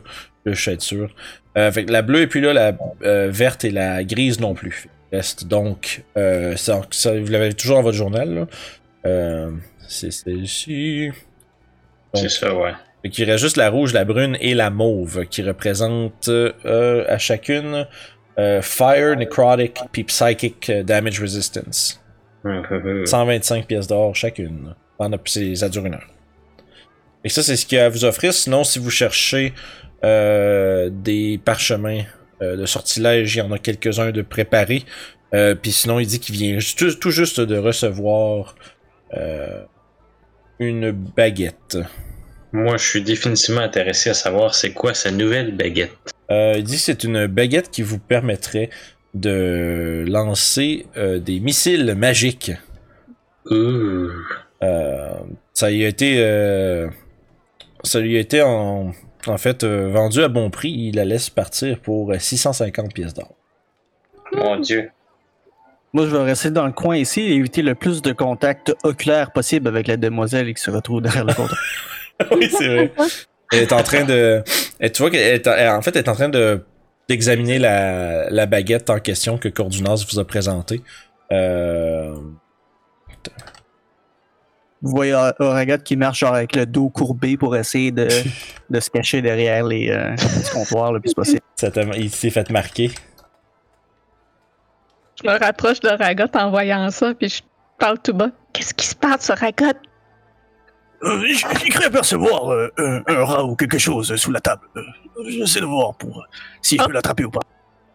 je 0.55 0.71
suis 0.71 0.81
sûr. 0.81 1.11
Euh, 1.57 1.71
fait 1.73 1.85
que 1.85 1.93
la 1.93 2.03
bleue 2.03 2.23
est 2.23 2.27
plus 2.27 2.41
là, 2.41 2.53
la 2.53 2.77
euh, 3.03 3.29
verte 3.31 3.65
et 3.65 3.71
la 3.71 4.05
grise 4.05 4.41
non 4.41 4.55
plus. 4.55 4.89
Il 5.13 5.17
Reste 5.17 5.47
donc, 5.47 6.05
euh, 6.17 6.57
ça, 6.57 6.83
ça- 6.91 7.19
vous 7.19 7.31
l'avez 7.31 7.53
toujours 7.55 7.77
dans 7.77 7.83
votre 7.83 7.97
journal. 7.97 8.47
c'est 9.89 10.11
celle-ci. 10.11 11.11
C'est 12.15 12.29
ça, 12.29 12.55
ouais. 12.55 12.73
Fait 13.03 13.11
qu'il 13.11 13.31
reste 13.31 13.43
juste 13.43 13.57
la 13.57 13.71
rouge, 13.71 13.93
la 13.93 14.05
brune 14.05 14.37
et 14.41 14.55
la 14.55 14.71
mauve 14.71 15.27
qui 15.27 15.43
représentent 15.43 16.31
à 16.65 17.19
chacune 17.19 17.87
Fire, 18.63 19.17
Necrotic 19.17 19.79
puis 19.93 20.05
Psychic 20.05 20.71
Damage 20.85 21.21
Resistance. 21.21 22.01
Hum, 22.45 22.63
hum, 22.71 22.87
hum. 22.87 23.07
125 23.07 23.67
pièces 23.67 23.87
d'or 23.87 24.15
chacune. 24.15 24.75
Pendant, 24.97 25.19
puis 25.19 25.57
ça 25.57 25.69
dure 25.69 25.87
une 25.87 25.95
heure. 25.95 26.09
Et 27.25 27.29
ça, 27.29 27.43
c'est 27.43 27.57
ce 27.57 27.67
qu'il 27.67 27.79
y 27.79 27.81
a 27.81 27.87
à 27.87 27.89
vous 27.89 28.05
offrir. 28.05 28.33
Sinon, 28.33 28.65
si 28.65 28.79
vous 28.79 28.91
cherchez 28.91 29.53
des 30.03 31.41
parchemins 31.45 32.05
euh, 32.41 32.57
de 32.57 32.67
sortilège, 32.67 33.35
il 33.35 33.39
y 33.39 33.43
en 33.43 33.51
a 33.51 33.59
quelques-uns 33.59 34.13
de 34.13 34.23
préparés. 34.23 34.85
Euh, 35.35 35.55
puis 35.55 35.73
sinon, 35.73 35.99
il 35.99 36.07
dit 36.07 36.21
qu'il 36.21 36.37
vient 36.37 36.59
tout, 36.77 36.95
tout 36.95 37.11
juste 37.11 37.41
de 37.41 37.57
recevoir 37.59 38.55
euh, 39.17 39.63
une 40.59 40.93
baguette. 40.93 41.79
Moi, 42.53 42.77
je 42.77 42.85
suis 42.85 43.03
définitivement 43.03 43.61
intéressé 43.61 44.11
à 44.11 44.15
savoir 44.15 44.55
c'est 44.55 44.73
quoi 44.73 44.95
sa 44.95 45.11
nouvelle 45.11 45.55
baguette. 45.55 46.15
Euh, 46.31 46.55
il 46.57 46.65
dit 46.65 46.77
que 46.77 46.83
c'est 46.83 47.05
une 47.05 47.27
baguette 47.27 47.71
qui 47.71 47.83
vous 47.83 47.99
permettrait 47.99 48.71
de 49.15 50.05
lancer 50.09 50.87
euh, 50.97 51.19
des 51.19 51.41
missiles 51.41 51.95
magiques. 51.97 52.53
Euh, 53.51 54.13
ça 55.55 55.71
y 55.71 55.85
a 55.85 55.89
été, 55.89 56.17
euh, 56.19 56.89
ça 57.83 58.01
lui 58.01 58.17
a 58.17 58.21
été 58.21 58.43
en, 58.43 58.93
en 59.27 59.39
fait 59.39 59.65
euh, 59.65 59.89
vendu 59.91 60.23
à 60.23 60.29
bon 60.29 60.51
prix. 60.51 60.71
Il 60.71 60.97
la 60.97 61.05
laisse 61.05 61.31
partir 61.31 61.79
pour 61.81 62.13
euh, 62.13 62.19
650 62.19 62.93
pièces 62.95 63.15
d'or. 63.15 63.35
Mon 64.33 64.59
dieu. 64.61 64.91
Moi, 65.95 66.07
je 66.07 66.15
vais 66.15 66.23
rester 66.23 66.51
dans 66.51 66.67
le 66.67 66.73
coin 66.73 66.97
ici 66.97 67.21
et 67.23 67.33
éviter 67.35 67.63
le 67.63 67.75
plus 67.75 68.03
de 68.03 68.13
contact 68.13 68.75
oculaire 68.85 69.33
possible 69.33 69.69
avec 69.69 69.87
la 69.87 69.97
demoiselle 69.97 70.53
qui 70.53 70.63
se 70.63 70.71
retrouve 70.71 71.01
derrière 71.01 71.25
le 71.25 71.33
comptoir. 71.33 71.59
oui, 72.33 72.51
c'est 72.51 72.69
vrai. 72.69 72.93
Elle 73.53 73.61
est 73.61 73.73
en 73.73 73.83
train 73.83 74.05
de, 74.05 74.43
elle- 74.79 74.93
tu 74.93 75.01
vois 75.01 75.11
qu'elle 75.11 75.41
est, 75.41 75.69
en 75.69 75.81
fait, 75.81 75.97
elle 75.97 76.05
est 76.05 76.09
en 76.11 76.15
train 76.15 76.29
de 76.29 76.63
d'examiner 77.09 77.59
la, 77.59 78.29
la 78.29 78.45
baguette 78.45 78.91
en 78.91 78.99
question 79.01 79.39
que 79.39 79.49
Cordunas 79.49 80.05
vous 80.13 80.19
a 80.19 80.27
présentée. 80.27 80.83
Euh, 81.33 82.15
Vous 84.81 84.91
voyez 84.93 85.13
Oragat 85.39 85.79
qui 85.79 85.97
marche 85.97 86.21
genre 86.21 86.35
avec 86.35 86.55
le 86.55 86.65
dos 86.65 86.89
courbé 86.89 87.37
pour 87.37 87.57
essayer 87.57 87.91
de, 87.91 88.09
de 88.71 88.81
se 88.81 88.91
cacher 88.91 89.23
derrière 89.23 89.65
les 89.67 89.91
euh, 89.91 90.15
comptoirs 90.53 90.93
le 90.93 91.01
plus 91.01 91.15
possible. 91.15 91.41
ça 91.57 91.69
il 91.97 92.11
s'est 92.11 92.31
fait 92.31 92.49
marquer. 92.51 92.91
Je 95.23 95.29
me 95.29 95.37
rapproche 95.37 95.81
de 95.81 95.89
Ragot 95.89 96.31
en 96.35 96.51
voyant 96.51 96.89
ça, 96.91 97.13
puis 97.15 97.29
je 97.29 97.43
parle 97.79 97.99
tout 97.99 98.15
bas. 98.15 98.31
Qu'est-ce 98.53 98.73
qui 98.73 98.87
se 98.87 98.95
passe, 98.95 99.31
Ragot? 99.31 99.79
Euh, 101.03 101.25
J'ai 101.27 101.71
cru 101.71 101.85
apercevoir 101.85 102.53
euh, 102.53 102.73
un, 102.79 103.03
un 103.07 103.25
rat 103.25 103.45
ou 103.45 103.55
quelque 103.57 103.79
chose 103.79 104.15
sous 104.17 104.31
la 104.33 104.41
table. 104.41 104.63
Euh, 104.77 104.83
J'essaie 105.29 105.61
de 105.61 105.65
voir 105.67 105.95
pour 105.95 106.19
euh, 106.19 106.25
si 106.63 106.77
je 106.77 106.85
peux 106.85 106.93
l'attraper 106.93 107.25
ou 107.25 107.31
pas. 107.31 107.41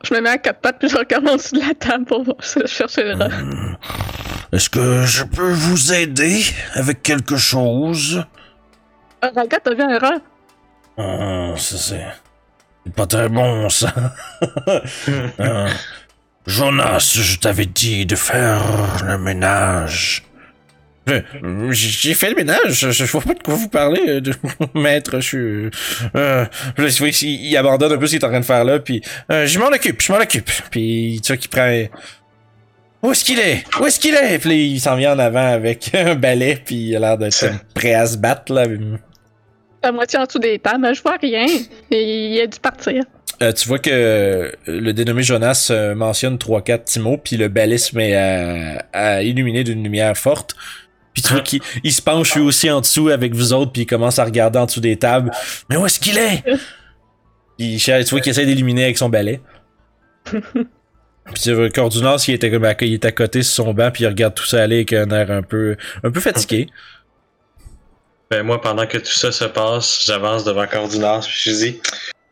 Je 0.04 0.14
me 0.14 0.22
mets 0.22 0.30
à 0.30 0.38
quatre 0.38 0.60
pattes, 0.60 0.80
puis 0.80 0.90
je 0.90 0.98
regarde 0.98 1.28
en 1.28 1.36
dessous 1.36 1.56
de 1.56 1.62
la 1.66 1.74
table 1.74 2.06
pour 2.06 2.24
voir 2.24 2.38
si 2.42 2.60
je 2.62 2.68
cherche 2.68 2.98
le 2.98 3.14
rat. 3.14 3.30
Hmm. 3.30 3.76
Est-ce 4.54 4.70
que 4.70 5.04
je 5.06 5.24
peux 5.24 5.52
vous 5.52 5.94
aider 5.94 6.44
avec 6.76 7.02
quelque 7.02 7.38
chose? 7.38 8.24
Ah, 9.20 9.32
t'as 9.34 9.74
vu 9.74 9.82
un 9.82 9.98
rat? 9.98 10.20
Ah, 10.96 11.56
ça 11.58 11.76
c'est 11.78 12.06
c'est 12.86 12.94
pas 12.94 13.08
très 13.08 13.30
bon 13.30 13.68
ça. 13.70 13.92
Ah. 15.40 15.70
Jonas, 16.46 17.18
je 17.20 17.40
t'avais 17.40 17.66
dit 17.66 18.06
de 18.06 18.16
faire 18.16 18.62
le 19.08 19.18
ménage. 19.18 20.24
Euh, 21.10 21.22
J'ai 21.72 22.14
fait 22.14 22.30
le 22.30 22.36
ménage, 22.36 22.92
je, 22.92 23.04
vois 23.06 23.22
pas 23.22 23.34
de 23.34 23.42
quoi 23.42 23.56
vous 23.56 23.70
parlez, 23.70 24.04
euh, 24.08 24.22
de, 24.22 24.34
maître, 24.76 25.20
je 25.20 25.28
suis... 25.28 25.70
Euh, 26.16 26.46
il, 26.78 27.24
il 27.24 27.58
abandonne 27.58 27.92
un 27.92 27.98
peu 27.98 28.06
ce 28.06 28.12
qu'il 28.12 28.22
est 28.22 28.26
en 28.26 28.30
train 28.30 28.40
de 28.40 28.46
faire 28.46 28.64
là, 28.64 28.80
puis 28.80 29.02
euh, 29.32 29.46
je 29.46 29.60
m'en 29.60 29.68
occupe, 29.68 30.02
je 30.02 30.14
m'en 30.14 30.20
occupe. 30.20 30.50
Puis 30.70 31.20
tu 31.24 31.34
vois 31.34 31.38
qu'il 31.38 31.50
prend... 31.50 31.88
Où 33.04 33.12
est-ce 33.12 33.26
qu'il 33.26 33.38
est? 33.38 33.64
Où 33.80 33.86
est-ce 33.86 34.00
qu'il 34.00 34.16
est? 34.16 34.40
Puis 34.40 34.50
là, 34.50 34.56
il 34.56 34.80
s'en 34.80 34.96
vient 34.96 35.14
en 35.14 35.20
avant 35.20 35.46
avec 35.46 35.92
un 35.94 36.16
balai, 36.16 36.58
puis 36.64 36.90
il 36.90 36.96
a 36.96 37.00
l'air 37.00 37.18
d'être 37.18 37.38
comme 37.38 37.60
prêt 37.76 37.94
à 37.94 38.08
se 38.08 38.18
battre, 38.18 38.54
là. 38.54 38.66
À 39.82 39.92
moitié 39.92 40.18
en 40.18 40.24
dessous 40.24 40.40
des 40.40 40.58
tables, 40.58 40.96
je 40.96 41.02
vois 41.02 41.18
rien. 41.22 41.46
Et 41.92 42.28
il 42.30 42.42
a 42.42 42.48
dû 42.48 42.58
partir. 42.60 43.04
Euh, 43.42 43.52
tu 43.52 43.68
vois 43.68 43.80
que 43.80 43.90
euh, 43.92 44.52
le 44.68 44.94
dénommé 44.94 45.22
Jonas 45.22 45.68
euh, 45.70 45.96
mentionne 45.96 46.38
3-4 46.38 46.78
petits 46.80 47.00
mots, 47.00 47.18
puis 47.18 47.36
le 47.36 47.50
balai 47.50 47.78
se 47.78 47.94
met 47.94 48.16
à, 48.16 48.86
à 48.94 49.22
illuminer 49.22 49.66
d'une 49.66 49.84
lumière 49.84 50.16
forte. 50.16 50.56
Puis 51.14 51.24
tu 51.24 51.34
vois 51.34 51.42
qu'il 51.42 51.62
il 51.84 51.92
se 51.92 52.02
penche 52.02 52.36
lui 52.36 52.42
aussi 52.42 52.72
en 52.72 52.80
dessous 52.80 53.10
avec 53.10 53.34
vous 53.34 53.52
autres, 53.52 53.74
puis 53.74 53.82
il 53.82 53.86
commence 53.86 54.18
à 54.18 54.24
regarder 54.24 54.60
en 54.60 54.66
dessous 54.66 54.80
des 54.80 54.96
tables. 54.96 55.32
Mais 55.70 55.76
où 55.76 55.86
est-ce 55.86 56.00
qu'il 56.00 56.18
est? 56.18 56.42
Puis 57.60 57.78
tu 57.78 57.92
vois 57.92 58.20
qu'il 58.20 58.32
essaie 58.32 58.48
d'illuminer 58.48 58.86
avec 58.86 58.98
son 58.98 59.10
balai. 59.10 59.40
Puis 61.26 61.72
Cordunas, 61.74 62.26
il 62.28 62.34
était 62.34 62.52
comme 62.52 62.66
à, 62.66 62.76
il 62.82 62.94
est 62.94 63.06
à 63.06 63.12
côté 63.12 63.44
sur 63.44 63.66
son 63.66 63.74
banc, 63.74 63.92
puis 63.92 64.04
il 64.04 64.08
regarde 64.08 64.34
tout 64.34 64.46
ça 64.46 64.62
aller 64.62 64.78
avec 64.78 64.94
un 64.94 65.10
air 65.10 65.32
un 65.32 65.42
peu, 65.42 65.78
un 66.04 66.12
peu 66.12 66.20
fatigué. 66.20 66.68
Ben 68.32 68.42
moi, 68.42 68.60
pendant 68.60 68.88
que 68.88 68.98
tout 68.98 69.12
ça 69.12 69.32
se 69.32 69.44
passe, 69.44 70.06
j'avance 70.08 70.44
devant 70.44 70.66
Cordinas, 70.66 71.28
puis 71.28 71.52
je 71.52 71.52
dis 71.52 71.80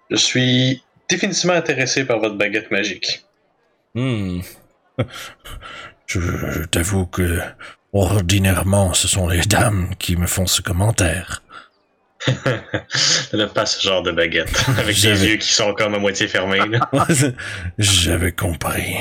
Je 0.09 0.15
suis 0.15 0.81
définitivement 1.07 1.53
intéressé 1.53 2.05
par 2.05 2.17
votre 2.17 2.35
baguette 2.35 2.71
magique. 2.71 3.23
Hmm. 3.93 4.39
Je, 6.07 6.19
je 6.19 6.63
t'avoue 6.63 7.05
que 7.05 7.39
ordinairement, 7.93 8.93
ce 8.93 9.07
sont 9.07 9.29
les 9.29 9.41
dames 9.41 9.91
qui 9.97 10.17
me 10.17 10.27
font 10.27 10.45
ce 10.45 10.61
commentaire. 10.61 11.40
N'a 13.33 13.47
pas 13.47 13.65
ce 13.65 13.81
genre 13.81 14.03
de 14.03 14.11
baguette, 14.11 14.63
avec 14.77 14.99
des 14.99 15.25
yeux 15.27 15.37
qui 15.37 15.51
sont 15.51 15.73
comme 15.73 15.95
à 15.95 15.99
moitié 15.99 16.27
fermés. 16.27 16.59
J'avais 17.79 18.31
compris. 18.31 18.95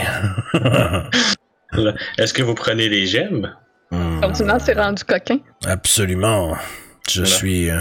Est-ce 2.19 2.35
que 2.35 2.43
vous 2.43 2.55
prenez 2.55 2.89
des 2.89 3.07
gemmes? 3.07 3.55
Hmm. 3.91 4.23
Ordinaire 4.23 4.61
s'est 4.61 4.73
rendu 4.75 5.05
coquin. 5.05 5.39
Absolument. 5.67 6.57
Je 7.09 7.23
Voilà. 7.23 7.37
suis 7.37 7.71
euh, 7.71 7.81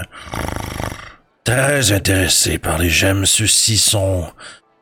très 1.44 1.92
intéressé 1.92 2.58
par 2.58 2.78
les 2.78 2.90
gemmes. 2.90 3.26
Ceux-ci 3.26 3.78
sont 3.78 4.26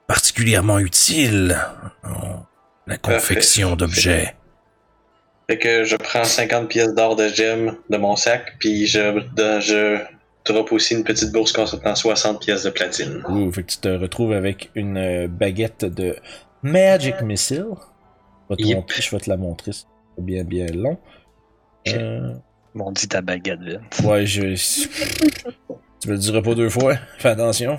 particulièrement 0.08 0.80
utiles 0.80 1.58
en 2.04 2.46
la 2.88 2.98
confection 2.98 3.76
d'objets. 3.76 4.36
Fait 5.50 5.58
que 5.58 5.84
je 5.86 5.96
prends 5.98 6.24
50 6.24 6.70
pièces 6.70 6.94
d'or 6.94 7.16
de 7.16 7.28
gemmes 7.30 7.76
de 7.90 7.98
mon 7.98 8.16
sac, 8.16 8.56
puis 8.60 8.86
je, 8.88 9.20
de- 9.36 9.60
je 9.62 9.98
drop 10.48 10.72
aussi 10.72 10.96
une 10.96 11.04
petite 11.04 11.32
bourse 11.32 11.52
contenant 11.52 11.96
60 11.96 12.42
pièces 12.42 12.64
de 12.64 12.70
platine. 12.70 13.22
Ouh, 13.30 13.52
fait 13.52 13.64
que 13.64 13.72
tu 13.72 13.78
te 13.78 13.88
retrouves 13.90 14.32
avec 14.34 14.72
une 14.76 14.98
euh, 14.98 15.28
baguette 15.28 15.86
de 15.86 16.16
Magic 16.64 17.22
Missile. 17.22 17.66
Je 18.50 18.56
vais 18.56 18.64
te, 18.64 18.68
Yep. 18.68 18.78
montrer- 18.78 19.02
je 19.02 19.12
vais 19.12 19.20
te 19.20 19.30
la 19.30 19.38
montrer. 19.38 19.72
C'est 19.74 19.86
bien, 20.20 20.44
bien 20.44 20.66
long. 20.74 20.98
Euh, 21.90 22.34
On 22.76 22.92
dit 22.92 23.08
ta 23.08 23.22
baguette, 23.22 23.60
Vince. 23.62 24.00
ouais, 24.06 24.26
je. 24.26 24.42
tu 26.02 26.08
me 26.10 26.14
le 26.14 26.18
diras 26.20 26.42
pas 26.42 26.54
deux 26.56 26.70
fois. 26.70 26.96
Fais 27.18 27.30
attention. 27.30 27.78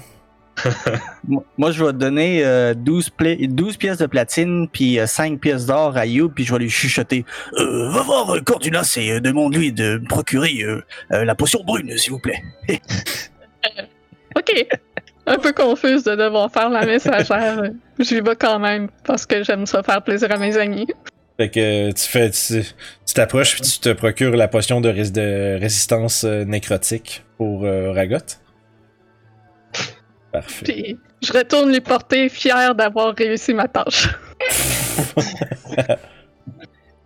Moi, 1.59 1.71
je 1.73 1.85
vais 1.85 1.93
te 1.93 1.97
donner 1.99 2.45
euh, 2.45 2.75
12, 2.75 3.11
pla- 3.11 3.37
12 3.41 3.77
pièces 3.77 3.99
de 3.99 4.07
platine 4.07 4.69
puis 4.73 4.99
euh, 4.99 5.07
5 5.07 5.39
pièces 5.41 5.67
d'or 5.67 5.97
à 5.97 6.07
You, 6.07 6.29
puis 6.29 6.45
je 6.45 6.53
vais 6.53 6.59
lui 6.61 6.71
chuchoter. 6.71 7.25
Euh, 7.59 7.91
va 7.91 8.03
voir 8.03 8.35
euh, 8.35 8.41
Cordunas 8.41 8.95
et 9.01 9.13
euh, 9.13 9.21
demande-lui 9.21 9.73
de 9.73 9.99
me 9.99 10.09
procurer 10.09 10.59
euh, 10.63 10.83
euh, 11.13 11.25
la 11.25 11.35
potion 11.35 11.63
brune, 11.65 11.97
s'il 11.97 12.13
vous 12.13 12.19
plaît. 12.21 12.43
Ok. 14.37 14.67
Un 15.27 15.39
peu 15.39 15.53
confuse 15.53 16.05
de 16.05 16.15
devoir 16.15 16.51
faire 16.53 16.71
la 16.71 16.87
messagère. 16.87 17.63
J'y 17.99 18.21
vais 18.21 18.37
quand 18.37 18.59
même 18.59 18.89
parce 19.05 19.27
que 19.27 19.43
j'aime 19.43 19.67
ça 19.67 19.83
faire 19.83 20.03
plaisir 20.03 20.31
à 20.33 20.37
mes 20.39 20.57
amis. 20.57 20.87
Fait 21.37 21.51
que 21.51 21.91
tu 21.93 22.05
fais. 22.09 22.31
Tu 22.31 23.15
t'approches 23.15 23.55
puis 23.55 23.63
tu 23.63 23.79
te 23.81 23.89
procures 23.93 24.37
la 24.37 24.49
potion 24.49 24.81
de, 24.81 24.89
rés- 24.89 25.11
de 25.11 25.59
résistance 25.61 26.25
euh, 26.25 26.45
nécrotique 26.45 27.25
pour 27.37 27.65
euh, 27.65 27.93
Ragot. 27.93 28.19
Parfait. 30.41 30.65
Puis 30.65 30.99
je 31.23 31.33
retourne 31.33 31.71
lui 31.73 31.81
porter 31.81 32.29
fier 32.29 32.75
d'avoir 32.75 33.15
réussi 33.15 33.55
ma 33.55 33.69
tâche. 33.69 34.09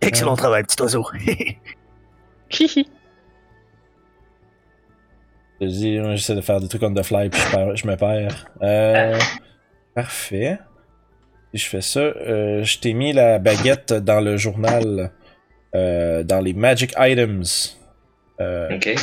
Excellent 0.01 0.35
travail, 0.35 0.63
petit 0.63 0.81
oiseau. 0.81 1.05
Hihi. 2.51 2.87
Je 5.61 5.67
dis, 5.67 5.97
moi, 5.99 6.15
j'essaie 6.15 6.35
de 6.35 6.41
faire 6.41 6.59
des 6.59 6.67
trucs 6.67 6.83
on 6.83 6.93
the 6.93 7.03
fly 7.03 7.29
puis 7.29 7.39
je, 7.39 7.51
perds- 7.55 7.75
je 7.77 7.87
me 7.87 7.95
perds. 7.95 8.47
Euh, 8.61 9.17
parfait. 9.95 10.57
Si 11.53 11.59
je 11.61 11.69
fais 11.69 11.79
ça, 11.81 11.99
euh, 12.01 12.63
je 12.63 12.79
t'ai 12.79 12.91
mis 12.93 13.13
la 13.13 13.39
baguette 13.39 13.93
dans 13.93 14.19
le 14.19 14.35
journal, 14.35 15.11
euh, 15.73 16.23
dans 16.23 16.41
les 16.41 16.53
Magic 16.53 16.93
Items. 16.97 17.77
Euh, 18.41 18.75
Ok. 18.75 18.93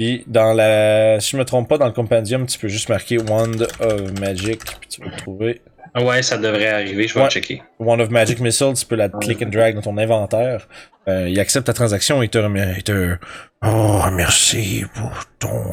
Puis 0.00 0.24
dans 0.26 0.54
la, 0.54 1.20
si 1.20 1.32
je 1.32 1.36
me 1.36 1.44
trompe 1.44 1.68
pas, 1.68 1.76
dans 1.76 1.84
le 1.84 1.92
compendium, 1.92 2.46
tu 2.46 2.58
peux 2.58 2.68
juste 2.68 2.88
marquer 2.88 3.18
Wand 3.18 3.60
of 3.80 4.18
Magic, 4.18 4.60
puis 4.80 4.88
tu 4.88 5.02
vas 5.02 5.08
le 5.10 5.16
trouver. 5.18 5.60
Ah 5.92 6.02
Ouais, 6.02 6.22
ça 6.22 6.38
devrait 6.38 6.68
arriver, 6.68 7.06
je 7.06 7.12
vais 7.12 7.20
Ouais. 7.24 7.28
checker. 7.28 7.62
Wand 7.78 8.00
of 8.00 8.08
Magic 8.08 8.40
Missile, 8.40 8.72
tu 8.74 8.86
peux 8.86 8.94
la 8.96 9.10
click 9.10 9.42
and 9.42 9.50
drag 9.50 9.74
dans 9.74 9.82
ton 9.82 9.98
inventaire. 9.98 10.66
Euh, 11.06 11.28
il 11.28 11.38
accepte 11.38 11.66
ta 11.66 11.74
transaction 11.74 12.22
et 12.22 12.28
te 12.30 12.38
remet, 12.38 12.72
il 12.78 12.82
te, 12.82 13.16
oh, 13.62 14.00
merci 14.10 14.84
pour 14.94 15.12
ton 15.38 15.70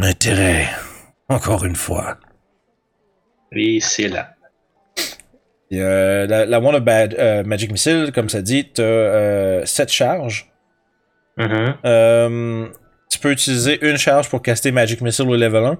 intérêt. 0.00 0.68
Encore 1.28 1.64
une 1.64 1.74
fois. 1.74 2.18
Et 3.50 3.80
c'est 3.80 4.06
là. 4.10 4.34
Et, 5.72 5.80
euh, 5.82 6.28
la, 6.28 6.46
la 6.46 6.60
Wand 6.60 6.74
of 6.74 6.82
Bad- 6.84 7.16
euh, 7.18 7.42
Magic 7.42 7.72
Missile, 7.72 8.12
comme 8.14 8.28
ça 8.28 8.42
dit, 8.42 8.70
t'as 8.72 8.82
euh, 8.84 9.64
7 9.66 9.90
charges. 9.90 10.52
Mhm. 11.36 11.74
Euh, 11.84 12.68
tu 13.12 13.18
peux 13.18 13.30
utiliser 13.30 13.78
une 13.86 13.98
charge 13.98 14.28
pour 14.28 14.42
caster 14.42 14.72
Magic 14.72 15.00
Missile 15.00 15.28
au 15.28 15.36
level 15.36 15.64
1, 15.64 15.78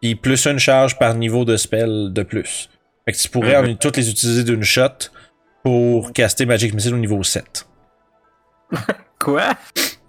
puis 0.00 0.14
plus 0.14 0.46
une 0.46 0.58
charge 0.58 0.98
par 0.98 1.14
niveau 1.14 1.44
de 1.44 1.56
spell 1.56 2.12
de 2.12 2.22
plus. 2.22 2.68
Fait 3.04 3.12
que 3.12 3.16
tu 3.16 3.28
pourrais 3.28 3.56
en 3.56 3.74
toutes 3.74 3.96
les 3.96 4.10
utiliser 4.10 4.44
d'une 4.44 4.62
shot 4.62 5.10
pour 5.64 6.12
caster 6.12 6.46
Magic 6.46 6.74
Missile 6.74 6.94
au 6.94 6.98
niveau 6.98 7.22
7. 7.22 7.66
Quoi? 9.18 9.54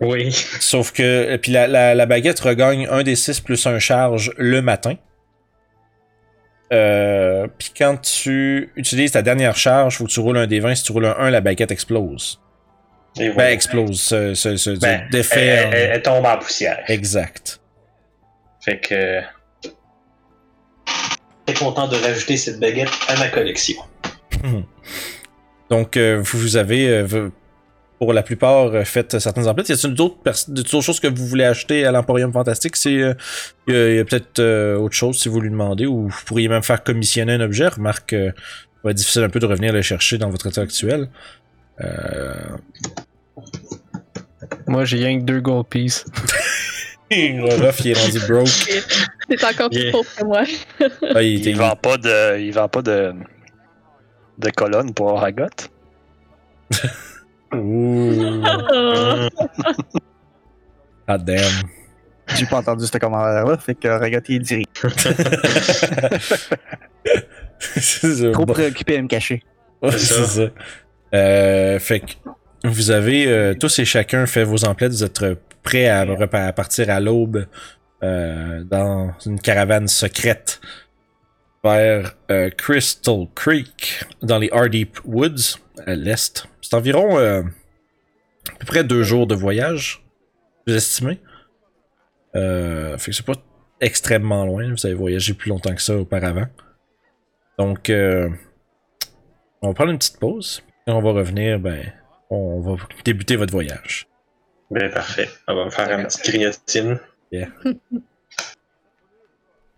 Oui. 0.01 0.31
Sauf 0.31 0.91
que, 0.91 1.37
puis 1.37 1.51
la, 1.51 1.67
la, 1.67 1.95
la 1.95 2.05
baguette 2.05 2.39
regagne 2.39 2.87
un 2.91 3.03
des 3.03 3.15
6 3.15 3.39
plus 3.41 3.65
un 3.67 3.79
charge 3.79 4.31
le 4.37 4.61
matin. 4.61 4.95
Euh, 6.73 7.47
puis 7.57 7.71
quand 7.77 7.97
tu 7.97 8.71
utilises 8.75 9.11
ta 9.11 9.21
dernière 9.21 9.55
charge, 9.55 9.97
faut 9.97 10.05
que 10.05 10.09
tu 10.09 10.19
roules 10.19 10.37
un 10.37 10.47
des 10.47 10.59
20. 10.59 10.75
Si 10.75 10.83
tu 10.83 10.91
roules 10.91 11.05
un 11.05 11.15
1, 11.17 11.29
la 11.29 11.41
baguette 11.41 11.71
explose. 11.71 12.41
Et 13.19 13.29
Ben, 13.29 13.51
explose. 13.51 14.01
Ce, 14.01 14.33
ce, 14.33 14.55
ce- 14.57 14.71
Ben, 14.79 15.07
défait 15.11 15.45
elle, 15.45 15.67
en- 15.67 15.71
elle- 15.71 15.89
elle 15.95 16.01
tombe 16.01 16.25
en 16.25 16.37
poussière. 16.37 16.79
Exact. 16.87 17.59
Fait 18.61 18.79
que. 18.79 19.21
Très 21.45 21.55
content 21.55 21.87
de 21.87 21.95
rajouter 21.97 22.37
cette 22.37 22.59
baguette 22.59 22.89
à 23.09 23.17
ma 23.17 23.27
collection. 23.27 23.75
Donc, 25.69 25.97
euh, 25.97 26.21
vous 26.23 26.55
avez, 26.57 26.87
euh, 26.87 27.29
pour 27.99 28.13
la 28.13 28.23
plupart, 28.23 28.67
euh, 28.73 28.83
fait 28.83 29.19
certaines 29.19 29.47
emplettes. 29.47 29.69
Y 29.69 29.73
a-t-il 29.73 29.93
d'autres, 29.93 30.17
d'autres 30.49 30.81
choses 30.81 30.99
que 30.99 31.07
vous 31.07 31.25
voulez 31.27 31.43
acheter 31.45 31.85
à 31.85 31.91
l'Emporium 31.91 32.31
Fantastique? 32.31 32.75
Euh, 32.87 33.13
y 33.67 33.73
a, 33.75 33.93
y 33.95 33.99
a 33.99 34.05
peut-être 34.05 34.41
autre 34.77 34.95
chose 34.95 35.19
si 35.19 35.29
vous 35.29 35.41
lui 35.41 35.49
demandez, 35.49 35.85
ou 35.85 36.07
vous 36.07 36.21
pourriez 36.25 36.47
même 36.47 36.63
faire 36.63 36.83
commissionner 36.83 37.33
un 37.33 37.41
objet. 37.41 37.67
Remarque, 37.67 38.13
va 38.83 38.91
être 38.91 38.97
difficile 38.97 39.23
un 39.23 39.29
peu 39.29 39.39
de 39.39 39.45
revenir 39.45 39.73
le 39.73 39.81
chercher 39.81 40.17
dans 40.17 40.29
votre 40.29 40.47
état 40.47 40.61
actuel. 40.61 41.09
Euh... 41.81 42.57
Moi, 44.67 44.85
j'ai 44.85 44.97
rien 44.97 45.19
que 45.19 45.23
deux 45.23 45.41
gold 45.41 45.67
pieces. 45.67 46.05
Ruff, 47.11 47.79
il 47.85 47.91
est 47.91 47.93
rendu 47.93 48.19
broke. 48.27 48.47
C'est 48.47 49.43
encore 49.43 49.69
plus 49.69 49.91
pauvre 49.91 50.15
que 50.15 50.23
moi. 50.23 50.43
Ah, 51.13 51.21
il 51.21 51.45
Il 51.45 51.55
vend 51.57 51.75
pas 51.75 51.97
de, 51.97 52.39
il 52.39 52.51
vend 52.51 52.67
pas 52.67 52.81
de, 52.81 53.13
de 54.39 54.49
colonne 54.49 54.93
pour 54.93 55.19
Ragot. 55.19 55.45
Ouh. 57.53 58.43
Ah. 61.05 61.17
Damn. 61.17 61.43
J'ai 62.35 62.45
pas 62.45 62.59
entendu 62.59 62.85
ce 62.85 62.97
commentaire-là, 62.97 63.57
fait 63.57 63.75
que 63.75 63.87
est 64.31 64.39
direct. 64.39 64.87
C'est 67.59 68.31
Trop 68.31 68.45
bon. 68.45 68.53
préoccupé 68.53 68.97
à 68.97 69.01
me 69.01 69.07
cacher. 69.09 69.43
Ouais, 69.81 69.91
C'est 69.91 69.97
c'est 69.99 70.13
ça. 70.13 70.27
ça. 70.27 70.49
Euh, 71.13 71.79
fait 71.79 71.99
que 71.99 72.13
vous 72.63 72.91
avez 72.91 73.27
euh, 73.27 73.53
tous 73.53 73.79
et 73.79 73.85
chacun 73.85 74.25
fait 74.25 74.43
vos 74.43 74.65
emplettes, 74.65 74.91
vous 74.91 75.03
êtes 75.03 75.23
prêts 75.61 75.87
à, 75.87 76.53
partir 76.53 76.89
à 76.89 76.99
l'aube 76.99 77.45
euh, 78.03 78.63
dans 78.63 79.13
une 79.25 79.39
caravane 79.39 79.87
secrète 79.87 80.59
vers 81.63 82.13
euh, 82.29 82.49
Crystal 82.49 83.27
Creek 83.35 84.03
dans 84.21 84.39
les 84.39 84.49
Hardeep 84.51 84.99
Woods 85.05 85.57
à 85.85 85.95
l'est. 85.95 86.47
C'est 86.61 86.73
environ 86.73 87.17
euh, 87.17 87.41
à 87.41 88.55
peu 88.59 88.65
près 88.65 88.83
deux 88.83 89.03
jours 89.03 89.27
de 89.27 89.35
voyage, 89.35 90.03
vous 90.67 90.75
estimez? 90.75 91.19
Euh, 92.35 92.97
fait 92.97 93.11
que 93.11 93.17
c'est 93.17 93.25
pas 93.25 93.41
extrêmement 93.79 94.45
loin, 94.45 94.69
vous 94.71 94.85
avez 94.85 94.95
voyagé 94.95 95.33
plus 95.33 95.49
longtemps 95.49 95.75
que 95.75 95.81
ça 95.81 95.95
auparavant. 95.95 96.47
Donc, 97.59 97.89
euh, 97.89 98.29
on 99.61 99.69
va 99.69 99.73
prendre 99.73 99.91
une 99.91 99.97
petite 99.97 100.19
pause. 100.19 100.63
Et 100.87 100.91
on 100.91 101.01
va 101.01 101.11
revenir, 101.11 101.59
ben, 101.59 101.81
on 102.29 102.59
va 102.59 102.75
débuter 103.05 103.35
votre 103.35 103.53
voyage. 103.53 104.07
Ben 104.71 104.91
parfait. 104.91 105.29
On 105.47 105.55
va 105.55 105.65
me 105.65 105.69
faire 105.69 105.97
une 105.97 106.05
petite 106.05 106.25
grignotine. 106.25 106.99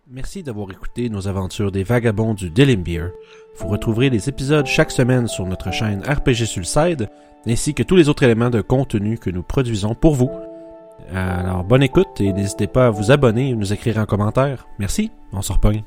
Merci 0.08 0.42
d'avoir 0.44 0.70
écouté 0.70 1.08
nos 1.10 1.26
aventures 1.26 1.72
des 1.72 1.82
vagabonds 1.82 2.34
du 2.34 2.48
Delimbeer. 2.50 3.10
Vous 3.56 3.66
retrouverez 3.68 4.08
les 4.08 4.28
épisodes 4.28 4.66
chaque 4.66 4.92
semaine 4.92 5.26
sur 5.26 5.46
notre 5.46 5.72
chaîne 5.72 6.02
RPG 6.02 6.46
Sulside, 6.46 7.08
ainsi 7.46 7.74
que 7.74 7.82
tous 7.82 7.96
les 7.96 8.08
autres 8.08 8.22
éléments 8.22 8.50
de 8.50 8.60
contenu 8.60 9.18
que 9.18 9.30
nous 9.30 9.42
produisons 9.42 9.94
pour 9.94 10.14
vous. 10.14 10.30
Alors, 11.12 11.64
bonne 11.64 11.82
écoute 11.82 12.20
et 12.20 12.32
n'hésitez 12.32 12.68
pas 12.68 12.86
à 12.86 12.90
vous 12.90 13.10
abonner 13.10 13.50
et 13.50 13.54
nous 13.54 13.72
écrire 13.72 13.98
en 13.98 14.06
commentaire. 14.06 14.68
Merci, 14.78 15.10
on 15.32 15.42
se 15.42 15.52
repogne. 15.52 15.82